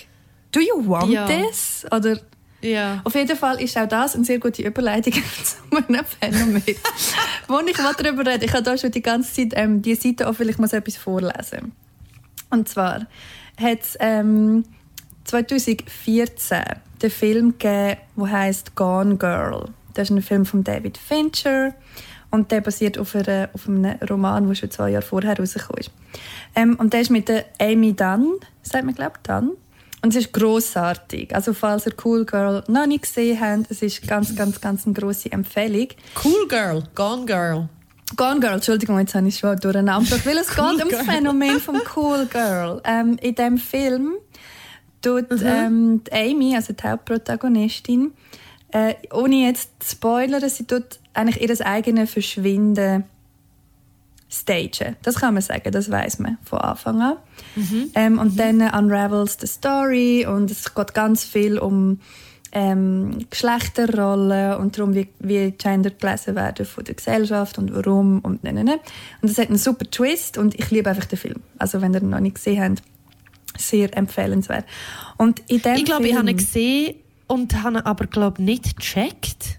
Do 0.52 0.60
you 0.60 0.88
want 0.88 1.10
Ja. 1.10 1.26
this? 1.26 1.86
Oder 1.90 2.18
Ja. 2.66 3.00
auf 3.04 3.14
jeden 3.14 3.36
Fall 3.36 3.60
ist 3.60 3.76
auch 3.78 3.88
das 3.88 4.14
eine 4.14 4.24
sehr 4.24 4.38
gute 4.38 4.62
Überleitung 4.62 5.12
zu 5.42 5.56
einem 5.76 6.04
Phänomen, 6.04 6.62
wo 7.48 7.60
ich 7.60 7.78
mal 7.78 7.94
darüber 7.96 8.30
rede. 8.30 8.44
Ich 8.44 8.52
habe 8.52 8.62
da 8.62 8.76
schon 8.76 8.90
die 8.90 9.02
ganze 9.02 9.32
Zeit 9.32 9.52
ähm, 9.54 9.82
die 9.82 9.94
Seite 9.94 10.28
auf, 10.28 10.40
weil 10.40 10.50
ich 10.50 10.58
muss 10.58 10.72
etwas 10.72 10.96
vorlesen. 10.96 11.72
Und 12.50 12.68
zwar 12.68 13.06
hat 13.60 13.80
es 13.80 13.96
ähm, 14.00 14.64
2014 15.24 16.62
den 17.02 17.10
Film 17.10 17.58
gegeben, 17.58 18.00
der 18.16 18.30
heißt 18.30 18.74
Gone 18.74 19.16
Girl. 19.16 19.70
Das 19.94 20.10
ist 20.10 20.16
ein 20.16 20.22
Film 20.22 20.46
von 20.46 20.62
David 20.62 20.98
Fincher 20.98 21.74
und 22.30 22.52
der 22.52 22.60
basiert 22.60 22.98
auf, 22.98 23.14
einer, 23.14 23.48
auf 23.52 23.68
einem 23.68 23.96
Roman, 24.08 24.46
der 24.46 24.54
schon 24.54 24.70
zwei 24.70 24.90
Jahre 24.90 25.04
vorher 25.04 25.38
rausgekommen 25.38 25.80
ist. 25.80 25.90
Ähm, 26.54 26.76
und 26.76 26.92
der 26.92 27.00
ist 27.00 27.10
mit 27.10 27.28
der 27.28 27.46
Amy 27.60 27.94
Dunn, 27.94 28.34
sagt 28.62 28.84
man 28.84 28.94
glaube 28.94 29.14
ich 29.16 29.22
Dunn. 29.26 29.52
Und 30.02 30.10
es 30.10 30.26
ist 30.26 30.32
grossartig. 30.32 31.34
Also 31.34 31.52
falls 31.52 31.86
ihr 31.86 31.94
Cool 32.04 32.24
Girl 32.24 32.62
noch 32.68 32.86
nicht 32.86 33.02
gesehen 33.02 33.40
habt, 33.40 33.70
es 33.70 33.82
ist 33.82 34.06
ganz, 34.06 34.34
ganz, 34.36 34.60
ganz 34.60 34.86
eine 34.86 34.94
grosse 34.94 35.32
Empfehlung. 35.32 35.88
Cool 36.22 36.48
Girl, 36.48 36.84
Gone 36.94 37.24
Girl. 37.24 37.68
Gone 38.14 38.40
Girl, 38.40 38.54
Entschuldigung, 38.54 38.98
jetzt 39.00 39.14
habe 39.14 39.26
ich 39.26 39.38
schon 39.38 39.56
durcheinander 39.56 40.24
weil 40.24 40.38
es 40.38 40.48
Cool 40.56 40.76
geht 40.76 40.84
um 40.84 40.90
das. 40.90 41.02
Phänomen 41.02 41.60
vom 41.60 41.80
Cool 41.96 42.26
Girl. 42.26 42.80
Ähm, 42.84 43.16
in 43.20 43.34
dem 43.34 43.58
Film 43.58 44.12
tut 45.02 45.26
ähm, 45.42 46.04
die 46.04 46.12
Amy, 46.12 46.54
also 46.54 46.72
die 46.72 46.82
Hauptprotagonistin, 46.84 48.12
äh, 48.72 48.94
ohne 49.12 49.46
jetzt 49.46 49.70
zu 49.80 49.92
spoilern, 49.96 50.48
sie 50.48 50.66
tut 50.66 51.00
eigentlich 51.14 51.40
ihr 51.40 51.66
eigenes 51.66 52.10
Verschwinden 52.10 53.04
stagen. 54.28 54.96
Das 55.02 55.16
kann 55.16 55.34
man 55.34 55.42
sagen, 55.42 55.70
das 55.70 55.90
weiß 55.90 56.18
man 56.18 56.38
von 56.44 56.58
Anfang 56.58 57.00
an. 57.00 57.16
Ähm, 57.94 58.18
und 58.18 58.38
dann 58.38 58.60
unravels 58.60 59.38
the 59.40 59.46
story 59.46 60.26
und 60.26 60.50
es 60.50 60.74
geht 60.74 60.94
ganz 60.94 61.24
viel 61.24 61.58
um 61.58 62.00
ähm, 62.52 63.26
Geschlechterrollen 63.28 64.56
und 64.56 64.78
darum, 64.78 64.94
wie, 64.94 65.08
wie 65.18 65.50
Gender 65.52 65.90
gelesen 65.90 66.36
werden 66.36 66.64
von 66.64 66.84
der 66.84 66.94
Gesellschaft 66.94 67.58
und 67.58 67.74
warum 67.74 68.20
und 68.20 68.44
ne, 68.44 68.52
ne, 68.52 68.64
ne. 68.64 68.80
Und 69.20 69.30
es 69.30 69.38
hat 69.38 69.48
einen 69.48 69.58
super 69.58 69.84
Twist 69.90 70.38
und 70.38 70.54
ich 70.54 70.70
liebe 70.70 70.88
einfach 70.88 71.04
den 71.04 71.18
Film. 71.18 71.42
Also 71.58 71.82
wenn 71.82 71.92
ihr 71.92 72.02
ihn 72.02 72.10
noch 72.10 72.20
nicht 72.20 72.36
gesehen 72.36 72.62
habt, 72.62 72.82
sehr 73.58 73.94
empfehlenswert. 73.96 74.64
Und 75.16 75.40
in 75.48 75.60
dem 75.60 75.76
Ich 75.76 75.84
glaube, 75.84 76.08
ich 76.08 76.16
habe 76.16 76.30
ihn 76.30 76.36
gesehen 76.36 76.94
und 77.26 77.62
habe 77.62 77.78
ihn 77.78 77.82
aber 77.84 78.06
glaube 78.06 78.42
nicht 78.42 78.76
gecheckt. 78.76 79.55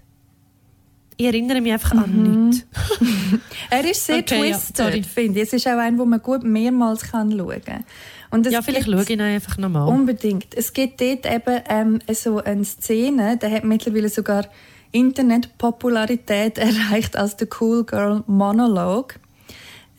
Ich 1.20 1.26
erinnere 1.26 1.60
mich 1.60 1.72
einfach 1.72 1.92
Mhm. 1.94 2.00
an 2.02 2.48
nichts. 2.48 2.66
Er 3.70 3.84
ist 3.90 4.06
sehr 4.06 4.20
Okay, 4.20 4.48
ja, 4.50 4.56
twisted, 4.56 4.76
sorry. 4.76 5.02
finde 5.02 5.40
ich. 5.40 5.48
Es 5.48 5.52
ist 5.52 5.66
auch 5.68 5.76
ein, 5.78 5.98
wo 5.98 6.04
man 6.06 6.22
gut 6.22 6.42
mehrmals 6.44 7.02
kann 7.02 7.30
schauen 7.36 7.62
kann. 7.62 7.84
Und 8.30 8.46
Ja, 8.50 8.62
vielleicht 8.62 8.84
gibt- 8.86 8.94
schaue 8.96 9.02
ich 9.02 9.10
ihn 9.10 9.20
einfach 9.20 9.58
nochmal. 9.58 9.88
Unbedingt. 9.88 10.54
Es 10.56 10.72
gibt 10.72 11.00
dort 11.00 11.26
eben 11.26 11.60
ähm, 11.68 11.98
so 12.14 12.38
eine 12.38 12.64
Szene, 12.64 13.36
die 13.36 13.46
hat 13.46 13.64
mittlerweile 13.64 14.08
sogar 14.08 14.46
Internetpopularität 14.92 16.58
erreicht 16.58 17.16
als 17.16 17.36
der 17.36 17.48
Cool 17.60 17.84
Girl 17.84 18.22
Monologue. 18.26 19.14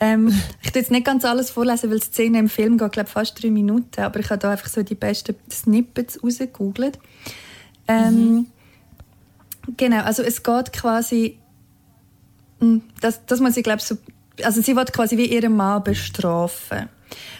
Ähm, 0.00 0.28
ich 0.62 0.72
tue 0.72 0.80
jetzt 0.80 0.90
nicht 0.90 1.04
ganz 1.04 1.24
alles 1.24 1.50
vorlesen, 1.50 1.90
weil 1.90 1.98
die 1.98 2.06
Szene 2.06 2.38
im 2.38 2.48
Film 2.48 2.78
geht, 2.78 2.92
glaube 2.92 3.10
fast 3.10 3.42
drei 3.42 3.50
Minuten, 3.50 4.00
aber 4.00 4.20
ich 4.20 4.30
habe 4.30 4.38
da 4.38 4.50
einfach 4.52 4.68
so 4.68 4.82
die 4.82 4.94
besten 4.94 5.34
Snippets 5.50 6.22
rausgegoogelt. 6.22 6.98
Ähm, 7.86 8.46
Genau, 9.76 10.02
also 10.02 10.22
es 10.22 10.42
geht 10.42 10.72
quasi, 10.72 11.38
Mm, 12.60 12.78
das, 13.00 13.24
das 13.26 13.40
muss 13.40 13.56
ich 13.56 13.64
glaube 13.64 13.80
so, 13.80 13.96
also 14.42 14.60
sie 14.60 14.76
wird 14.76 14.92
quasi 14.92 15.16
wie 15.16 15.26
ihren 15.26 15.56
Mann 15.56 15.82
bestrafen. 15.82 16.88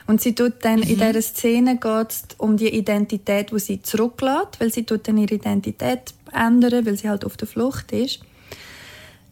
Und 0.06 0.20
sie 0.20 0.34
tut 0.34 0.54
dann, 0.62 0.82
in 0.82 0.98
dieser 0.98 1.22
Szene 1.22 1.76
geht 1.76 2.10
es 2.10 2.24
um 2.38 2.56
die 2.56 2.74
Identität, 2.74 3.52
die 3.52 3.58
sie 3.60 3.80
zurücklässt, 3.80 4.58
weil 4.58 4.72
sie 4.72 4.84
tut 4.84 5.06
dann 5.06 5.16
ihre 5.16 5.36
Identität 5.36 6.12
ändern, 6.32 6.84
weil 6.84 6.96
sie 6.96 7.08
halt 7.08 7.24
auf 7.24 7.36
der 7.36 7.46
Flucht 7.46 7.92
ist. 7.92 8.20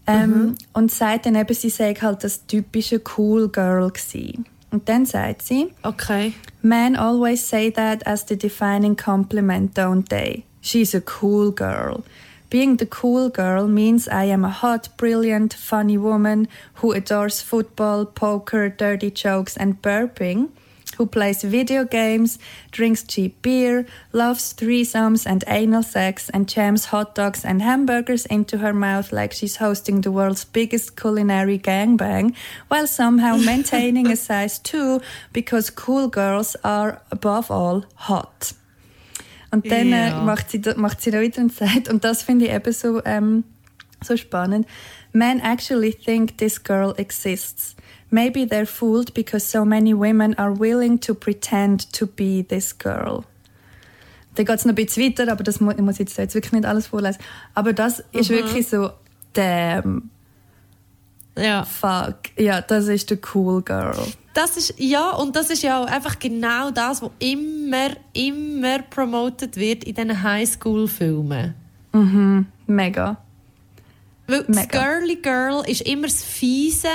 Ähm, 0.07 0.55
Und 0.73 0.93
sagt 0.93 1.27
dann 1.27 1.35
eben, 1.35 1.53
sie 1.55 1.71
sei 1.71 1.95
halt 1.95 2.23
das 2.23 2.47
typische 2.47 3.03
Cool 3.17 3.49
Girl 3.49 3.91
gewesen. 3.91 4.47
Und 4.71 4.89
dann 4.89 5.07
sagt 5.07 5.43
sie, 5.43 5.73
Okay. 5.83 6.33
Men 6.63 6.95
always 6.95 7.49
say 7.49 7.71
that 7.73 8.07
as 8.07 8.27
the 8.29 8.37
defining 8.37 8.97
compliment, 8.97 9.77
don't 9.77 10.09
they? 10.09 10.45
She's 10.61 10.95
a 10.95 11.03
cool 11.21 11.53
girl. 11.53 12.05
Being 12.51 12.77
the 12.77 12.87
cool 12.87 13.29
girl 13.29 13.69
means 13.69 14.09
I 14.09 14.25
am 14.25 14.43
a 14.43 14.49
hot, 14.49 14.89
brilliant, 14.97 15.53
funny 15.53 15.99
woman 15.99 16.49
who 16.75 16.93
adores 16.93 17.43
football, 17.43 18.07
poker, 18.07 18.71
dirty 18.71 19.11
jokes, 19.11 19.55
and 19.55 19.83
burping, 19.83 20.49
who 20.97 21.05
plays 21.05 21.43
video 21.43 21.85
games, 21.85 22.39
drinks 22.71 23.03
cheap 23.03 23.43
beer, 23.43 23.85
loves 24.15 24.55
threesomes 24.55 25.27
and 25.27 25.45
anal 25.47 25.83
sex, 25.83 26.31
and 26.31 26.49
jams 26.49 26.87
hot 26.87 27.15
dogs 27.15 27.45
and 27.45 27.61
hamburgers 27.61 28.25
into 28.25 28.59
her 28.59 28.73
mouth 28.73 29.13
like 29.13 29.35
she's 29.35 29.57
hosting 29.57 30.01
the 30.01 30.11
world's 30.11 30.47
biggest 30.47 30.97
culinary 30.97 31.59
gangbang, 31.59 32.35
while 32.69 32.87
somehow 32.87 33.37
maintaining 33.53 34.11
a 34.11 34.17
size 34.17 34.59
2 34.59 35.03
because 35.35 35.69
cool 35.69 36.09
girls 36.09 36.57
are 36.65 37.03
above 37.11 37.51
all 37.51 37.85
hot. 37.95 38.55
Und 39.51 39.71
dann 39.71 39.93
äh, 39.93 40.09
Ja. 40.11 40.23
macht, 40.23 40.51
sie, 40.51 40.61
da- 40.61 40.77
macht 40.77 41.01
sie 41.01 41.11
da 41.11 41.21
wieder 41.21 41.41
und 41.43 41.53
sagt, 41.53 41.89
und 41.89 42.05
das 42.05 42.23
finde 42.23 42.47
ich 42.47 42.53
eben 42.53 42.73
so, 42.73 43.03
ähm, 43.05 43.45
so 44.05 44.17
spannend. 44.17 44.67
Men 45.13 45.41
actually 45.41 45.95
think 45.95 46.37
this 46.39 46.63
girl 46.63 46.95
exists. 46.99 47.75
Maybe 48.11 48.41
they're 48.45 48.67
fooled 48.67 49.13
because 49.15 49.47
so 49.47 49.65
many 49.65 49.95
women 49.95 50.37
are 50.39 50.59
willing 50.59 51.01
to 51.01 51.15
pretend 51.15 51.93
to 51.95 52.07
be 52.07 52.45
this 52.47 52.77
girl. 52.77 53.25
Dann 54.35 54.45
geht 54.47 54.55
es 54.57 54.65
noch 54.65 54.73
ein 54.73 54.77
bisschen 54.77 55.05
weiter, 55.05 55.31
aber 55.33 55.43
das 55.43 55.61
mu 55.61 55.71
ich 55.73 55.79
muss 55.79 55.99
jetzt, 55.99 56.17
jetzt 56.17 56.35
wirklich 56.35 56.53
nicht 56.53 56.65
alles 56.67 56.87
vorlesen. 56.87 57.19
Aber 57.55 57.73
das 57.73 58.03
ist 58.13 58.31
wirklich 58.31 58.69
so, 58.69 58.91
damn, 59.33 60.11
Ja. 61.37 61.65
fuck. 61.65 62.17
Ja, 62.39 62.61
das 62.61 62.87
ist 62.89 63.09
the 63.09 63.19
cool 63.35 63.63
girl. 63.63 63.97
Das 64.39 64.57
ist, 64.57 64.75
ja, 64.79 65.11
und 65.11 65.35
das 65.35 65.51
ist 65.51 65.65
ja 65.65 65.83
auch 65.83 65.87
einfach 65.89 66.17
genau 66.21 66.71
das, 66.71 67.03
was 67.03 67.11
immer, 67.19 67.89
immer 68.13 68.79
promoted 68.83 69.57
wird 69.57 69.83
in 69.83 69.97
diesen 69.97 70.23
Highschool-Filmen. 70.23 71.55
Mega. 72.69 73.17
Weil 74.29 74.45
das 74.45 74.55
Mega. 74.55 74.81
Girly 74.81 75.17
Girl 75.17 75.65
ist 75.67 75.81
immer 75.81 76.07
das 76.07 76.23
fiese, 76.23 76.87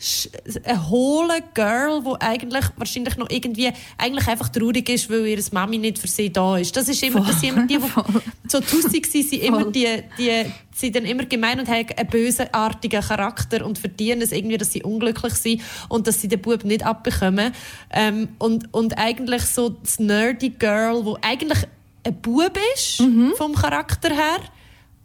sch- 0.00 0.28
ein 0.64 0.88
hohle 0.88 1.42
Girl, 1.54 2.04
wo 2.04 2.16
eigentlich 2.18 2.64
wahrscheinlich 2.76 3.16
noch 3.16 3.28
irgendwie 3.30 3.70
eigentlich 3.98 4.26
einfach 4.28 4.48
traurig 4.48 4.88
ist, 4.88 5.10
weil 5.10 5.26
ihre 5.26 5.42
Mami 5.52 5.78
nicht 5.78 5.98
für 5.98 6.08
sie 6.08 6.32
da 6.32 6.56
ist. 6.56 6.76
Das 6.76 6.88
ist 6.88 7.02
immer, 7.02 7.20
das 7.24 7.40
sind 7.40 7.50
immer 7.50 7.66
die, 7.66 7.78
die 7.78 8.48
so 8.48 8.60
tussig 8.60 9.06
sind, 9.06 9.28
sind 9.28 9.42
immer 9.42 9.60
Voll. 9.62 9.72
die, 9.72 9.86
die 10.18 10.44
sind 10.74 10.96
dann 10.96 11.04
immer 11.04 11.24
gemein 11.26 11.60
und 11.60 11.68
haben 11.68 11.86
einen 11.96 12.08
bösartigen 12.08 13.02
Charakter 13.02 13.64
und 13.66 13.78
verdienen 13.78 14.22
es 14.22 14.32
irgendwie, 14.32 14.56
dass 14.58 14.72
sie 14.72 14.82
unglücklich 14.82 15.34
sind 15.34 15.62
und 15.88 16.06
dass 16.06 16.20
sie 16.20 16.28
den 16.28 16.40
Bub 16.40 16.64
nicht 16.64 16.84
abbekommen. 16.84 17.52
Ähm, 17.92 18.28
und, 18.38 18.72
und 18.72 18.96
eigentlich 18.98 19.42
so 19.42 19.68
das 19.68 19.98
nerdy 19.98 20.50
Girl, 20.50 21.04
wo 21.04 21.18
eigentlich 21.20 21.66
ein 22.06 22.20
Bub 22.22 22.58
ist, 22.74 23.00
Mhm. 23.00 23.34
vom 23.36 23.54
Charakter 23.54 24.08
her, 24.08 24.38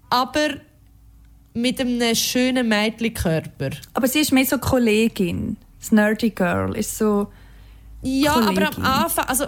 aber 0.09 0.55
mit 1.55 1.79
einem 1.79 2.13
schönen 2.13 2.67
Mädchenkörper. 2.67 3.71
Aber 3.93 4.07
sie 4.07 4.19
ist 4.19 4.31
mehr 4.31 4.45
so 4.45 4.57
Kollegin. 4.57 5.57
Das 5.79 5.91
Nerdy 5.91 6.29
Girl 6.29 6.75
ist 6.75 6.97
so. 6.97 7.31
Ja, 8.01 8.33
Kollegin. 8.33 8.63
aber 8.63 8.77
am 8.77 8.83
Anfang, 8.83 9.25
also 9.25 9.45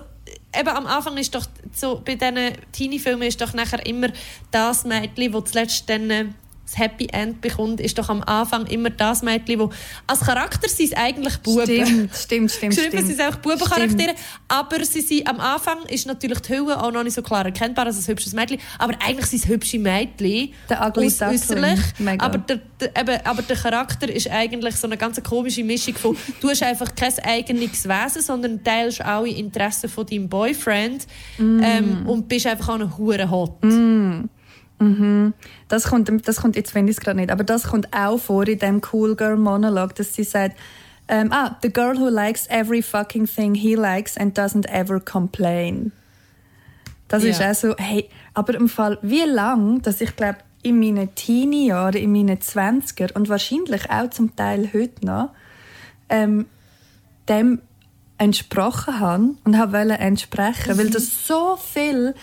eben 0.58 0.70
am 0.70 0.88
Anfang 0.88 1.18
ist 1.18 1.36
doch 1.36 1.46
so, 1.74 2.02
bei 2.04 2.16
diesen 2.16 2.54
Teenie-Filmen 2.72 3.28
ist 3.28 3.42
doch 3.42 3.54
nachher 3.54 3.86
immer 3.86 4.08
das 4.52 4.86
Mädchen, 4.86 5.32
das 5.32 5.52
zuletzt 5.52 5.90
dann 5.90 6.10
äh, 6.10 6.26
das 6.68 6.78
Happy 6.78 7.08
End 7.12 7.42
bekommt, 7.42 7.80
ist 7.80 7.98
doch 7.98 8.10
am 8.10 8.22
Anfang 8.24 8.66
immer 8.68 8.90
das 8.90 9.24
Mädchen, 9.24 9.60
wo 9.60 9.72
als 10.06 10.20
Charakter 10.20 10.68
sind 10.68 10.92
es 10.92 10.98
eigentlich 10.98 11.38
Buben. 11.38 11.64
Stimmt, 11.66 12.16
stimmt, 12.16 12.52
stimmt. 12.52 12.76
Geschrieben 12.76 12.98
stimmt. 12.98 13.08
sind 13.08 13.20
es 13.20 13.26
auch 13.26 13.36
Bubencharaktere, 13.38 14.14
aber 14.48 14.84
sie 14.84 15.02
sind, 15.02 15.28
am 15.28 15.40
Anfang 15.40 15.84
ist 15.88 16.06
natürlich 16.06 16.40
die 16.40 16.54
Hülle 16.54 16.82
auch 16.82 16.92
noch 16.92 17.04
nicht 17.04 17.14
so 17.14 17.22
klar 17.22 17.46
erkennbar 17.46 17.86
als 17.86 17.98
ein 17.98 18.12
hübsches 18.12 18.34
Mädchen, 18.34 18.60
aber 18.78 18.94
eigentlich 19.06 19.28
sind 19.28 19.44
es 19.44 19.48
hübsche 19.48 19.80
Mädchen. 19.80 20.54
Der 20.70 20.86
ugly 20.86 21.08
äußerlich. 21.08 21.80
Aber 22.18 22.38
der, 22.38 22.60
der, 22.80 22.96
eben, 23.00 23.26
aber 23.26 23.42
der 23.42 23.56
Charakter 23.56 24.14
ist 24.14 24.30
eigentlich 24.30 24.76
so 24.76 24.88
eine 24.88 24.98
ganz 24.98 25.22
komische 25.24 25.64
Mischung 25.64 25.96
von, 25.96 26.18
du 26.42 26.50
hast 26.50 26.64
einfach 26.64 26.94
kein 26.96 27.14
eigenes 27.24 27.88
Wesen, 27.88 28.22
sondern 28.22 28.64
teilst 28.64 29.02
alle 29.02 29.30
Interessen 29.30 29.90
von 29.90 30.06
deinem 30.06 30.28
Boyfriend 30.30 31.08
Mm. 31.38 31.62
ähm, 31.64 32.08
und 32.08 32.28
bist 32.28 32.48
einfach 32.48 32.70
auch 32.70 32.78
noch 32.78 32.98
hure 32.98 33.30
hot. 34.80 35.34
Das 35.68 35.84
kommt, 35.86 36.28
das 36.28 36.38
kommt 36.42 36.56
jetzt 36.56 36.72
finde 36.72 36.92
ich 36.92 36.98
es 36.98 37.04
gerade 37.04 37.18
nicht, 37.18 37.32
aber 37.32 37.44
das 37.44 37.64
kommt 37.64 37.88
auch 37.94 38.18
vor 38.18 38.48
in 38.48 38.60
dem 38.60 38.82
Cool 38.92 39.16
Girl 39.16 39.38
Monolog, 39.38 39.96
dass 39.96 40.14
sie 40.14 40.24
sagt, 40.24 40.58
ähm, 41.10 41.32
ah, 41.32 41.58
the 41.62 41.72
girl 41.72 41.98
who 41.98 42.10
likes 42.10 42.48
every 42.48 42.82
fucking 42.82 43.26
thing 43.28 43.56
he 43.56 43.76
likes 43.76 44.18
and 44.18 44.38
doesn't 44.38 44.68
ever 44.68 45.00
complain. 45.00 45.92
Das 47.08 47.24
ist 47.24 47.40
Ja. 47.40 47.52
auch 47.52 47.56
so, 47.56 47.76
hey, 47.78 48.10
aber 48.34 48.54
im 48.56 48.68
Fall, 48.68 48.98
wie 49.02 49.24
lang, 49.24 49.82
dass 49.82 50.02
ich 50.02 50.16
glaube, 50.16 50.40
in 50.64 50.80
meinen 50.80 51.16
Teenie-Jahren, 51.16 51.94
in 51.96 52.12
meinen 52.12 52.38
20er 52.40 53.14
und 53.14 53.30
wahrscheinlich 53.30 53.90
auch 53.90 54.10
zum 54.10 54.36
Teil 54.36 54.70
heute 54.74 55.06
noch, 55.06 55.30
ähm, 56.10 56.46
dem 57.30 57.62
entsprochen 58.18 59.00
habe 59.00 59.36
und 59.46 59.58
habe 59.58 59.74
wollte 59.74 59.94
entsprechen, 60.00 60.78
weil 60.78 60.90
das 60.90 61.28
so 61.28 61.56
viel 61.56 62.16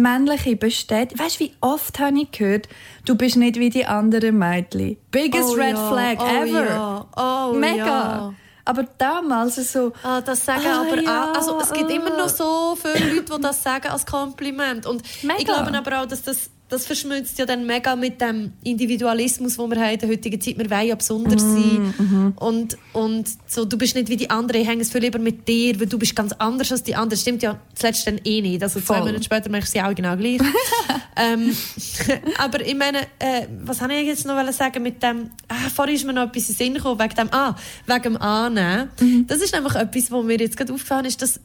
männliche 0.00 0.56
besteht. 0.56 1.18
Weißt 1.18 1.40
du, 1.40 1.44
wie 1.44 1.52
oft 1.60 1.98
habe 1.98 2.18
ich 2.18 2.30
gehört, 2.30 2.68
du 3.04 3.14
bist 3.16 3.36
nicht 3.36 3.56
wie 3.56 3.70
die 3.70 3.84
anderen 3.86 4.38
Mädchen. 4.38 4.96
Biggest 5.10 5.50
Oh 5.50 5.54
red 5.54 5.76
ja, 5.76 5.88
flag 5.88 6.16
oh 6.20 6.42
ever. 6.44 6.64
ja, 6.64 7.06
oh 7.16 7.52
Mega. 7.54 7.86
ja. 7.86 8.34
Aber 8.64 8.84
damals 8.98 9.72
so, 9.72 9.92
Ah, 10.02 10.20
das 10.20 10.44
sagen 10.44 10.62
Ah, 10.66 10.82
aber 10.82 11.00
ja, 11.02 11.24
auch, 11.30 11.34
also 11.34 11.58
es 11.60 11.72
gibt 11.72 11.90
ah. 11.90 11.94
immer 11.94 12.16
noch 12.16 12.28
so 12.28 12.76
viele 12.80 13.14
Leute, 13.14 13.34
die 13.36 13.40
das 13.40 13.62
sagen 13.62 13.88
als 13.88 14.04
Kompliment. 14.04 14.84
Und 14.84 15.02
Mega. 15.22 15.38
ich 15.38 15.44
glaube 15.46 15.72
aber 15.74 16.02
auch, 16.02 16.06
dass 16.06 16.22
das, 16.22 16.50
das 16.68 16.84
verschmilzt 16.84 17.38
ja 17.38 17.46
dann 17.46 17.64
mega 17.66 17.96
mit 17.96 18.20
dem 18.20 18.52
Individualismus, 18.62 19.56
den 19.56 19.70
wir 19.70 19.80
haben 19.80 19.94
in 19.94 19.98
der 20.00 20.08
heutigen 20.10 20.40
Zeit. 20.40 20.58
Wir 20.58 20.70
wollen 20.70 20.86
ja 20.88 20.94
besonders 20.94 21.42
Mhm, 21.42 21.94
sein. 21.98 22.32
Und, 22.36 22.76
und 22.92 23.28
so, 23.46 23.64
du 23.64 23.78
bist 23.78 23.94
nicht 23.94 24.08
wie 24.08 24.16
die 24.16 24.28
anderen, 24.28 24.62
ich 24.62 24.68
hänge 24.68 24.82
es 24.82 24.90
viel 24.90 25.00
lieber 25.00 25.18
mit 25.18 25.48
dir, 25.48 25.80
weil 25.80 25.86
du 25.86 25.98
bist 25.98 26.14
ganz 26.14 26.32
anders 26.34 26.70
als 26.70 26.82
die 26.82 26.94
anderen. 26.94 27.18
Stimmt 27.18 27.42
ja 27.42 27.58
zuletzt 27.74 28.06
dann 28.06 28.20
eh 28.22 28.42
nicht. 28.42 28.62
Also 28.62 28.80
zwei. 28.80 29.00
Monate 29.00 29.22
später 29.22 29.48
merkst 29.48 29.74
du 29.74 29.78
sie 29.78 29.84
auch 29.84 29.94
genau 29.94 30.14
gleich. 30.16 30.40
ähm, 31.16 31.56
aber 32.38 32.60
ich 32.66 32.76
meine, 32.76 32.98
äh, 33.18 33.46
was 33.64 33.80
habe 33.80 33.94
ich 33.94 34.06
jetzt 34.06 34.26
noch 34.26 34.52
sagen 34.52 34.82
mit 34.82 35.02
dem, 35.02 35.30
ah, 35.48 35.54
vorhin 35.74 35.94
ist 35.96 36.04
mir 36.04 36.12
noch 36.12 36.24
etwas 36.28 36.50
in 36.50 36.54
den 36.54 36.56
Sinn 36.56 36.74
gekommen, 36.74 37.00
wegen 37.00 37.14
dem, 37.14 37.28
ah, 37.32 37.56
wegen 37.86 38.02
dem 38.02 38.16
Annehmen. 38.18 38.90
Das 39.26 39.40
ist 39.40 39.54
einfach 39.54 39.74
etwas, 39.76 40.10
was 40.10 40.24
mir 40.24 40.38
jetzt 40.38 40.56
gerade 40.56 40.72
aufgefallen 40.74 41.06
ist, 41.06 41.22
dass 41.22 41.40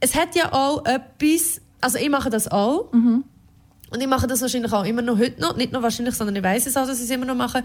es 0.00 0.14
hat 0.14 0.34
ja 0.34 0.52
auch 0.52 0.84
etwas, 0.84 1.60
also 1.80 1.98
ich 1.98 2.10
mache 2.10 2.30
das 2.30 2.48
auch, 2.50 2.90
und 3.96 4.02
ich 4.02 4.08
mache 4.08 4.26
das 4.26 4.42
wahrscheinlich 4.42 4.72
auch 4.74 4.84
immer 4.84 5.00
noch 5.00 5.18
heute 5.18 5.40
noch. 5.40 5.56
Nicht 5.56 5.72
nur 5.72 5.82
wahrscheinlich, 5.82 6.14
sondern 6.14 6.36
ich 6.36 6.42
weiß 6.42 6.66
es 6.66 6.76
auch, 6.76 6.86
dass 6.86 6.98
ich 6.98 7.06
es 7.06 7.10
immer 7.10 7.24
noch 7.24 7.34
mache. 7.34 7.64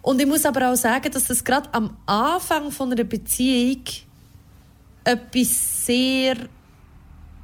Und 0.00 0.20
ich 0.20 0.28
muss 0.28 0.46
aber 0.46 0.70
auch 0.70 0.76
sagen, 0.76 1.10
dass 1.10 1.24
das 1.24 1.42
gerade 1.42 1.68
am 1.72 1.96
Anfang 2.06 2.70
von 2.70 2.92
einer 2.92 3.02
Beziehung 3.02 3.82
etwas 5.02 5.84
sehr 5.84 6.36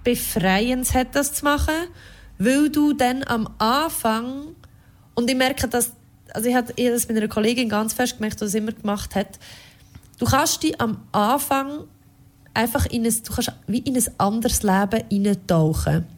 Befreiendes 0.05 0.95
hat, 0.95 1.17
das 1.17 1.35
zu 1.35 1.45
machen. 1.45 1.75
Weil 2.39 2.71
du 2.71 2.93
dann 2.93 3.25
am 3.25 3.49
Anfang, 3.59 4.55
und 5.17 5.29
ich 5.29 5.37
merke, 5.37 5.67
dass, 5.67 5.91
also 6.33 6.49
ich 6.49 6.55
habe 6.55 6.73
das 6.73 7.09
mit 7.09 7.17
einer 7.17 7.27
Kollegin 7.27 7.69
ganz 7.69 7.93
fest 7.93 8.19
gemerkt, 8.19 8.41
die 8.41 8.45
das 8.45 8.55
immer 8.55 8.71
gemacht 8.71 9.17
hat, 9.17 9.41
du 10.21 10.27
kannst 10.27 10.63
dich 10.63 10.81
am 10.81 11.03
Anfang 11.11 11.89
einfach 12.55 12.87
in 12.87 13.05
ein, 13.05 13.15
du 13.25 13.33
kannst 13.33 13.53
wie 13.67 13.79
in 13.79 13.97
ein 13.97 14.05
anderes 14.19 14.63
Leben 14.63 15.03
hineintauchen. 15.11 16.18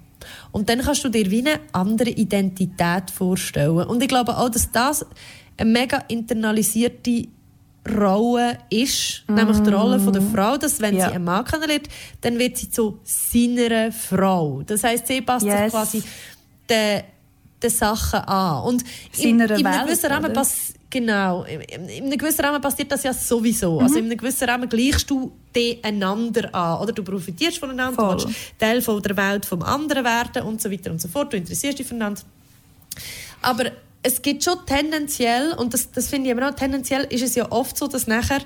Und 0.53 0.69
dann 0.69 0.81
kannst 0.81 1.05
du 1.05 1.09
dir 1.09 1.31
wie 1.31 1.41
eine 1.41 1.61
andere 1.73 2.11
Identität 2.11 3.11
vorstellen. 3.13 3.87
Und 3.87 4.03
ich 4.03 4.09
glaube 4.09 4.37
auch, 4.37 4.49
dass 4.49 4.71
das 4.73 5.05
eine 5.57 5.71
mega 5.71 5.99
internalisierte 6.09 7.29
Rolle 7.89 8.59
ist, 8.69 9.25
nämlich 9.29 9.59
die 9.61 9.71
Rolle 9.71 9.99
von 9.99 10.13
der 10.13 10.23
Frau, 10.23 10.57
dass 10.59 10.81
wenn 10.81 10.95
Ja. 10.97 11.09
sie 11.09 11.15
einen 11.15 11.25
Mann 11.25 11.45
kennenlernt, 11.45 11.89
dann 12.21 12.39
wird 12.39 12.59
sie 12.59 12.71
zu 12.71 12.99
seiner 13.05 13.91
Frau. 13.91 14.63
Das 14.67 14.85
heißt, 14.85 15.07
sie 15.07 15.23
passt 15.23 15.47
sich 15.47 15.55
Yes. 15.55 15.73
quasi 15.73 16.03
den, 16.69 17.03
den 17.63 17.71
Sachen 17.71 18.21
an. 18.21 18.65
Und 18.65 18.85
in, 19.19 19.41
in 19.41 19.67
einem 19.67 19.87
gewissen 19.87 20.11
Rahmen 20.13 20.31
oder? 20.31 20.35
Genau. 20.91 21.45
In, 21.45 21.61
in 21.61 21.89
in 21.89 22.05
einem 22.05 22.19
gewissen 22.19 22.45
Rahmen 22.45 22.61
passiert 22.61 22.91
das 22.91 23.05
ja 23.05 23.15
sowieso. 23.15 23.79
Also 23.79 23.97
in 23.99 24.07
einem 24.07 24.19
gewissen 24.19 24.49
Rahmen 24.49 24.69
gleichst 24.69 25.09
du 25.09 25.33
den 25.55 25.83
einander 25.85 26.53
an. 26.55 26.81
Oder 26.81 26.93
du 26.93 27.05
profitierst 27.05 27.59
voneinander, 27.59 27.95
Voll. 27.95 28.17
du 28.17 28.25
willst 28.25 28.39
Teil 28.59 28.83
von 28.83 29.01
der 29.01 29.17
Welt 29.17 29.47
vom 29.47 29.63
anderen 29.63 30.05
werden 30.05 30.43
und 30.43 30.61
so 30.61 30.71
weiter 30.71 30.91
und 30.91 31.01
so 31.01 31.09
fort. 31.09 31.33
Du 31.33 31.37
interessierst 31.37 31.79
dich 31.79 31.87
füreinander. 31.87 32.23
Aber 33.41 33.71
es 34.03 34.21
gibt 34.21 34.43
schon 34.43 34.59
tendenziell, 34.67 35.53
und 35.53 35.73
das, 35.75 35.91
das 35.93 36.09
finde 36.09 36.31
ich 36.31 36.37
aber 36.37 36.49
auch, 36.49 36.55
tendenziell 36.55 37.05
ist 37.11 37.23
es 37.23 37.35
ja 37.35 37.51
oft 37.51 37.77
so, 37.77 37.87
dass 37.87 38.07
nachher 38.07 38.41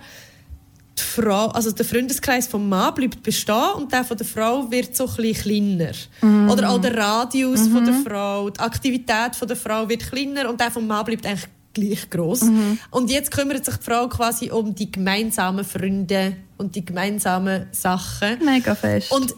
die 0.98 1.02
Frau, 1.02 1.46
also 1.48 1.72
der 1.72 1.84
Freundeskreis 1.84 2.46
vom 2.46 2.68
Mann 2.68 2.94
bleibt 2.94 3.22
bestehen 3.22 3.72
und 3.76 3.92
der 3.92 4.04
von 4.04 4.16
der 4.16 4.26
Frau 4.26 4.70
wird 4.70 4.94
so 4.94 5.08
ein 5.08 5.16
bisschen 5.16 5.78
kleiner. 5.78 6.52
Oder 6.52 6.70
auch 6.70 6.80
der 6.80 6.96
Radius 6.96 7.66
von 7.68 7.84
der 7.84 7.94
Frau, 7.94 8.50
die 8.50 8.60
Aktivität 8.60 9.34
von 9.34 9.48
der 9.48 9.56
Frau 9.56 9.88
wird 9.88 10.08
kleiner 10.08 10.48
und 10.48 10.60
der 10.60 10.70
vom 10.70 10.86
Mann 10.86 11.04
bleibt 11.04 11.26
eigentlich 11.26 11.48
gleich 11.74 12.08
groß. 12.10 12.42
Und 12.90 13.10
jetzt 13.10 13.30
kümmert 13.30 13.64
sich 13.64 13.76
die 13.76 13.84
Frau 13.84 14.08
quasi 14.08 14.50
um 14.50 14.74
die 14.74 14.90
gemeinsamen 14.90 15.64
Freunde 15.64 16.36
und 16.56 16.74
die 16.76 16.84
gemeinsamen 16.84 17.66
Sachen. 17.72 18.44
mega 18.44 18.74
fest. 18.74 19.10
Und 19.10 19.34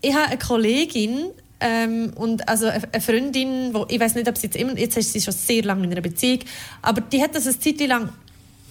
ich 0.00 0.14
habe 0.14 0.26
eine 0.26 0.38
Kollegin 0.38 1.30
ähm, 1.60 2.12
und 2.14 2.48
also 2.48 2.66
eine 2.66 3.00
Freundin, 3.00 3.74
wo 3.74 3.86
ich 3.88 3.98
weiß 3.98 4.14
nicht, 4.14 4.28
ob 4.28 4.38
sie 4.38 4.46
jetzt 4.46 4.56
immer, 4.56 4.78
jetzt 4.78 4.96
ist 4.96 5.12
sie 5.12 5.20
schon 5.20 5.34
sehr 5.34 5.64
lange 5.64 5.84
in 5.84 5.92
einer 5.92 6.00
Beziehung, 6.00 6.40
aber 6.82 7.00
die 7.00 7.22
hat 7.22 7.34
das 7.34 7.46
eine 7.46 7.58
Zeit 7.58 7.80
lang 7.80 8.10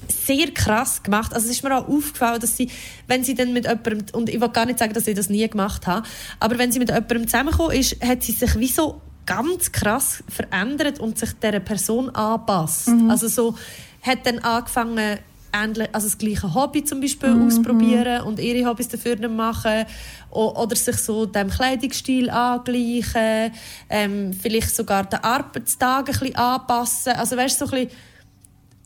sehr 0.07 0.51
krass 0.51 1.03
gemacht. 1.03 1.33
Also 1.33 1.47
es 1.47 1.53
ist 1.53 1.63
mir 1.63 1.75
auch 1.75 1.87
aufgefallen, 1.87 2.39
dass 2.39 2.55
sie, 2.55 2.69
wenn 3.07 3.23
sie 3.23 3.35
dann 3.35 3.51
mit 3.51 3.65
jemandem, 3.65 4.05
und 4.13 4.29
ich 4.29 4.39
will 4.39 4.49
gar 4.49 4.65
nicht 4.65 4.79
sagen, 4.79 4.93
dass 4.93 5.05
sie 5.05 5.13
das 5.13 5.29
nie 5.29 5.47
gemacht 5.47 5.85
hat, 5.85 6.05
aber 6.39 6.57
wenn 6.57 6.71
sie 6.71 6.79
mit 6.79 6.89
jemandem 6.89 7.25
zusammengekommen 7.25 7.75
ist, 7.75 8.01
hat 8.01 8.23
sie 8.23 8.31
sich 8.31 8.57
wie 8.57 8.67
so 8.67 9.01
ganz 9.27 9.71
krass 9.71 10.23
verändert 10.27 10.99
und 10.99 11.19
sich 11.19 11.33
dieser 11.33 11.59
Person 11.59 12.09
anpasst. 12.09 12.87
Mhm. 12.87 13.11
Also 13.11 13.27
so 13.27 13.55
hat 14.01 14.25
dann 14.25 14.39
angefangen, 14.39 15.19
ähnlich, 15.53 15.89
also 15.91 16.07
das 16.07 16.17
gleiche 16.17 16.53
Hobby 16.53 16.83
zum 16.83 17.01
Beispiel 17.01 17.29
mhm. 17.29 17.47
ausprobieren 17.47 18.23
und 18.23 18.39
ihre 18.39 18.67
Hobbys 18.67 18.87
dafür 18.87 19.29
machen 19.29 19.85
oder 20.31 20.75
sich 20.75 20.97
so 20.97 21.25
dem 21.25 21.49
Kleidungsstil 21.49 22.29
angleichen, 22.29 23.53
ähm, 23.89 24.33
vielleicht 24.33 24.75
sogar 24.75 25.03
den 25.05 25.23
Arbeitstag 25.23 25.99
ein 25.99 26.05
bisschen 26.05 26.35
anpassen. 26.35 27.13
Also 27.13 27.37
weißt, 27.37 27.59
so 27.59 27.65
ein 27.65 27.71
bisschen, 27.71 27.89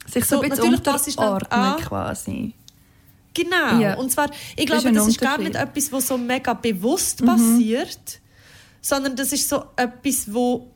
sich 0.08 0.26
so, 0.26 0.38
so 0.38 0.42
ein 0.42 0.50
bisschen 0.50 0.76
unterordnen 0.76 1.76
quasi. 1.78 2.54
Genau. 3.34 3.80
Ja. 3.80 3.94
Und 3.96 4.12
zwar, 4.12 4.30
ich 4.58 4.66
glaube, 4.66 4.92
das 4.92 4.92
ist, 4.92 4.98
das 4.98 5.08
ist 5.08 5.22
gar 5.22 5.38
nicht 5.38 5.56
etwas, 5.56 5.92
was 5.92 6.08
so 6.08 6.18
mega 6.18 6.54
bewusst 6.54 7.22
mhm. 7.22 7.26
passiert, 7.28 8.21
sondern 8.82 9.16
das 9.16 9.32
ist 9.32 9.48
so 9.48 9.64
etwas, 9.76 10.32
wo 10.34 10.68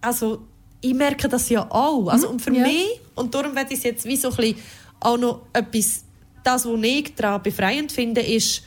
also 0.00 0.42
ich 0.80 0.94
merke 0.94 1.28
das 1.28 1.48
ja 1.48 1.66
auch. 1.70 2.08
Also, 2.08 2.26
mhm. 2.26 2.34
und 2.34 2.42
für 2.42 2.54
ja. 2.54 2.62
mich, 2.62 3.00
und 3.14 3.34
darum 3.34 3.54
werde 3.54 3.72
ich 3.72 3.78
es 3.78 3.84
jetzt 3.84 4.04
wie 4.06 4.16
so 4.16 4.30
ein 4.30 4.36
bisschen 4.36 4.56
auch 5.00 5.18
noch 5.18 5.42
etwas, 5.52 6.04
das, 6.42 6.66
was 6.66 6.80
ich 6.82 7.14
daran 7.14 7.42
befreiend 7.42 7.92
finde, 7.92 8.22
ist, 8.22 8.62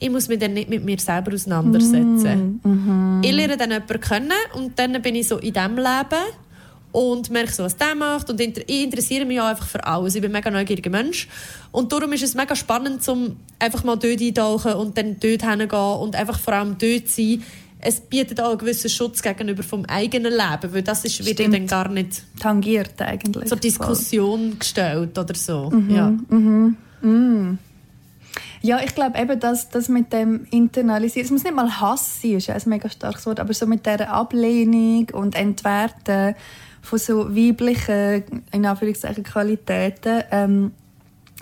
ich 0.00 0.10
muss 0.10 0.28
mich 0.28 0.38
dann 0.38 0.54
nicht 0.54 0.68
mit 0.68 0.84
mir 0.84 0.98
selber 0.98 1.34
auseinandersetzen. 1.34 2.60
Mm 2.62 3.20
-hmm. 3.20 3.26
Ich 3.26 3.32
lerne 3.32 3.56
dann 3.56 3.72
jemanden 3.72 4.00
kennen 4.00 4.32
und 4.54 4.78
dann 4.78 5.02
bin 5.02 5.16
ich 5.16 5.26
so 5.26 5.38
in 5.38 5.52
diesem 5.52 5.76
Leben 5.76 6.24
und 6.92 7.30
merke 7.30 7.52
so, 7.52 7.64
was 7.64 7.76
der 7.76 7.96
macht 7.96 8.30
und 8.30 8.40
ich 8.40 8.84
interessiere 8.84 9.24
mich 9.24 9.40
auch 9.40 9.46
einfach 9.46 9.66
für 9.66 9.84
alles. 9.84 10.14
Ich 10.14 10.22
bin 10.22 10.30
ein 10.30 10.34
mega 10.34 10.50
neugieriger 10.50 10.90
Mensch 10.90 11.28
und 11.72 11.92
darum 11.92 12.12
ist 12.12 12.22
es 12.22 12.34
mega 12.34 12.54
spannend, 12.54 13.06
um 13.08 13.36
einfach 13.58 13.82
mal 13.82 13.96
dort 13.96 14.20
eintauchen 14.20 14.74
und 14.74 14.96
dann 14.96 15.16
dort 15.18 15.42
hingehen 15.42 16.00
und 16.00 16.14
einfach 16.14 16.38
vor 16.38 16.54
allem 16.54 16.76
dort 16.78 17.08
sein, 17.08 17.42
es 17.80 18.00
bietet 18.00 18.40
auch 18.40 18.50
einen 18.50 18.58
gewissen 18.58 18.90
Schutz 18.90 19.22
gegenüber 19.22 19.62
vom 19.62 19.84
eigenen 19.84 20.32
Leben, 20.32 20.74
weil 20.74 20.82
das 20.82 21.04
ist, 21.04 21.24
wird 21.24 21.38
dann 21.38 21.66
gar 21.66 21.88
nicht 21.88 22.22
tangiert 22.40 23.00
eigentlich 23.00 23.46
zur 23.46 23.58
Diskussion 23.58 24.48
voll. 24.50 24.58
gestellt 24.58 25.18
oder 25.18 25.34
so. 25.34 25.70
Mhm, 25.70 25.90
ja. 25.90 26.10
Mhm, 26.28 26.76
mhm. 27.02 27.58
Ja, 28.60 28.80
ich 28.82 28.94
glaube 28.94 29.18
eben, 29.18 29.38
dass 29.38 29.68
das 29.68 29.88
mit 29.88 30.12
dem 30.12 30.46
Internalisieren, 30.50 31.26
es 31.26 31.30
muss 31.30 31.44
nicht 31.44 31.54
mal 31.54 31.80
Hass 31.80 32.20
sein, 32.20 32.32
ist 32.32 32.50
ein 32.50 32.60
mega 32.66 32.88
starkes 32.88 33.24
Wort, 33.26 33.38
aber 33.38 33.54
so 33.54 33.66
mit 33.66 33.86
der 33.86 34.12
Ablehnung 34.12 35.08
und 35.12 35.36
Entwerten 35.36 36.34
von 36.82 36.98
so 36.98 37.34
weiblichen, 37.34 38.42
in 38.50 38.66
Anführungszeichen, 38.66 39.22
Qualitäten, 39.22 40.24
ähm, 40.32 40.72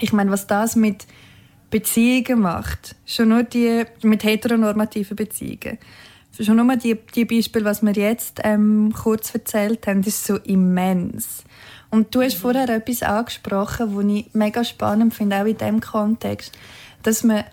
ich 0.00 0.12
meine, 0.12 0.30
was 0.30 0.46
das 0.46 0.76
mit 0.76 1.06
Beziehungen 1.70 2.40
macht, 2.40 2.94
schon 3.06 3.30
nur 3.30 3.42
die 3.42 3.84
mit 4.02 4.24
heteronormativen 4.24 5.16
Beziehungen, 5.16 5.78
schon 6.44 6.56
nur 6.56 6.76
die, 6.76 6.96
die 7.14 7.24
Beispiele, 7.24 7.64
was 7.64 7.82
wir 7.82 7.92
jetzt 7.92 8.40
ähm, 8.44 8.92
kurz 8.94 9.34
erzählt 9.34 9.86
haben, 9.86 10.02
ist 10.02 10.24
so 10.24 10.36
immens. 10.36 11.44
Und 11.90 12.14
du 12.14 12.22
hast 12.22 12.36
mhm. 12.36 12.40
vorher 12.40 12.68
etwas 12.68 13.02
angesprochen, 13.02 13.96
was 13.96 14.04
ich 14.04 14.34
mega 14.34 14.64
spannend 14.64 15.14
finde, 15.14 15.36
auch 15.36 15.46
in 15.46 15.56
diesem 15.56 15.80
Kontext, 15.80 16.52
dass 17.02 17.24
man 17.24 17.44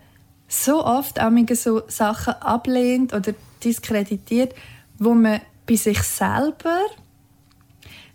so 0.47 0.83
oft 0.85 1.19
so 1.55 1.81
Sachen 1.87 2.33
ablehnt 2.33 3.13
oder 3.13 3.33
diskreditiert, 3.63 4.53
wo 4.99 5.13
man 5.13 5.41
bei 5.65 5.75
sich 5.75 6.01
selber 6.03 6.79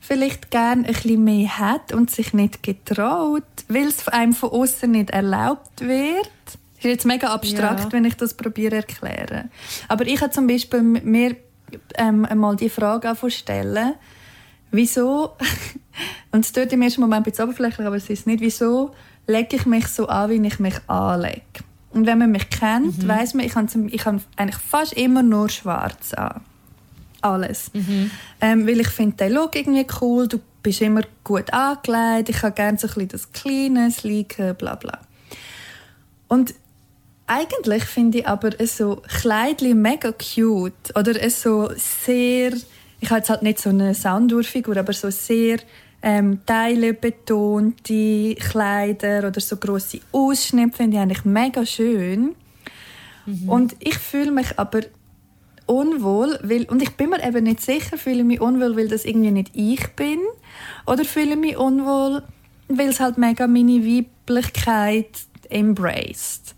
vielleicht 0.01 0.51
gerne 0.51 0.87
ein 0.87 0.93
bisschen 0.93 1.25
mehr 1.25 1.59
hat 1.59 1.93
und 1.93 2.11
sich 2.11 2.33
nicht 2.33 2.63
getraut, 2.63 3.43
weil 3.69 3.89
es 3.89 4.07
einem 4.09 4.33
von 4.33 4.51
außen 4.51 4.91
nicht 4.91 5.11
erlaubt 5.11 5.81
wird. 5.81 6.58
Das 6.79 6.85
ist 6.85 6.91
jetzt 6.91 7.07
mega 7.07 7.29
abstrakt, 7.29 7.85
ja. 7.85 7.93
wenn 7.93 8.05
ich 8.05 8.17
das 8.17 8.35
probiere 8.35 8.77
erklären. 8.77 9.51
Aber 9.89 10.07
ich 10.07 10.21
habe 10.21 10.31
zum 10.31 10.47
Beispiel 10.47 10.83
mir 10.83 11.37
ähm, 11.97 12.25
einmal 12.25 12.57
die 12.57 12.71
Frage 12.71 13.15
stellen, 13.31 13.95
wieso, 14.71 15.37
und 16.33 16.45
es 16.45 16.53
tut 16.53 16.73
im 16.73 16.83
ersten 16.83 17.01
Moment 17.01 17.27
ein 17.27 17.31
bisschen 17.31 17.45
oberflächlich, 17.47 17.87
aber 17.87 17.97
es 17.97 18.09
ist 18.09 18.27
nicht, 18.27 18.41
wieso 18.41 18.93
lege 19.27 19.57
ich 19.57 19.67
mich 19.67 19.89
so 19.89 20.07
an, 20.07 20.31
wie 20.31 20.47
ich 20.47 20.59
mich 20.59 20.77
anlege. 20.87 21.43
Und 21.91 22.07
wenn 22.07 22.19
man 22.19 22.31
mich 22.31 22.49
kennt, 22.51 23.03
mhm. 23.03 23.09
weiß 23.09 23.35
man, 23.35 23.47
ich 23.47 23.55
habe, 23.55 23.69
ich 23.91 24.05
habe 24.05 24.21
eigentlich 24.37 24.57
fast 24.57 24.93
immer 24.93 25.23
nur 25.23 25.49
schwarz 25.49 26.15
an. 26.15 26.41
Alles. 27.21 27.73
Mhm. 27.75 28.11
Ähm, 28.41 28.67
weil 28.67 28.81
ich 28.81 28.89
finde 28.89 29.17
den 29.17 29.33
Look 29.33 29.57
irgendwie 29.57 29.87
cool, 30.01 30.29
du 30.29 30.39
bist 30.63 30.81
immer 30.81 31.03
gut 31.25 31.53
angelegt, 31.53 32.29
ich 32.29 32.43
habe 32.43 32.55
gerne 32.55 32.79
so 32.79 32.87
ein 32.87 32.95
bisschen 32.95 33.09
das 33.09 33.33
Kleine, 33.33 33.91
Sleeke, 33.91 34.55
bla 34.55 34.77
bla. 34.77 34.99
Und 36.29 36.55
eigentlich 37.29 37.85
finde 37.85 38.19
ich 38.19 38.27
aber 38.27 38.51
so 38.67 39.03
Kleidchen 39.21 39.81
mega 39.81 40.13
cute. 40.13 40.97
Oder 40.97 41.23
es 41.23 41.43
so 41.43 41.71
sehr, 41.77 42.53
ich 43.01 43.11
habe 43.11 43.19
jetzt 43.19 43.31
halt 43.31 43.43
nicht 43.43 43.61
so 43.61 43.71
eine 43.71 43.95
Soundurfigur, 43.95 44.77
aber 44.77 44.93
so 44.93 45.11
sehr 45.11 45.59
ähm, 46.03 46.41
Teile 46.47 46.95
betonte 46.95 48.35
Kleider 48.37 49.29
oder 49.29 49.41
so 49.41 49.57
große 49.57 50.01
Ausschnitte 50.13 50.77
finde 50.77 50.97
ich 50.97 51.03
eigentlich 51.03 51.25
mega 51.25 51.67
schön. 51.67 52.35
Mhm. 53.27 53.49
Und 53.49 53.77
ich 53.81 53.99
fühle 53.99 54.31
mich 54.31 54.59
aber 54.59 54.81
unwohl, 55.67 56.39
weil, 56.43 56.65
und 56.65 56.83
ich 56.83 56.93
bin 56.93 57.11
mir 57.11 57.23
eben 57.23 57.45
nicht 57.45 57.61
sicher, 57.61 57.99
fühle 57.99 58.25
mich 58.25 58.41
unwohl, 58.41 58.77
weil 58.77 58.89
das 58.89 59.05
irgendwie 59.05 59.31
nicht 59.31 59.51
ich 59.55 59.87
bin, 59.89 60.21
oder 60.87 61.05
fühle 61.05 61.37
mich 61.37 61.59
unwohl, 61.59 62.23
weil 62.69 62.89
es 62.89 63.01
halt 63.01 63.19
mega 63.19 63.47
meine 63.47 63.85
Weiblichkeit 63.85 65.11
embraced. 65.51 66.55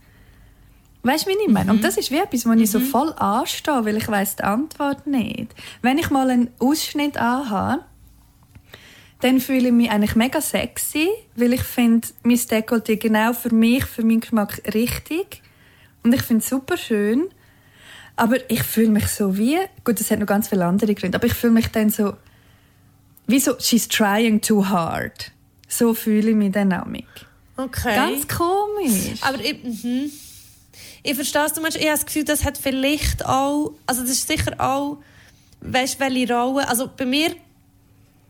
Weißt 1.03 1.25
du, 1.25 1.31
wie 1.31 1.35
ich 1.35 1.49
meine? 1.49 1.73
Mhm. 1.73 1.79
Und 1.79 1.85
das 1.85 1.97
ist 1.97 2.11
wie 2.11 2.19
etwas, 2.19 2.45
wo 2.45 2.51
mhm. 2.51 2.61
ich 2.61 2.71
so 2.71 2.79
mhm. 2.79 2.85
voll 2.85 3.13
anstehe, 3.15 3.85
weil 3.85 3.97
ich 3.97 4.09
weiß 4.09 4.37
die 4.37 4.45
Antwort 4.45 5.07
nicht. 5.07 5.55
Wenn 5.83 5.99
ich 5.99 6.11
mal 6.11 6.29
einen 6.29 6.51
Ausschnitt 6.59 7.17
anhabe, 7.17 7.85
dann 9.21 9.41
fühle 9.41 9.69
ich 9.69 9.73
mich 9.73 9.91
eigentlich 9.91 10.17
mega 10.17 10.41
sexy, 10.41 11.09
weil 11.37 11.53
ich 11.53 11.63
finde, 11.63 12.09
mein 12.23 12.37
Dekolleté 12.37 12.97
genau 12.97 13.33
für 13.33 13.55
mich, 13.55 13.85
für 13.85 14.03
meinen 14.03 14.21
Geschmack 14.21 14.63
richtig. 14.75 15.43
Und 16.03 16.15
ich 16.15 16.23
finde 16.23 16.43
es 16.43 16.49
super 16.49 16.77
schön. 16.77 17.29
Aber 18.17 18.37
ich 18.51 18.63
fühle 18.63 18.89
mich 18.89 19.09
so 19.09 19.37
wie, 19.39 19.59
gut, 19.85 20.01
das 20.01 20.11
hat 20.11 20.19
noch 20.19 20.27
ganz 20.27 20.49
viele 20.49 20.67
andere 20.67 20.95
Gründe, 20.95 21.17
aber 21.17 21.27
ich 21.27 21.35
fühle 21.35 21.55
mich 21.55 21.69
dann 21.69 21.89
so, 21.89 22.15
wie 23.27 23.41
so, 23.41 23.55
she's 23.59 23.89
trying 23.89 24.41
too 24.41 24.69
hard. 24.69 25.33
So 25.69 25.95
fühle 25.95 26.31
ich 26.31 26.37
mich 26.37 26.53
dann 26.53 26.73
auch. 26.73 26.87
Okay. 27.57 27.95
Ganz 27.95 28.29
komisch. 28.29 29.23
Aber 29.23 29.41
ich, 29.41 29.63
mhm 29.63 30.11
ich 31.03 31.15
verstehe 31.15 31.45
es, 31.45 31.53
du 31.53 31.61
meinst, 31.61 31.77
ich 31.77 31.85
habe 31.85 31.97
das 31.97 32.07
Gefühl, 32.07 32.25
das 32.25 32.45
hat 32.45 32.59
vielleicht 32.59 33.25
auch, 33.25 33.73
also 33.87 34.03
das 34.03 34.11
ist 34.11 34.29
sicher 34.29 34.55
auch, 34.59 34.99
weißt 35.61 36.01
welche 36.01 36.35
Rolle, 36.35 36.69
also 36.69 36.89
bei 36.95 37.07
mir, 37.07 37.35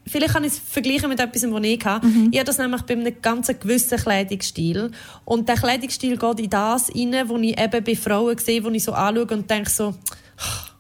vielleicht 0.07 0.35
kann 0.35 0.45
ich 0.45 0.53
es 0.53 0.59
vergleichen 0.59 1.09
mit 1.09 1.21
etwas, 1.21 1.43
was 1.51 1.64
ich 1.64 1.85
hatte. 1.85 2.07
Mhm. 2.07 2.29
Ich 2.33 2.39
habe 2.39 2.47
das 2.47 2.59
nämlich 2.59 2.83
bei 2.83 2.95
einem 2.95 3.14
ganz 3.21 3.49
gewissen 3.49 3.99
Kleidungsstil 3.99 4.91
und 5.25 5.49
der 5.49 5.57
Kleidungsstil 5.57 6.16
geht 6.16 6.41
in 6.41 6.51
das 6.51 6.91
rein, 6.95 7.29
wo 7.29 7.37
ich 7.39 7.59
eben 7.59 7.85
bei 7.85 7.97
Frauen 7.97 8.39
sehe, 8.39 8.62
wo 8.64 8.71
ich 8.71 8.85
so 8.85 8.93
anschaue 8.93 9.27
und 9.27 9.51
denke 9.51 9.71
so, 9.71 9.95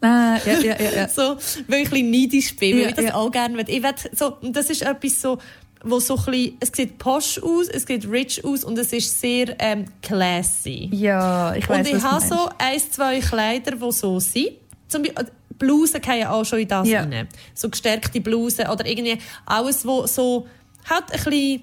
Ah, 0.02 0.38
ja, 0.46 0.58
ja, 0.58 0.80
ja, 0.80 0.90
ja. 0.90 1.08
so, 1.14 1.36
weil 1.68 1.82
ich 1.82 1.88
ein 1.88 1.90
bisschen 1.90 2.10
neidisch 2.10 2.56
bin, 2.56 2.76
weil 2.76 2.82
ja, 2.82 2.88
ich 2.88 2.94
das 2.94 3.04
ja. 3.04 3.14
auch 3.14 3.30
gerne 3.30 3.56
will. 3.58 3.64
Ich 3.68 3.82
will 3.82 3.94
so, 4.12 4.36
und 4.40 4.56
das 4.56 4.70
ist 4.70 4.82
etwas 4.82 5.20
so, 5.20 5.38
wo 5.82 5.98
so 5.98 6.16
ein 6.16 6.24
bisschen, 6.24 6.56
es 6.60 6.72
sieht 6.74 6.98
posh 6.98 7.42
aus, 7.42 7.68
es 7.68 7.86
sieht 7.86 8.08
rich 8.10 8.44
aus 8.44 8.64
und 8.64 8.78
es 8.78 8.92
ist 8.92 9.20
sehr 9.20 9.54
ähm, 9.58 9.86
classy. 10.02 10.90
Ja, 10.92 11.54
ich 11.54 11.68
weiß 11.68 11.88
Und 11.88 11.96
ich 11.96 12.02
habe 12.02 12.24
so 12.24 12.48
ein, 12.58 12.78
zwei 12.90 13.20
Kleider, 13.20 13.76
die 13.76 13.92
so 13.92 14.20
sind. 14.20 14.50
Zum 14.88 15.02
Beispiel, 15.02 15.24
äh, 15.24 15.30
Blusen 15.58 16.00
gehen 16.00 16.26
auch 16.26 16.44
schon 16.44 16.60
in 16.60 16.68
das 16.68 16.88
ja. 16.88 17.02
rein. 17.02 17.28
So 17.54 17.68
gestärkte 17.68 18.20
Blusen 18.20 18.66
oder 18.66 18.86
irgendwie 18.86 19.18
alles, 19.46 19.86
wo 19.86 20.06
so 20.06 20.46
halt 20.88 21.04
ein 21.12 21.24
bisschen 21.24 21.62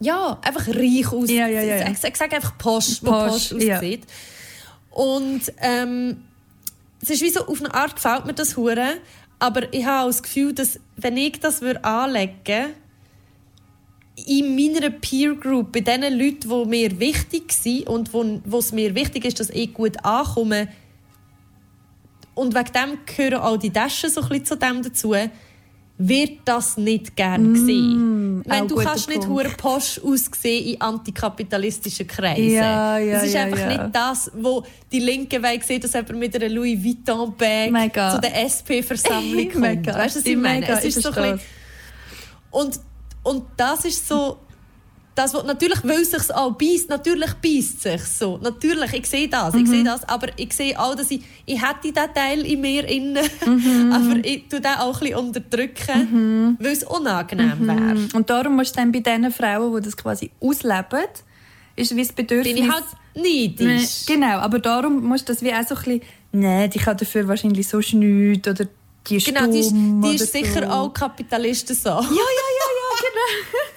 ja, 0.00 0.38
einfach 0.42 0.66
reich 0.68 1.12
aussieht. 1.12 1.36
Ja, 1.36 1.46
ja, 1.46 1.62
ja, 1.62 1.90
ich, 1.90 1.98
sage 1.98 2.36
einfach 2.36 2.56
posh, 2.58 3.00
wo 3.02 3.10
posh 3.10 3.52
aussieht. 3.52 4.06
Und 4.90 5.52
ähm, 5.58 6.24
es 7.02 7.10
ist 7.10 7.22
wie 7.22 7.30
so, 7.30 7.46
auf 7.46 7.60
eine 7.60 7.72
Art 7.74 7.96
gefällt 7.96 8.26
mir 8.26 8.34
das 8.34 8.56
hure, 8.56 8.94
aber 9.38 9.72
ich 9.72 9.84
habe 9.84 10.04
auch 10.04 10.06
das 10.06 10.22
Gefühl, 10.22 10.52
dass 10.52 10.80
wenn 10.96 11.16
ich 11.16 11.40
das 11.40 11.62
anlegen 11.62 12.34
würde, 12.44 12.70
in 14.26 14.54
meiner 14.54 14.90
Peer 14.90 15.34
Group, 15.34 15.72
bei 15.72 15.80
den 15.80 16.02
Leuten, 16.02 16.48
die 16.48 16.68
mir 16.68 17.00
wichtig 17.00 17.52
sind 17.52 17.86
und 17.86 18.12
wo, 18.12 18.40
wo 18.44 18.58
es 18.58 18.72
mir 18.72 18.94
wichtig 18.94 19.24
ist, 19.24 19.40
dass 19.40 19.50
ich 19.50 19.72
gut 19.72 20.04
ankomme, 20.04 20.68
und 22.34 22.54
wegen 22.54 22.72
dem 22.72 22.98
gehören 23.04 23.42
auch 23.42 23.56
die 23.58 23.70
Taschen 23.70 24.08
so 24.08 24.22
ein 24.22 24.28
bisschen 24.28 24.44
zu 24.46 24.56
dem 24.56 24.82
dazu, 24.82 25.14
wird 26.02 26.38
das 26.46 26.78
nicht 26.78 27.14
gern 27.14 27.52
gesehen. 27.52 28.38
Mm, 28.38 28.42
Wenn 28.46 28.66
du 28.66 28.76
kannst 28.76 29.10
nicht 29.10 29.26
hure 29.28 29.50
posch 29.50 30.00
aussehen 30.02 30.68
in 30.68 30.80
antikapitalistischen 30.80 32.06
Kreisen. 32.06 32.52
Ja, 32.52 32.96
ja, 32.96 33.16
das 33.16 33.24
ist 33.24 33.34
ja, 33.34 33.42
einfach 33.42 33.58
ja. 33.58 33.68
nicht 33.68 33.94
das, 33.94 34.30
wo 34.34 34.64
die 34.90 35.00
Linke 35.00 35.42
Weg 35.42 35.62
sieht, 35.62 35.84
dass 35.84 35.92
jemand 35.92 36.18
mit 36.18 36.34
einer 36.34 36.48
Louis 36.48 36.82
Vuitton 36.82 37.34
Bag 37.36 37.92
zu 37.92 38.20
der 38.22 38.34
SP-Versammlung 38.48 39.48
kommt. 39.52 39.60
Mega. 39.60 39.94
Weißt 39.94 40.16
du, 40.16 40.20
was 40.20 40.26
ich 40.26 40.36
meine? 40.38 40.66
Es 40.66 40.84
ist, 40.84 40.96
ist 40.96 41.02
so 41.02 41.10
ein 41.10 41.32
bisschen, 41.32 41.40
und 42.50 42.80
und 43.22 43.44
das 43.56 43.84
ist 43.84 44.06
so, 44.06 44.38
das, 45.14 45.34
was 45.34 45.44
natürlich, 45.44 45.82
weil 45.84 46.00
es 46.00 46.10
sich 46.10 46.34
auch 46.34 46.52
beißt, 46.52 46.88
natürlich 46.88 47.34
beißt 47.34 47.76
es 47.76 47.82
sich 47.82 48.02
so. 48.04 48.38
Natürlich, 48.38 48.92
ich 48.94 49.06
sehe 49.06 49.28
das, 49.28 49.54
ich 49.54 49.68
sehe 49.68 49.84
das, 49.84 50.08
aber 50.08 50.28
ich 50.36 50.52
sehe 50.52 50.78
auch, 50.78 50.94
dass 50.94 51.10
ich, 51.10 51.22
ich 51.46 51.60
hätte 51.60 51.92
diesen 51.92 52.14
Teil 52.14 52.46
in 52.46 52.60
mir 52.60 52.88
innen, 52.88 53.18
aber 53.92 54.24
ich 54.24 54.48
tue 54.48 54.60
den 54.60 54.74
auch 54.74 54.94
ein 54.94 55.00
bisschen 55.00 55.16
unterdrücken, 55.18 56.56
weil 56.58 56.72
es 56.72 56.84
unangenehm 56.84 57.66
wäre. 57.66 58.08
Und 58.14 58.30
darum 58.30 58.56
musst 58.56 58.76
du 58.76 58.80
dann 58.80 58.92
bei 58.92 59.00
den 59.00 59.30
Frauen, 59.30 59.74
die 59.76 59.82
das 59.82 59.96
quasi 59.96 60.30
ausleben, 60.40 61.08
ist 61.76 61.94
wie 61.94 62.02
das 62.02 62.12
Bedürfnis... 62.12 62.54
Bin 62.54 62.64
ich 62.64 62.72
halt 62.72 62.84
neidisch. 63.14 64.06
Genau, 64.06 64.38
aber 64.38 64.58
darum 64.58 65.04
musst 65.04 65.28
du 65.28 65.32
das 65.32 65.42
wie 65.42 65.52
auch 65.52 65.66
so 65.66 65.74
ein 65.74 65.82
bisschen... 65.82 66.02
Nein, 66.32 66.70
die 66.70 66.78
kann 66.78 66.96
dafür 66.96 67.26
wahrscheinlich 67.26 67.66
so 67.66 67.82
schnüt 67.82 68.46
oder 68.46 68.66
die 69.08 69.16
ist 69.16 69.26
Genau, 69.26 69.50
die 69.50 69.58
ist, 69.60 69.72
die 69.72 70.14
ist 70.14 70.32
sicher 70.32 70.66
so. 70.66 70.72
auch 70.72 70.94
Kapitalisten 70.94 71.74
so. 71.74 71.88
Ja, 71.88 72.00
ja, 72.00 72.00
ja, 72.00 72.10
ja, 72.10 72.79
genau. 73.00 73.74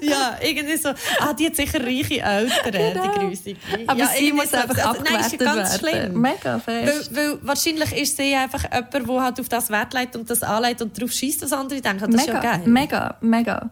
Ja, 0.02 0.36
irgendwie 0.42 0.76
so. 0.76 0.90
Ah, 1.18 1.32
die 1.32 1.46
hat 1.46 1.56
sicher 1.56 1.82
reiche 1.82 2.20
Eltern, 2.20 2.92
Genau. 2.94 3.02
die 3.02 3.18
Grüße. 3.18 3.54
Aber 3.86 3.98
ja, 3.98 4.06
sie 4.06 4.32
muss 4.32 4.52
einfach 4.54 4.86
Also, 4.86 5.02
Nein, 5.02 5.20
ist 5.20 5.32
ja 5.32 5.38
ganz 5.38 5.82
werden. 5.82 5.96
schlimm. 6.10 6.20
Mega 6.20 6.60
Weil, 6.66 6.86
fest. 6.86 7.16
weil 7.16 7.38
wahrscheinlich 7.42 7.92
ist 7.96 8.16
sie 8.16 8.34
einfach 8.34 8.64
jemand, 8.64 8.94
der 9.08 9.22
halt 9.22 9.40
auf 9.40 9.48
das 9.48 9.70
Wert 9.70 9.94
legt 9.94 10.14
und 10.14 10.28
das 10.30 10.42
anlegt 10.42 10.82
und 10.82 10.96
darauf 10.96 11.10
schießt, 11.10 11.42
was 11.42 11.52
andere 11.52 11.80
denken. 11.80 12.10
Das 12.12 12.26
mega, 12.26 12.38
ist 12.38 12.44
ja 12.44 12.56
geil. 12.56 12.62
mega, 12.66 13.16
mega. 13.20 13.70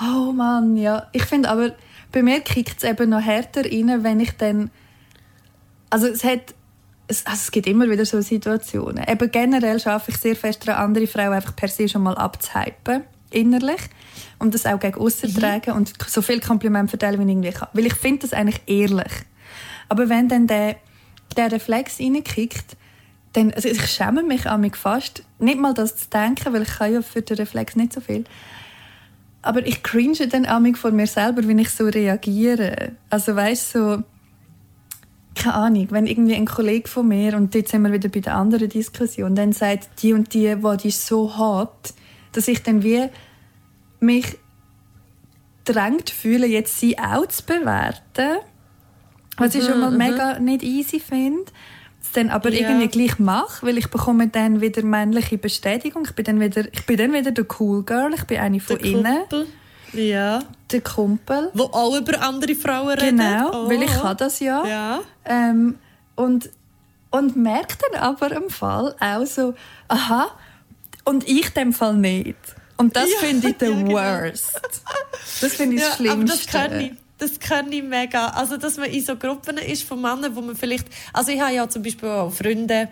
Oh 0.00 0.32
Mann, 0.32 0.76
ja. 0.76 1.06
Ich 1.12 1.24
finde 1.24 1.48
aber, 1.48 1.72
bei 2.12 2.22
mir 2.22 2.40
kickt 2.40 2.78
es 2.82 2.84
eben 2.84 3.08
noch 3.10 3.22
härter 3.22 3.64
rein, 3.64 4.02
wenn 4.02 4.20
ich 4.20 4.32
dann... 4.36 4.70
Also 5.88 6.08
es 6.08 6.24
hat... 6.24 6.52
Es, 7.06 7.24
also 7.26 7.36
es 7.38 7.50
gibt 7.52 7.66
immer 7.68 7.88
wieder 7.88 8.04
so 8.04 8.20
Situationen. 8.20 9.04
Eben 9.08 9.30
generell 9.30 9.78
schaffe 9.78 10.10
ich 10.10 10.16
sehr 10.16 10.34
fest 10.34 10.66
daran, 10.66 10.82
andere 10.84 11.06
Frauen 11.06 11.32
einfach 11.34 11.54
per 11.54 11.68
se 11.68 11.88
schon 11.88 12.02
mal 12.02 12.16
abzuhypen, 12.16 13.04
innerlich. 13.30 13.80
Und 14.44 14.54
das 14.54 14.66
auch 14.66 14.78
gegen 14.78 15.00
aussen 15.00 15.30
Mhm. 15.30 15.40
tragen 15.40 15.72
und 15.72 15.92
so 16.06 16.20
viel 16.20 16.38
Kompliment 16.38 16.90
verteilen, 16.90 17.18
wie 17.18 17.24
ich 17.24 17.30
irgendwie 17.30 17.50
kann. 17.50 17.68
Weil 17.72 17.86
ich 17.86 17.94
finde 17.94 18.20
das 18.20 18.34
eigentlich 18.34 18.60
ehrlich. 18.66 19.12
Aber 19.88 20.10
wenn 20.10 20.28
dann 20.28 20.46
der, 20.46 20.76
der 21.34 21.50
Reflex 21.50 21.98
reinkickt, 21.98 22.76
dann, 23.32 23.52
also 23.52 23.68
ich 23.68 23.84
schäme 23.86 24.22
mich 24.22 24.46
an 24.46 24.60
mich 24.60 24.76
fast, 24.76 25.24
nicht 25.38 25.58
mal 25.58 25.72
das 25.72 25.96
zu 25.96 26.10
denken, 26.10 26.52
weil 26.52 26.62
ich 26.62 26.68
kann 26.68 26.92
ja 26.92 27.00
für 27.00 27.22
den 27.22 27.38
Reflex 27.38 27.74
nicht 27.74 27.94
so 27.94 28.02
viel. 28.02 28.24
Aber 29.40 29.66
ich 29.66 29.82
cringe 29.82 30.28
dann 30.28 30.44
an 30.44 30.62
mich 30.62 30.76
vor 30.76 30.90
mir 30.90 31.06
selber, 31.06 31.46
wenn 31.48 31.58
ich 31.58 31.70
so 31.70 31.86
reagiere. 31.86 32.92
Also 33.10 33.34
weißt 33.34 33.72
so, 33.72 34.02
keine 35.34 35.54
Ahnung, 35.54 35.88
wenn 35.90 36.06
irgendwie 36.06 36.34
ein 36.34 36.46
Kollege 36.46 36.88
von 36.88 37.08
mir, 37.08 37.34
und 37.36 37.54
jetzt 37.54 37.70
sind 37.70 37.82
wir 37.82 37.92
wieder 37.92 38.08
bei 38.10 38.20
der 38.20 38.36
anderen 38.36 38.68
Diskussion, 38.68 39.34
dann 39.34 39.52
sagt, 39.52 40.02
die 40.02 40.12
und 40.12 40.32
die, 40.34 40.54
die 40.82 40.88
ist 40.88 41.06
so 41.06 41.36
hart, 41.36 41.94
dass 42.32 42.46
ich 42.46 42.62
dann 42.62 42.82
wie 42.82 43.08
mich 44.04 44.38
drängt 45.64 46.10
fühle, 46.10 46.46
jetzt 46.46 46.78
sie 46.78 46.98
auch 46.98 47.26
zu 47.26 47.42
bewerten, 47.44 48.38
was 49.38 49.54
ich 49.54 49.64
schon 49.64 49.80
mal 49.80 49.90
mega 49.90 50.38
nicht 50.38 50.62
easy 50.62 51.00
finde, 51.00 51.44
dann 52.12 52.30
aber 52.30 52.50
Ja. 52.52 52.68
irgendwie 52.68 52.88
gleich 52.88 53.18
mache, 53.18 53.66
weil 53.66 53.78
ich 53.78 53.88
bekomme 53.88 54.28
dann 54.28 54.60
wieder 54.60 54.82
männliche 54.82 55.38
Bestätigung, 55.38 56.04
ich 56.04 56.12
bin 56.14 56.24
dann 56.26 56.38
wieder, 56.40 56.64
ich 56.72 56.84
bin 56.86 56.96
dann 56.98 57.12
wieder 57.12 57.32
der 57.32 57.46
Cool 57.58 57.82
Girl, 57.82 58.12
ich 58.14 58.24
bin 58.24 58.38
eine 58.38 58.60
von 58.60 58.78
Der 58.78 58.86
innen, 58.86 59.18
Kumpel. 59.20 59.46
Ja. 59.94 60.40
der 60.70 60.80
Kumpel. 60.82 61.50
Wo 61.54 61.64
auch 61.64 61.96
über 61.96 62.20
andere 62.20 62.54
Frauen 62.54 62.90
reden. 62.98 63.16
Genau, 63.18 63.64
Oh. 63.64 63.68
weil 63.68 63.82
ich 63.82 63.90
kann 63.90 64.16
das 64.16 64.38
ja. 64.40 64.64
Ja. 64.66 65.00
Ähm, 65.24 65.78
und, 66.14 66.50
und 67.10 67.36
merke 67.36 67.76
dann 67.90 68.00
aber 68.00 68.30
im 68.32 68.50
Fall 68.50 68.94
auch 69.00 69.24
so, 69.26 69.54
aha, 69.88 70.26
und 71.04 71.26
ich 71.28 71.48
dem 71.50 71.72
Fall 71.72 71.94
nicht. 71.96 72.36
Und 72.76 72.96
das 72.96 73.08
Ja, 73.10 73.18
finde 73.28 73.48
ich 73.48 73.56
the 73.58 73.66
ja, 73.66 73.72
genau. 73.72 73.92
worst. 73.92 74.60
Das 75.40 75.54
finde 75.54 75.76
ich 75.76 75.82
das 75.82 75.98
Ja, 76.00 76.12
aber 76.12 76.24
das 76.24 76.42
Schlimmste. 76.42 76.58
kann 76.58 76.80
ich. 76.80 76.92
Das 77.18 77.38
kann 77.38 77.70
ich 77.72 77.82
mega. 77.82 78.26
Also, 78.30 78.56
dass 78.56 78.76
man 78.76 78.90
in 78.90 79.02
so 79.04 79.14
Gruppen 79.16 79.56
ist 79.58 79.84
von 79.84 80.00
Männern, 80.02 80.34
wo 80.34 80.40
man 80.40 80.56
vielleicht... 80.56 80.86
Also, 81.12 81.30
ich 81.30 81.40
habe 81.40 81.54
ja 81.54 81.68
zum 81.68 81.82
Beispiel 81.84 82.08
auch 82.08 82.30
Freunde, 82.32 82.88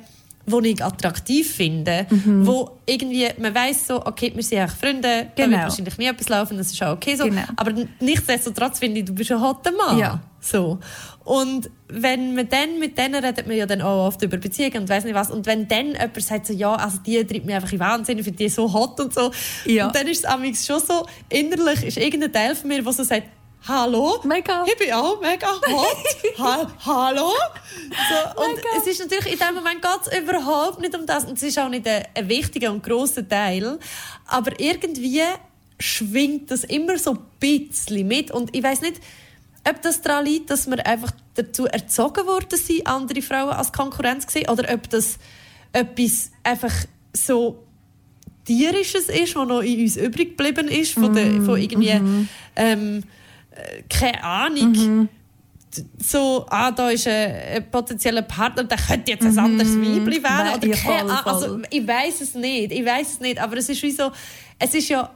die 0.46 0.68
ich 0.68 0.82
attraktiv 0.84 1.54
finde, 1.54 2.06
Mhm. 2.08 2.46
wo 2.46 2.78
irgendwie, 2.86 3.28
man 3.38 3.54
weiß 3.54 3.88
so, 3.88 4.04
okay, 4.06 4.32
wir 4.34 4.42
sind 4.42 4.58
eigentlich 4.58 4.78
Freunde, 4.78 5.02
da 5.02 5.44
Genau. 5.44 5.56
wird 5.56 5.62
wahrscheinlich 5.68 5.98
nie 5.98 6.06
etwas 6.06 6.28
laufen, 6.28 6.56
das 6.56 6.72
ist 6.72 6.82
auch 6.82 6.92
okay 6.94 7.16
so. 7.16 7.24
Genau. 7.24 7.42
Aber 7.56 7.72
nichtsdestotrotz 8.00 8.78
finde 8.78 9.00
ich, 9.00 9.06
du 9.06 9.12
bist 9.14 9.30
ein 9.32 9.40
hotter 9.40 9.72
Mann. 9.72 9.98
Ja. 9.98 10.20
So. 10.40 10.78
Und 11.24 11.70
wenn 11.88 12.34
man 12.34 12.48
dann 12.48 12.78
mit 12.78 12.98
denen 12.98 13.24
redet 13.24 13.46
man 13.46 13.56
ja 13.56 13.66
dann 13.66 13.80
auch 13.80 14.06
oft 14.06 14.22
über 14.22 14.38
Beziehungen 14.38 14.78
und 14.78 14.88
weiß 14.88 15.04
nicht 15.04 15.14
was. 15.14 15.30
Und 15.30 15.46
wenn 15.46 15.68
dann 15.68 15.92
jemand 15.92 16.22
sagt 16.22 16.46
so, 16.46 16.52
ja, 16.52 16.74
also 16.74 16.98
die 16.98 17.24
treibt 17.24 17.46
mich 17.46 17.54
einfach 17.54 17.72
in 17.72 17.78
Wahnsinn, 17.78 18.18
ich 18.18 18.24
finde 18.24 18.38
die 18.38 18.48
so 18.48 18.72
hot 18.72 18.98
und 18.98 19.14
so. 19.14 19.30
Ja. 19.64 19.86
Und 19.86 19.94
dann 19.94 20.06
ist 20.08 20.18
es 20.18 20.24
amigs 20.24 20.66
schon 20.66 20.80
so, 20.80 21.06
innerlich 21.28 21.84
ist 21.84 21.96
irgendein 21.96 22.32
Teil 22.32 22.54
von 22.56 22.68
mir, 22.68 22.82
der 22.82 22.92
so 22.92 23.04
sagt, 23.04 23.28
Hallo? 23.68 24.18
Mega. 24.24 24.64
Ich 24.66 24.76
bin 24.76 24.92
auch 24.92 25.20
mega 25.20 25.46
hot. 25.46 25.96
ha 26.38 26.66
Hallo? 26.84 27.30
So, 28.08 28.42
und 28.42 28.56
Mega. 28.56 28.68
es 28.78 28.88
ist 28.88 28.98
natürlich, 28.98 29.34
in 29.34 29.38
dem 29.38 29.54
Moment 29.54 29.80
geht 29.80 30.00
es 30.04 30.18
überhaupt 30.18 30.80
nicht 30.80 30.96
um 30.96 31.06
das. 31.06 31.26
Und 31.26 31.36
es 31.36 31.44
ist 31.44 31.60
auch 31.60 31.68
nicht 31.68 31.86
ein, 31.86 32.02
ein 32.12 32.28
wichtiger 32.28 32.72
und 32.72 32.82
grosser 32.82 33.28
Teil. 33.28 33.78
Aber 34.26 34.58
irgendwie 34.58 35.22
schwingt 35.78 36.50
das 36.50 36.64
immer 36.64 36.98
so 36.98 37.12
ein 37.12 37.18
bisschen 37.38 38.08
mit. 38.08 38.32
Und 38.32 38.54
ich 38.54 38.64
weiß 38.64 38.80
nicht, 38.80 39.00
ob 39.68 39.80
das 39.82 40.00
daran 40.02 40.24
liegt, 40.24 40.50
dass 40.50 40.68
wir 40.68 40.84
einfach 40.86 41.12
dazu 41.34 41.66
erzogen 41.66 42.26
worden 42.26 42.58
sind, 42.58 42.86
andere 42.86 43.22
Frauen 43.22 43.50
als 43.50 43.72
Konkurrenz 43.72 44.26
zu 44.26 44.32
sehen, 44.34 44.48
oder 44.50 44.72
ob 44.74 44.88
das 44.90 45.18
etwas 45.72 46.30
einfach 46.42 46.72
so 47.14 47.62
tierisches 48.44 49.08
ist, 49.08 49.36
was 49.36 49.46
noch 49.46 49.60
in 49.60 49.80
uns 49.82 49.96
übrig 49.96 50.36
geblieben 50.36 50.68
ist, 50.68 50.92
von, 50.94 51.14
der, 51.14 51.42
von 51.42 51.60
irgendwie, 51.60 51.90
ähm, 52.56 53.02
äh, 53.52 53.82
keine 53.88 54.22
Ahnung, 54.24 55.08
d- 55.76 55.84
so, 55.98 56.44
ah, 56.50 56.70
da 56.72 56.90
ist 56.90 57.06
ein, 57.06 57.64
potenzieller 57.70 58.22
Partner, 58.22 58.64
der 58.64 58.78
könnte 58.78 59.12
jetzt 59.12 59.24
ein 59.24 59.38
anderes 59.38 59.76
Weibli 59.76 60.22
werden, 60.22 60.60
We- 60.60 60.68
oder 60.68 60.76
keine 60.76 61.02
Ahnung, 61.02 61.10
also 61.24 61.58
ich 61.70 61.86
weiß 61.86 62.20
es 62.20 62.34
nicht, 62.34 62.72
ich 62.72 62.84
weiß 62.84 63.12
es 63.12 63.20
nicht, 63.20 63.38
aber 63.38 63.56
es 63.56 63.68
ist 63.68 63.80
wie 63.82 63.92
so, 63.92 64.10
es 64.58 64.74
ist 64.74 64.88
ja 64.88 65.08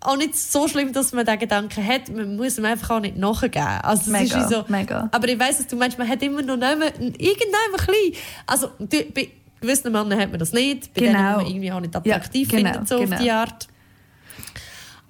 auch 0.00 0.16
nicht 0.16 0.34
so 0.36 0.66
schlimm, 0.66 0.92
dass 0.92 1.12
man 1.12 1.26
den 1.26 1.38
Gedanken 1.38 1.86
hat, 1.86 2.08
man 2.08 2.36
muss 2.36 2.56
ihm 2.58 2.64
einfach 2.64 2.90
auch 2.90 3.00
nicht 3.00 3.16
nachgeben. 3.16 3.62
Also 3.82 4.10
Mega, 4.10 4.40
ist 4.40 4.48
so, 4.50 4.64
mega. 4.68 5.08
aber 5.12 5.28
ich 5.28 5.38
weiß, 5.38 5.58
dass 5.58 5.66
du 5.66 5.76
meinst, 5.76 5.98
man 5.98 6.08
hat 6.08 6.22
immer 6.22 6.42
noch 6.42 6.56
nicht 6.56 6.78
mehr, 6.78 6.92
irgendwann 6.98 7.60
ein 7.78 7.86
bisschen, 7.86 8.14
also 8.46 8.70
bei 8.78 9.28
gewissen 9.60 9.92
Männern 9.92 10.18
hat 10.18 10.30
man 10.30 10.38
das 10.38 10.52
nicht, 10.52 10.92
bei 10.94 11.02
denen 11.02 11.16
Genau. 11.16 11.36
man 11.36 11.46
irgendwie 11.46 11.72
auch 11.72 11.80
nicht 11.80 11.94
Ja, 11.94 12.00
attraktiv 12.16 12.48
genau, 12.48 12.72
findet, 12.72 12.88
so 12.88 12.98
genau. 12.98 13.16
auf 13.16 13.22
die 13.22 13.30
Art. 13.30 13.68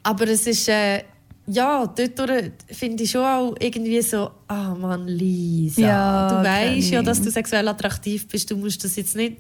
Aber 0.02 0.26
es 0.28 0.46
ist, 0.46 0.68
äh, 0.68 1.04
ja, 1.46 1.86
dort 1.86 2.52
finde 2.70 3.02
ich 3.04 3.10
schon 3.10 3.24
auch 3.24 3.54
irgendwie 3.60 4.00
so, 4.02 4.30
ah 4.48 4.74
Mann, 4.74 5.06
Lisa, 5.06 5.80
Ja, 5.82 6.28
du 6.28 6.48
weißt 6.48 6.90
ja, 6.90 7.02
dass 7.02 7.20
du 7.22 7.30
sexuell 7.30 7.66
attraktiv 7.68 8.26
bist, 8.28 8.50
du 8.50 8.56
musst 8.56 8.82
das 8.84 8.96
jetzt 8.96 9.14
nicht... 9.14 9.38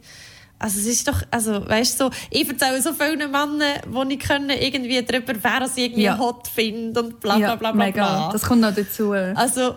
Also 0.60 0.78
es 0.78 0.86
ist 0.86 1.08
doch, 1.08 1.22
also 1.30 1.66
weißt 1.68 1.98
du, 1.98 2.04
so, 2.04 2.10
ich 2.30 2.48
erzähle 2.48 2.80
so 2.82 2.92
vielen 2.92 3.30
Männern, 3.30 3.62
die 4.08 4.14
ich 4.14 4.20
können, 4.20 4.50
irgendwie 4.50 5.02
darüber, 5.02 5.32
wer 5.42 5.66
sie 5.68 5.86
irgendwie 5.86 6.02
Ja. 6.02 6.18
hot 6.18 6.46
finden 6.48 6.96
und 6.98 7.18
bla 7.20 7.36
bla 7.38 7.56
bla 7.56 7.72
bla. 7.72 7.84
mega. 7.86 7.92
bla. 8.06 8.32
Das 8.32 8.42
kommt 8.42 8.60
noch 8.60 8.74
dazu. 8.74 9.10
Also, 9.12 9.76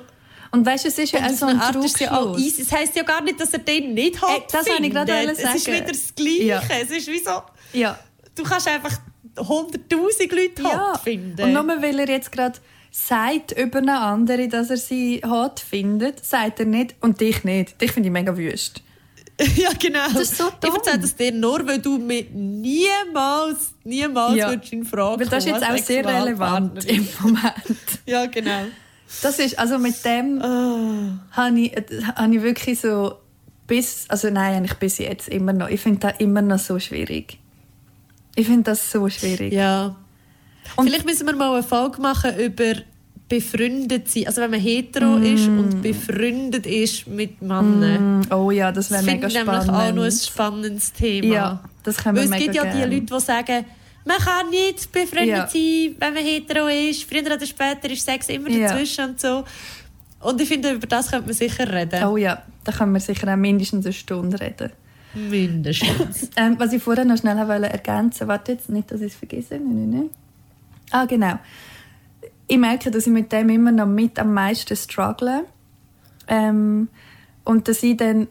Und 0.52 0.66
weißt 0.66 0.84
du, 0.84 0.90
es 0.90 0.98
ist 1.00 1.12
ja 1.14 1.28
so 1.34 1.48
ein 1.48 1.60
Art 1.60 1.76
ist 1.78 1.96
es 1.96 2.00
ja 2.02 2.12
auch 2.12 2.26
Trugschluss. 2.34 2.42
easy. 2.46 2.62
Es 2.62 2.72
heisst 2.72 2.96
ja 2.96 3.02
gar 3.04 3.24
nicht, 3.24 3.40
dass 3.40 3.52
er 3.54 3.60
den 3.60 3.94
nicht 3.96 4.22
hot 4.22 4.30
Ey, 4.30 4.42
das 4.52 4.54
wollte 4.54 4.70
ich 4.70 4.76
findet. 4.94 5.08
gerade 5.08 5.32
Es 5.32 5.40
ist 5.56 5.64
sagen. 5.66 5.78
wieder 5.78 5.88
das 5.94 6.16
Gleiche. 6.16 6.44
Ja. 6.44 6.62
Es 6.82 6.92
ist 6.92 7.08
wie 7.08 7.20
so, 7.20 7.42
Ja. 7.74 7.98
du 8.36 8.44
kannst 8.44 8.68
einfach 8.68 9.00
100'000 9.38 10.32
Leute 10.36 10.64
hot 10.64 10.72
ja. 10.74 10.98
finden. 11.04 11.42
Und 11.44 11.54
nur 11.54 11.82
weil 11.82 12.00
er 12.00 12.10
jetzt 12.10 12.32
gerade 12.32 12.60
sagt 12.92 13.54
über 13.54 13.80
eine 13.80 13.98
andere, 14.00 14.48
dass 14.48 14.70
er 14.70 14.78
sie 14.78 15.22
hot 15.26 15.60
findet, 15.60 16.24
sagt 16.24 16.60
er 16.60 16.66
nicht 16.66 16.96
und 17.02 17.20
dich 17.22 17.44
nicht. 17.44 17.82
Dich 17.82 17.92
finde 17.92 18.10
ich 18.10 18.14
mega 18.14 18.36
wüst. 18.38 18.82
ja, 19.56 19.70
genau. 19.80 20.08
Das 20.14 20.22
ist 20.24 20.38
so 20.38 20.48
Ich 20.48 20.54
dumm. 20.62 20.76
erzähle 20.76 21.00
das 21.00 21.16
dir 21.16 21.32
nur, 21.32 21.66
weil 21.68 21.80
du 21.80 21.98
mich 21.98 22.28
niemals, 22.32 23.74
niemals 23.84 24.36
Ja. 24.36 24.50
würdest 24.50 24.74
in 24.74 24.86
Frage 24.86 25.20
Weil 25.22 25.28
das 25.28 25.46
ist 25.46 25.52
jetzt 25.52 25.64
auch 25.64 25.78
sehr 25.78 26.06
relevant 26.06 26.86
im 26.86 27.08
Moment. 27.22 27.44
Ja, 28.06 28.26
genau. 28.26 28.64
Das 29.22 29.39
ist, 29.39 29.58
also 29.60 29.78
mit 29.78 30.04
dem 30.04 30.41
Ah. 30.41 31.20
habe 31.32 31.60
ich, 31.60 31.72
habe 32.16 32.36
ich 32.36 32.41
wirklich 32.41 32.80
so 32.82 33.16
bis, 33.68 34.06
also 34.10 34.30
nein, 34.30 34.56
eigentlich 34.56 34.78
bis 34.80 34.98
jetzt 34.98 35.30
immer 35.30 35.54
noch. 35.54 35.70
Ich 35.70 35.80
finde 35.82 36.00
das 36.00 36.20
immer 36.20 36.41
noch 36.41 36.60
so 36.60 36.80
schwierig. 36.80 37.38
Ich 38.36 38.48
finde 38.48 38.64
das 38.64 38.91
so 38.91 39.08
schwierig. 39.10 39.54
Ja. 39.54 39.96
Und- 40.76 40.88
Vielleicht 40.88 41.06
müssen 41.06 41.28
wir 41.28 41.36
mal 41.36 41.54
eine 41.54 41.64
Folge 41.64 42.02
machen 42.02 42.38
über 42.38 42.74
befreundet 43.36 44.10
sein. 44.10 44.28
Also 44.28 44.42
wenn 44.42 44.52
man 44.52 44.60
hetero 44.60 45.18
ist 45.18 45.48
und 45.48 45.82
befreundet 45.82 46.66
ist 46.66 47.08
mit 47.08 47.42
Männern. 47.42 48.28
Oh 48.32 48.52
ja, 48.52 48.72
das 48.72 48.90
Das 48.90 48.98
wäre 49.06 49.12
finde 49.12 49.28
mega 49.28 49.28
ich 49.28 49.34
nämlich 49.46 49.64
spannend. 49.64 49.82
auch 49.92 49.96
noch 49.96 50.04
ein 50.04 50.12
spannendes 50.12 50.94
Thema. 50.94 51.34
Ja, 51.34 51.64
das 51.84 51.98
können 51.98 52.16
wir 52.18 52.30
Weil 52.30 52.34
es 52.40 52.44
gibt 52.44 52.56
ja 52.56 52.64
die 52.66 52.78
gerne. 52.78 52.96
Leute, 52.96 53.06
die 53.16 53.20
sagen, 53.20 53.66
man 54.06 54.18
kann 54.18 54.50
nicht 54.50 54.92
befreundet 54.92 55.28
Ja. 55.28 55.48
sein, 55.48 55.96
wenn 56.00 56.14
man 56.14 56.24
hetero 56.24 56.68
ist. 56.68 57.04
Früher 57.06 57.22
oder 57.26 57.46
später 57.46 57.90
ist 57.90 58.06
Sex 58.06 58.30
immer 58.30 58.50
Ja. 58.50 58.68
dazwischen 58.70 59.06
und 59.12 59.20
so. 59.20 59.44
Und 60.20 60.40
ich 60.42 60.48
finde, 60.48 60.72
über 60.72 60.88
das 60.88 61.10
könnte 61.10 61.26
man 61.26 61.34
sicher 61.34 61.72
reden. 61.72 62.04
Oh 62.06 62.18
ja, 62.18 62.42
da 62.64 62.72
können 62.72 62.94
wir 62.94 63.00
sicher 63.00 63.32
auch 63.32 63.38
mindestens 63.38 63.86
eine 63.86 63.94
Stunde 63.94 64.40
reden. 64.40 64.72
Mindestens. 65.16 66.30
Ähm, 66.38 66.56
was 66.58 66.74
ich 66.74 66.82
vorher 66.82 67.06
noch 67.06 67.18
schnell 67.18 67.38
wollte 67.48 67.70
ergänzen 67.70 68.28
warte 68.28 68.54
jetzt 68.54 68.70
nicht, 68.70 68.90
dass 68.92 69.02
ich 69.02 69.12
es 69.14 69.16
vergesse. 69.16 69.56
Nein, 69.56 69.66
nein, 69.76 69.90
nein. 69.90 70.10
Ah, 70.92 71.06
genau. 71.06 71.40
Ich 72.48 72.58
merke, 72.58 72.91
dass 72.91 73.08
ich 73.08 73.14
mit 73.14 73.32
dem 73.32 73.50
immer 73.50 73.72
noch 73.72 73.86
mit 73.86 74.20
am 74.20 74.34
meisten 74.34 74.76
struggle. 74.76 75.46
Ähm, 76.28 76.89
und 77.44 77.68
dass 77.68 77.84
ich 77.84 77.98
dann 77.98 78.28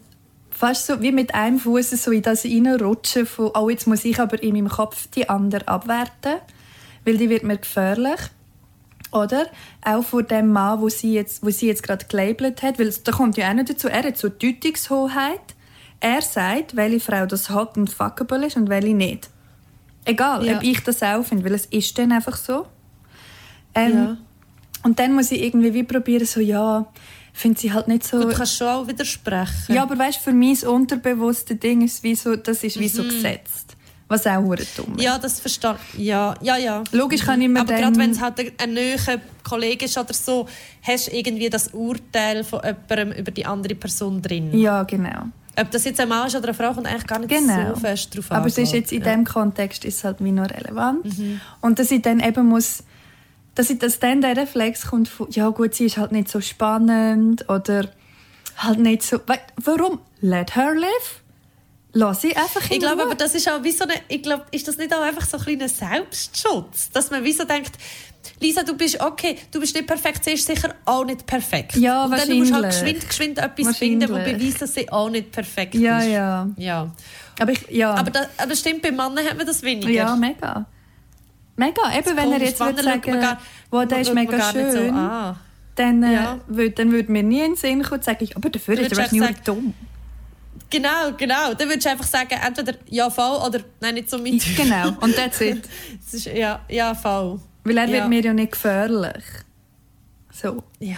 fast 0.50 0.86
so 0.86 1.00
wie 1.00 1.12
mit 1.12 1.34
einem 1.34 1.58
Fuß 1.58 1.90
so 1.90 2.10
in 2.10 2.22
das 2.22 2.44
reinrutsche 2.44 3.26
von 3.26 3.50
«Oh, 3.54 3.68
jetzt 3.68 3.86
muss 3.86 4.04
ich 4.04 4.18
aber 4.20 4.42
in 4.42 4.54
meinem 4.54 4.68
Kopf 4.68 5.08
die 5.08 5.28
andere 5.28 5.66
abwerten, 5.68 6.36
weil 7.04 7.16
die 7.18 7.28
wird 7.28 7.42
mir 7.42 7.58
gefährlich». 7.58 8.20
Oder 9.12 9.46
auch 9.84 10.02
vor 10.02 10.22
dem 10.22 10.52
Mann, 10.52 10.80
wo 10.80 10.88
sie 10.88 11.12
jetzt, 11.12 11.44
wo 11.44 11.50
sie 11.50 11.66
jetzt 11.66 11.82
gerade 11.82 12.06
gelabelt 12.06 12.62
hat, 12.62 12.78
weil 12.78 12.90
da 13.04 13.12
kommt 13.12 13.36
ja 13.36 13.50
auch 13.50 13.54
noch 13.54 13.66
dazu, 13.66 13.88
er 13.88 14.04
hat 14.04 14.16
so 14.16 14.30
Deutungshoheit. 14.30 15.40
Er 16.00 16.22
sagt, 16.22 16.76
welche 16.76 16.98
Frau 16.98 17.26
das 17.26 17.50
hot 17.50 17.76
und 17.76 17.90
fuckable 17.90 18.46
ist 18.46 18.56
und 18.56 18.70
welche 18.70 18.94
nicht. 18.94 19.28
Egal, 20.06 20.46
Ja. 20.46 20.56
ob 20.56 20.62
ich 20.62 20.80
das 20.82 21.02
auch 21.02 21.22
finde, 21.24 21.44
weil 21.44 21.52
es 21.52 21.66
ist 21.66 21.96
dann 21.98 22.10
einfach 22.10 22.36
so. 22.36 22.66
Ähm, 23.74 23.92
Ja. 23.94 24.16
Und 24.84 24.98
dann 24.98 25.14
muss 25.14 25.30
ich 25.30 25.40
irgendwie 25.42 25.72
wie 25.74 25.84
probieren, 25.84 26.26
so, 26.26 26.40
ja, 26.40 26.86
finde 27.32 27.60
sie 27.60 27.72
halt 27.72 27.86
nicht 27.86 28.02
so... 28.04 28.18
Gut, 28.18 28.32
du 28.32 28.36
kannst 28.36 28.56
schon 28.56 28.66
auch 28.66 28.88
widersprechen. 28.88 29.74
Ja, 29.74 29.84
aber 29.84 29.96
weißt, 29.96 30.18
für 30.18 30.32
mein 30.32 30.56
unterbewusste 30.66 31.54
Ding 31.54 31.82
ist 31.82 32.02
wie 32.02 32.14
so, 32.16 32.34
das 32.34 32.64
ist 32.64 32.78
wie 32.80 32.84
Mhm. 32.84 32.88
so 32.88 33.02
gesetzt. 33.04 33.76
Was 34.08 34.26
auch 34.26 34.42
hure 34.42 34.62
dumm 34.76 34.96
ist. 34.96 35.02
Ja, 35.04 35.18
das 35.18 35.40
verstehe 35.40 35.76
ich. 35.94 36.00
Ja, 36.04 36.34
ja, 36.42 36.56
ja. 36.58 36.82
Logisch 36.92 37.22
kann 37.22 37.40
ich 37.40 37.48
mir 37.48 37.60
Aber 37.60 37.72
gerade 37.74 37.96
wenn 37.96 38.10
es 38.10 38.20
halt 38.20 38.40
ein- 38.60 38.74
neuer 38.74 38.96
Kollege 39.48 39.84
ist 39.86 39.96
oder 39.96 40.12
so, 40.12 40.46
hast 40.82 41.06
du 41.06 41.16
irgendwie 41.16 41.48
das 41.48 41.68
Urteil 41.68 42.42
von 42.44 42.60
jemandem 42.64 43.12
über 43.18 43.30
die 43.30 43.46
andere 43.46 43.74
Person 43.76 44.20
drin. 44.20 44.50
Ja, 44.58 44.82
genau. 44.82 45.26
Ob 45.58 45.70
das 45.70 45.84
jetzt 45.84 46.00
ein 46.00 46.08
Mann 46.08 46.26
ist 46.26 46.34
oder 46.36 46.48
eine 46.48 46.54
Frau, 46.54 46.74
kommt 46.74 46.86
eigentlich 46.88 47.06
gar 47.06 47.20
nicht 47.20 47.30
Genau. 47.30 47.74
so 47.74 47.80
fest 47.80 48.14
drauf 48.16 48.30
an. 48.32 48.38
Aber 48.38 48.46
es 48.48 48.58
ist 48.58 48.72
jetzt 48.72 48.90
in 48.92 49.00
ja. 49.02 49.08
diesem 49.10 49.24
Kontext 49.24 49.84
ist 49.84 49.98
es 49.98 50.04
halt 50.04 50.16
wie 50.22 50.32
noch 50.32 50.50
relevant. 50.50 51.04
Mhm. 51.18 51.40
Und 51.60 51.78
dass 51.78 51.90
ich 51.90 52.02
dann 52.02 52.20
eben 52.20 52.46
muss, 52.46 52.82
dass, 53.54 53.76
dass 53.78 53.98
dann 53.98 54.20
der 54.20 54.36
Reflex 54.36 54.86
kommt 54.86 55.08
von, 55.08 55.28
ja 55.30 55.48
gut, 55.50 55.74
sie 55.74 55.86
ist 55.86 55.96
halt 55.98 56.12
nicht 56.12 56.28
so 56.28 56.40
spannend 56.40 57.48
oder 57.48 57.88
halt 58.56 58.78
nicht 58.78 59.02
so, 59.02 59.18
warum? 59.62 59.98
Let 60.20 60.56
her 60.56 60.74
live. 60.74 61.20
Lass 61.94 62.22
sie 62.22 62.34
einfach 62.34 62.64
in 62.70 62.72
Ich 62.72 62.78
glaube, 62.78 63.02
Ruhe. 63.02 63.06
aber 63.10 63.14
das 63.16 63.34
ist 63.34 63.50
auch 63.50 63.62
wie 63.64 63.70
so 63.70 63.84
eine, 63.84 63.92
ich 64.08 64.22
glaube, 64.22 64.44
ist 64.50 64.66
das 64.66 64.78
nicht 64.78 64.94
auch 64.94 65.02
einfach 65.02 65.26
so 65.26 65.36
ein 65.36 65.42
kleiner 65.42 65.68
Selbstschutz? 65.68 66.88
Dass 66.90 67.10
man 67.10 67.22
wie 67.22 67.32
so 67.32 67.44
denkt, 67.44 67.72
Lisa, 68.40 68.62
du 68.62 68.74
bist 68.76 68.98
okay, 69.00 69.36
du 69.50 69.60
bist 69.60 69.74
nicht 69.74 69.86
perfekt, 69.86 70.24
sie 70.24 70.30
ist 70.32 70.46
sicher 70.46 70.74
auch 70.86 71.04
nicht 71.04 71.26
perfekt. 71.26 71.76
Ja, 71.76 72.04
Und 72.04 72.12
dann 72.12 72.38
musst 72.38 72.50
du 72.50 72.54
halt 72.54 72.66
geschwind, 72.70 73.06
geschwind 73.08 73.38
etwas 73.38 73.76
finden, 73.76 74.00
das 74.00 74.10
Wahrscheinlich. 74.10 74.38
beweist, 74.38 74.62
dass 74.62 74.74
sie 74.74 74.90
auch 74.90 75.10
nicht 75.10 75.32
perfekt 75.32 75.74
Ja, 75.74 75.98
ist. 75.98 76.06
ja. 76.08 76.48
ja. 76.56 76.90
Aber 77.38 77.52
ich, 77.52 77.68
ja. 77.68 77.92
Aber, 77.94 78.10
das, 78.10 78.26
aber 78.38 78.48
das 78.48 78.60
stimmt, 78.60 78.80
bei 78.82 78.90
Männern 78.90 79.18
hat 79.28 79.36
man 79.36 79.46
das 79.46 79.62
weniger. 79.62 79.90
ja, 79.90 80.16
mega. 80.16 80.64
Mega. 81.56 81.82
Eben, 81.98 82.16
wenn 82.16 82.32
er 82.32 82.40
jetzt 82.42 82.60
würde 82.60 82.82
sagen, 82.82 83.20
gar- 83.20 83.40
wow, 83.70 83.86
der 83.86 84.00
ist 84.00 84.14
mega 84.14 84.52
schön, 84.52 84.72
So 84.72 84.78
an. 84.94 85.36
dann, 85.74 86.02
äh, 86.02 86.12
Ja. 86.14 86.40
würd, 86.46 86.78
dann 86.78 86.92
würde 86.92 87.12
mir 87.12 87.22
nie 87.22 87.40
in 87.40 87.52
den 87.52 87.56
Sinn 87.56 87.82
kommen, 87.82 88.00
zu 88.02 88.06
sagen, 88.06 88.28
aber 88.34 88.50
dafür 88.50 88.78
ist 88.78 88.96
er 88.96 89.14
nur 89.14 89.28
dumm. 89.44 89.74
Genau, 90.70 91.12
genau. 91.18 91.52
Dann 91.54 91.68
würdest 91.68 91.84
du 91.86 91.90
einfach 91.90 92.06
sagen, 92.06 92.34
entweder 92.46 92.74
ja, 92.88 93.10
voll 93.10 93.46
oder 93.46 93.60
nein, 93.80 93.94
nicht 93.94 94.08
so 94.08 94.16
mit. 94.18 94.42
Genau, 94.56 94.88
und 95.00 95.14
that's 95.14 95.40
it. 95.42 95.68
Das 96.04 96.14
ist, 96.14 96.26
ja, 96.26 96.60
ja, 96.68 96.94
voll. 96.94 97.40
Weil 97.64 97.76
er 97.76 97.84
Ja. 97.86 97.92
wird 97.92 98.08
mir 98.08 98.22
ja 98.22 98.32
nicht 98.32 98.52
gefährlich. 98.52 99.22
So. 100.34 100.62
Ja, 100.80 100.96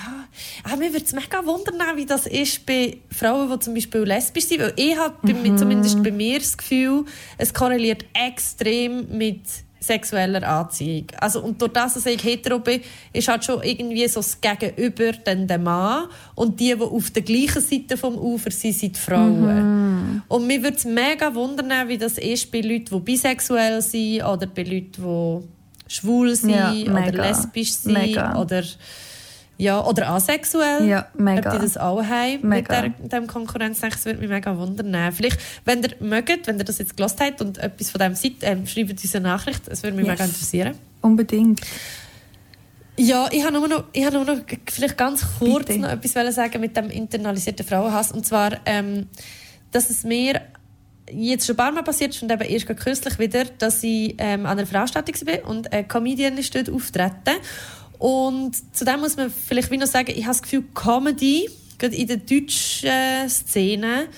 aber 0.62 0.76
mir 0.76 0.92
würde 0.92 1.04
es 1.04 1.12
mega 1.12 1.44
wundern, 1.44 1.96
wie 1.96 2.06
das 2.06 2.26
ist 2.28 2.64
bei 2.64 2.98
Frauen, 3.10 3.50
die 3.50 3.58
zum 3.58 3.74
Beispiel 3.74 4.02
lesbisch 4.02 4.44
sind. 4.46 4.60
Weil 4.60 4.72
ich 4.76 4.96
habe 4.96 5.32
mir- 5.32 5.56
zumindest 5.56 6.02
bei 6.04 6.12
mir 6.12 6.38
das 6.38 6.56
Gefühl, 6.56 7.04
es 7.36 7.52
korreliert 7.52 8.04
extrem 8.14 9.08
mit 9.18 9.40
sexueller 9.86 10.42
Anziehung. 10.42 11.06
Also, 11.18 11.42
und 11.42 11.60
durch 11.60 11.72
das, 11.72 11.94
dass 11.94 12.06
ich 12.06 12.22
hetero 12.22 12.58
bin, 12.58 12.80
ist 13.12 13.28
halt 13.28 13.44
schon 13.44 13.62
irgendwie 13.62 14.06
so 14.08 14.20
das 14.20 14.40
Gegenüber 14.40 15.12
dann 15.24 15.46
der 15.46 15.58
Mann 15.58 16.04
und 16.34 16.58
die, 16.60 16.74
die 16.74 16.82
auf 16.82 17.10
der 17.10 17.22
gleichen 17.22 17.60
Seite 17.62 17.96
vom 17.96 18.16
Ufer 18.16 18.50
sind, 18.50 18.74
sind 18.74 18.96
die 18.96 19.00
Frauen. 19.00 20.22
Und 20.28 20.46
mir 20.46 20.62
würde 20.62 20.76
es 20.76 20.84
mega 20.84 21.34
wundern, 21.34 21.88
wie 21.88 21.98
das 21.98 22.18
ist 22.18 22.50
bei 22.50 22.60
Leuten, 22.60 22.86
die 22.90 23.00
bisexuell 23.00 23.82
sind 23.82 24.22
oder 24.22 24.46
bei 24.46 24.62
Leuten, 24.62 24.92
die 24.96 25.92
schwul 25.92 26.34
sind 26.34 26.50
Ja, 26.50 26.72
oder 26.72 27.12
lesbisch 27.12 27.72
sind 27.72 27.94
Mega. 27.94 28.40
oder 28.40 28.62
ja, 29.56 29.84
oder 29.84 30.08
asexuell. 30.10 30.86
Ja, 30.88 31.06
mega. 31.16 31.50
Ob 31.52 31.56
die 31.58 31.64
das 31.64 31.76
auch 31.76 32.02
haben 32.02 32.32
mit 32.32 32.68
Mega. 32.68 32.82
der, 32.82 32.90
dem 32.90 33.26
Konkurrenz, 33.26 33.80
das 33.80 34.04
würde 34.04 34.20
mich 34.20 34.28
mega 34.28 34.56
wundern. 34.56 35.12
Vielleicht, 35.12 35.40
wenn 35.64 35.82
ihr 35.82 35.90
mögt, 36.00 36.46
wenn 36.46 36.58
ihr 36.58 36.64
das 36.64 36.78
jetzt 36.78 36.96
gelost 36.96 37.20
habt 37.20 37.40
und 37.40 37.58
etwas 37.58 37.90
von 37.90 38.00
dem 38.00 38.14
seid, 38.14 38.32
ähm, 38.42 38.66
schreibt 38.66 38.90
uns 38.90 39.14
eine 39.14 39.28
Nachricht. 39.28 39.62
Das 39.68 39.82
würde 39.82 39.96
mich 39.96 40.06
Yes. 40.06 40.14
mega 40.14 40.24
interessieren. 40.24 40.74
Unbedingt. 41.00 41.60
Ja, 42.96 43.28
ich 43.32 43.44
habe 43.44 43.54
nur 43.54 43.66
noch, 43.68 43.84
ich 43.92 44.04
habe 44.04 44.16
nur 44.16 44.24
noch 44.24 44.38
vielleicht 44.70 44.96
ganz 44.96 45.24
kurz 45.38 45.66
Bitte. 45.66 45.80
noch 45.80 45.90
etwas 45.90 46.34
sagen 46.34 46.60
mit 46.60 46.76
dem 46.76 46.90
internalisierten 46.90 47.66
Frauenhass. 47.66 48.12
Und 48.12 48.24
zwar, 48.24 48.58
ähm, 48.66 49.08
dass 49.72 49.90
es 49.90 50.04
mir 50.04 50.40
jetzt 51.10 51.46
schon 51.46 51.54
ein 51.54 51.56
paar 51.58 51.72
Mal 51.72 51.82
passiert 51.82 52.14
ist 52.14 52.22
und 52.22 52.30
eben 52.30 52.42
erst 52.42 52.66
kürzlich 52.66 53.18
wieder, 53.18 53.44
dass 53.58 53.82
ich 53.82 54.14
ähm, 54.18 54.46
an 54.46 54.58
einer 54.58 54.66
Veranstaltung 54.66 55.14
war 55.26 55.48
und 55.50 55.72
eine 55.72 55.84
Comedian 55.84 56.38
ist 56.38 56.54
dort 56.54 56.70
auftreten. 56.70 57.36
Und 57.98 58.52
zudem 58.74 59.00
muss 59.00 59.16
man 59.16 59.30
vielleicht 59.30 59.70
wie 59.70 59.76
noch 59.76 59.86
sagen, 59.86 60.10
ich 60.10 60.24
habe 60.24 60.34
das 60.34 60.42
Gefühl, 60.42 60.64
Comedy, 60.74 61.48
gerade 61.78 61.94
in 61.96 62.06
der 62.06 62.18
deutschen 62.18 63.28
Szene, 63.28 64.08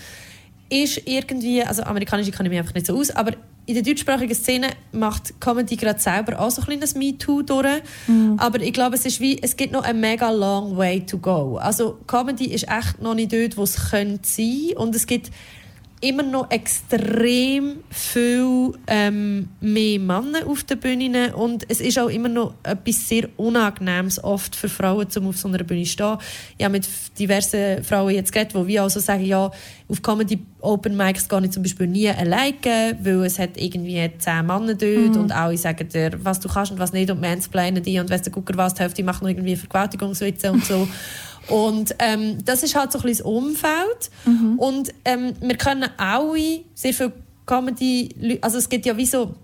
ist 0.68 1.02
irgendwie, 1.04 1.62
also 1.62 1.82
amerikanische 1.82 2.32
kann 2.32 2.46
ich 2.46 2.50
mich 2.50 2.58
einfach 2.58 2.74
nicht 2.74 2.86
so 2.86 2.98
aus, 2.98 3.10
aber 3.10 3.32
in 3.66 3.74
der 3.74 3.82
deutschsprachigen 3.82 4.34
Szene 4.34 4.68
macht 4.92 5.40
Comedy 5.40 5.74
gerade 5.76 5.98
selber 6.00 6.40
auch 6.40 6.50
so 6.50 6.62
ein 6.62 6.66
kleines 6.66 6.94
MeToo 6.94 7.42
durch. 7.42 7.82
Aber 8.36 8.60
ich 8.60 8.72
glaube, 8.72 8.94
es 8.94 9.04
ist 9.04 9.20
wie, 9.20 9.42
es 9.42 9.56
gibt 9.56 9.72
noch 9.72 9.82
einen 9.82 10.00
mega 10.00 10.30
long 10.30 10.76
way 10.76 11.04
to 11.04 11.18
go. 11.18 11.56
Also 11.56 11.98
Comedy 12.06 12.46
ist 12.46 12.68
echt 12.68 13.02
noch 13.02 13.14
nicht 13.14 13.32
dort, 13.32 13.56
wo 13.56 13.64
es 13.64 13.90
könnte 13.90 14.20
sein 14.28 14.72
und 14.76 14.94
es 14.94 15.06
gibt 15.06 15.32
immer 16.06 16.22
noch 16.22 16.50
extrem 16.50 17.78
viel 17.90 18.72
ähm, 18.86 19.48
mehr 19.60 19.98
Männer 19.98 20.46
auf 20.46 20.62
den 20.64 20.78
Bühnen 20.78 21.34
und 21.34 21.64
es 21.68 21.80
ist 21.80 21.98
auch 21.98 22.08
immer 22.08 22.28
noch 22.28 22.54
etwas 22.62 23.08
sehr 23.08 23.28
Unangenehmes 23.36 24.22
oft 24.22 24.54
für 24.54 24.68
Frauen, 24.68 25.08
um 25.16 25.28
auf 25.28 25.36
so 25.36 25.48
einer 25.48 25.64
Bühne 25.64 25.82
zu 25.82 25.90
stehen. 25.90 26.18
Ich 26.58 26.64
habe 26.64 26.72
mit 26.72 26.88
diversen 27.18 27.82
Frauen 27.82 28.14
jetzt 28.14 28.32
geredet, 28.32 28.54
die 28.54 28.66
wie 28.66 28.78
auch 28.80 28.88
so 28.88 29.00
sagen, 29.00 29.24
ja, 29.24 29.50
auf 29.88 30.02
Comedy 30.02 30.38
Open 30.60 30.96
Mics 30.96 31.28
gehe 31.28 31.44
ich 31.44 31.50
zum 31.50 31.62
Beispiel 31.62 31.86
nie 31.86 32.08
alleine, 32.08 32.96
weil 33.02 33.24
es 33.24 33.38
hat 33.38 33.56
irgendwie 33.56 34.10
zehn 34.18 34.46
Männer 34.46 34.74
dort 34.74 35.16
und 35.16 35.32
alle 35.32 35.56
sagen 35.56 35.88
dir, 35.88 36.12
was 36.22 36.40
du 36.40 36.48
kannst 36.48 36.72
und 36.72 36.78
was 36.78 36.92
nicht 36.92 37.10
und 37.10 37.20
mansplainen 37.20 37.82
die 37.82 37.98
und 37.98 38.10
weiss 38.10 38.22
der 38.22 38.32
Gucker 38.32 38.56
was, 38.56 38.74
die 38.74 38.82
Hälfte 38.82 39.02
macht 39.02 39.22
noch 39.22 39.28
irgendwie 39.28 39.56
Vergewaltigungswitze 39.56 40.52
und 40.52 40.64
so. 40.64 40.88
Und 41.48 41.94
ähm, 41.98 42.44
das 42.44 42.62
ist 42.62 42.74
halt 42.74 42.92
so 42.92 42.98
ein 42.98 43.04
bisschen 43.04 43.24
das 43.24 43.32
Umfeld. 43.32 44.10
Und 44.56 44.92
ähm, 45.04 45.34
wir 45.40 45.56
können 45.56 45.88
alle 45.96 46.60
sehr 46.74 46.92
viel 46.92 47.12
Comedy, 47.46 48.38
also 48.40 48.58
es 48.58 48.68
gibt 48.68 48.86
ja 48.86 48.96
wie 48.96 49.06
so 49.06 49.34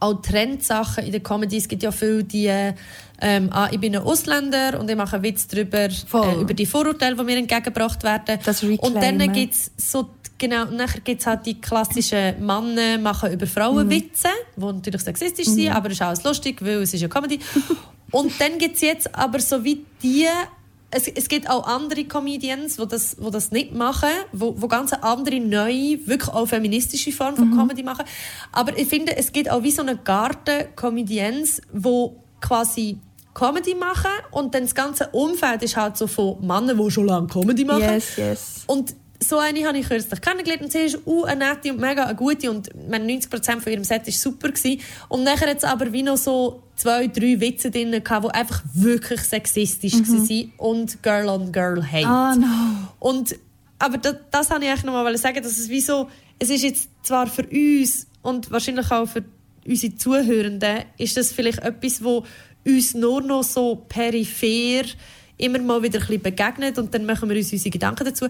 auch 0.00 0.14
Trendsachen 0.22 1.04
in 1.04 1.12
der 1.12 1.20
Comedy. 1.20 1.56
Es 1.56 1.68
gibt 1.68 1.82
ja 1.82 1.90
viele, 1.90 2.24
die 2.24 2.50
ähm, 3.20 3.50
ah, 3.52 3.68
ich 3.70 3.80
bin 3.80 3.96
ein 3.96 4.02
Ausländer 4.02 4.78
und 4.78 4.88
ich 4.88 4.96
mache 4.96 5.16
einen 5.16 5.24
Witz 5.24 5.48
darüber, 5.48 5.88
äh, 5.88 6.40
über 6.40 6.54
die 6.54 6.66
Vorurteile, 6.66 7.16
die 7.16 7.24
mir 7.24 7.36
entgegengebracht 7.36 8.02
werden. 8.04 8.38
Das 8.44 8.62
und 8.62 8.80
dann 8.80 8.94
Reclaimen. 8.94 9.32
gibt 9.32 9.54
es 9.54 9.72
so, 9.76 10.10
genau, 10.38 10.66
nachher 10.66 11.00
gibt's 11.00 11.26
halt 11.26 11.44
die 11.44 11.60
klassischen 11.60 12.44
Männer 12.44 12.98
machen 12.98 13.32
über 13.32 13.46
Frauenwitze, 13.46 14.28
die 14.56 14.60
natürlich 14.60 15.02
sexistisch 15.02 15.48
sind, 15.48 15.70
aber 15.70 15.88
es 15.88 15.94
ist 15.94 16.02
alles 16.02 16.22
lustig, 16.22 16.64
weil 16.64 16.82
es 16.82 16.94
ist 16.94 17.00
ja 17.00 17.08
Comedy. 17.08 17.40
und 18.12 18.32
dann 18.40 18.58
gibt 18.58 18.76
es 18.76 18.82
jetzt 18.82 19.12
aber 19.14 19.40
so 19.40 19.64
wie 19.64 19.84
die 20.00 20.26
es, 20.90 21.06
es 21.06 21.28
gibt 21.28 21.50
auch 21.50 21.66
andere 21.66 22.04
Comedians, 22.04 22.76
die 22.76 22.86
das, 22.86 23.16
die 23.16 23.30
das 23.30 23.50
nicht 23.50 23.74
machen, 23.74 24.08
wo, 24.32 24.54
wo 24.60 24.68
ganz 24.68 24.92
andere, 24.92 25.38
neue, 25.38 26.06
wirklich 26.06 26.32
auch 26.32 26.46
feministische 26.46 27.12
Form 27.12 27.36
von 27.36 27.54
Comedy 27.56 27.82
machen. 27.82 28.04
Aber 28.52 28.76
ich 28.78 28.88
finde, 28.88 29.16
es 29.16 29.32
gibt 29.32 29.50
auch 29.50 29.62
wie 29.62 29.70
so 29.70 29.82
eine 29.82 29.96
Garten 29.96 30.74
Comedians, 30.76 31.60
wo 31.72 32.16
quasi 32.40 32.98
Comedy 33.34 33.74
machen 33.74 34.10
und 34.30 34.54
dann 34.54 34.62
das 34.62 34.74
ganze 34.74 35.08
Umfeld 35.08 35.62
ist 35.62 35.76
halt 35.76 35.96
so 35.96 36.06
von 36.06 36.40
Männern, 36.40 36.78
die 36.78 36.90
schon 36.90 37.06
lange 37.06 37.26
Comedy 37.26 37.64
machen. 37.64 37.82
Yes, 37.82 38.16
yes. 38.16 38.64
Und 38.66 38.94
so 39.20 39.38
eine 39.38 39.66
habe 39.66 39.78
ich 39.78 39.88
kürzlich 39.88 40.20
kennengelernt 40.20 40.62
und 40.62 40.72
sie 40.72 40.78
ist 40.78 40.98
uh, 41.06 41.24
eine 41.24 41.46
nette 41.46 41.72
und 41.72 41.80
mega 41.80 42.04
eine 42.04 42.14
gute 42.14 42.50
und 42.50 42.68
meine 42.88 43.04
90% 43.12 43.60
von 43.60 43.72
ihrem 43.72 43.84
Set 43.84 44.06
war 44.06 44.12
super. 44.12 44.48
Gewesen. 44.48 44.80
Und 45.08 45.24
nachher 45.24 45.50
hat 45.50 45.58
es 45.58 45.64
aber 45.64 45.92
wie 45.92 46.02
noch 46.02 46.16
so 46.16 46.62
zwei, 46.76 47.08
drei 47.08 47.40
Witze 47.40 47.70
drin 47.70 47.90
gehabt, 47.90 48.26
die 48.26 48.30
einfach 48.30 48.62
wirklich 48.74 49.20
sexistisch 49.20 49.94
waren 49.94 50.52
und 50.58 51.02
Girl 51.02 51.28
on 51.28 51.52
Girl 51.52 51.84
Hate. 51.84 52.06
Ah, 52.06 52.36
no. 52.36 52.46
Und, 53.00 53.36
aber 53.78 53.98
das, 53.98 54.16
das 54.30 54.50
wollte 54.50 54.64
ich 54.64 54.70
eigentlich 54.70 54.84
noch 54.84 54.92
mal 54.92 55.16
sagen, 55.18 55.42
dass 55.42 55.58
es 55.58 55.68
wie 55.68 55.80
so, 55.80 56.08
es 56.38 56.50
ist 56.50 56.62
jetzt 56.62 56.88
zwar 57.02 57.26
für 57.26 57.46
uns 57.46 58.06
und 58.22 58.50
wahrscheinlich 58.50 58.90
auch 58.90 59.06
für 59.06 59.24
unsere 59.66 59.96
Zuhörenden, 59.96 60.84
ist 60.96 61.16
das 61.16 61.32
vielleicht 61.32 61.58
etwas, 61.58 62.02
wo 62.02 62.24
uns 62.64 62.94
nur 62.94 63.20
noch 63.20 63.42
so 63.42 63.76
peripher 63.88 64.84
immer 65.38 65.58
mal 65.60 65.82
wieder 65.82 66.00
ein 66.00 66.06
bisschen 66.06 66.22
begegnet 66.22 66.78
und 66.78 66.92
dann 66.92 67.06
machen 67.06 67.28
wir 67.28 67.36
uns 67.36 67.52
unsere 67.52 67.70
Gedanken 67.70 68.04
dazu. 68.04 68.28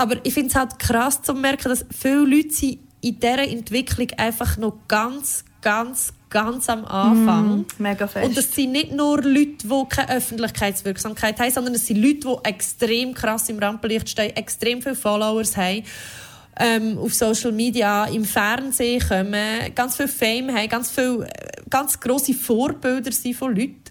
Aber 0.00 0.16
ich 0.22 0.32
finde 0.32 0.48
es 0.48 0.54
halt 0.54 0.78
krass 0.78 1.20
zu 1.20 1.34
merken, 1.34 1.68
dass 1.68 1.84
viele 1.90 2.24
Leute 2.24 2.54
sind 2.54 2.78
in 3.02 3.20
dieser 3.20 3.46
Entwicklung 3.46 4.08
einfach 4.16 4.56
noch 4.56 4.78
ganz, 4.88 5.44
ganz, 5.60 6.14
ganz 6.30 6.70
am 6.70 6.86
Anfang. 6.86 7.58
Mm, 7.58 7.66
mega 7.76 8.06
fest. 8.06 8.26
Und 8.26 8.34
das 8.34 8.50
sind 8.50 8.72
nicht 8.72 8.92
nur 8.92 9.20
Leute, 9.20 9.68
die 9.68 9.84
keine 9.90 10.16
Öffentlichkeitswirksamkeit 10.16 11.38
haben, 11.38 11.50
sondern 11.50 11.74
es 11.74 11.86
sind 11.86 11.98
Leute, 11.98 12.20
die 12.20 12.48
extrem 12.48 13.12
krass 13.12 13.50
im 13.50 13.58
Rampenlicht 13.58 14.08
stehen, 14.08 14.34
extrem 14.36 14.80
viele 14.80 14.94
Followers 14.94 15.54
haben, 15.58 15.82
ähm, 16.58 16.96
auf 16.96 17.12
Social 17.12 17.52
Media, 17.52 18.06
im 18.06 18.24
Fernsehen 18.24 19.06
kommen, 19.06 19.74
ganz 19.74 19.98
viel 19.98 20.08
Fame 20.08 20.50
haben, 20.56 20.68
ganz 20.70 20.90
viele 20.90 21.26
äh, 21.26 21.28
ganz 21.68 22.00
grosse 22.00 22.32
Vorbilder 22.32 23.12
sind 23.12 23.36
von 23.36 23.54
Leuten. 23.54 23.82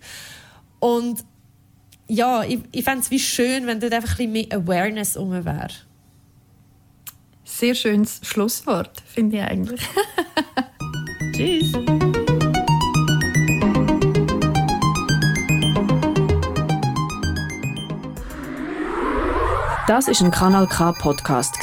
Und 0.79 1.23
ja, 2.07 2.43
ich, 2.43 2.61
ich 2.71 2.83
fände 2.83 3.01
es 3.01 3.11
wie 3.11 3.19
schön, 3.19 3.67
wenn 3.67 3.79
dort 3.79 3.93
einfach 3.93 4.17
ein 4.17 4.33
bisschen 4.33 4.49
mehr 4.49 4.59
Awareness 4.59 5.15
um 5.15 5.29
wäre. 5.29 5.69
Sehr 7.59 7.75
schönes 7.75 8.21
Schlusswort, 8.23 9.03
finde 9.05 9.35
ich 9.35 9.43
eigentlich. 9.43 9.81
Tschüss. 11.35 11.73
Das 19.87 20.07
ist 20.07 20.21
ein 20.21 20.31
Kanal 20.31 20.67
K 20.67 20.93
Podcast 20.93 21.53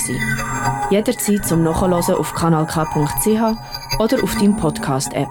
Jederzeit 0.91 1.47
zum 1.47 1.63
Nachhören 1.63 1.95
auf 1.95 2.35
kanalk.ch 2.35 3.99
oder 3.99 4.23
auf 4.23 4.35
deinem 4.35 4.57
Podcast 4.59 5.15
App. 5.15 5.31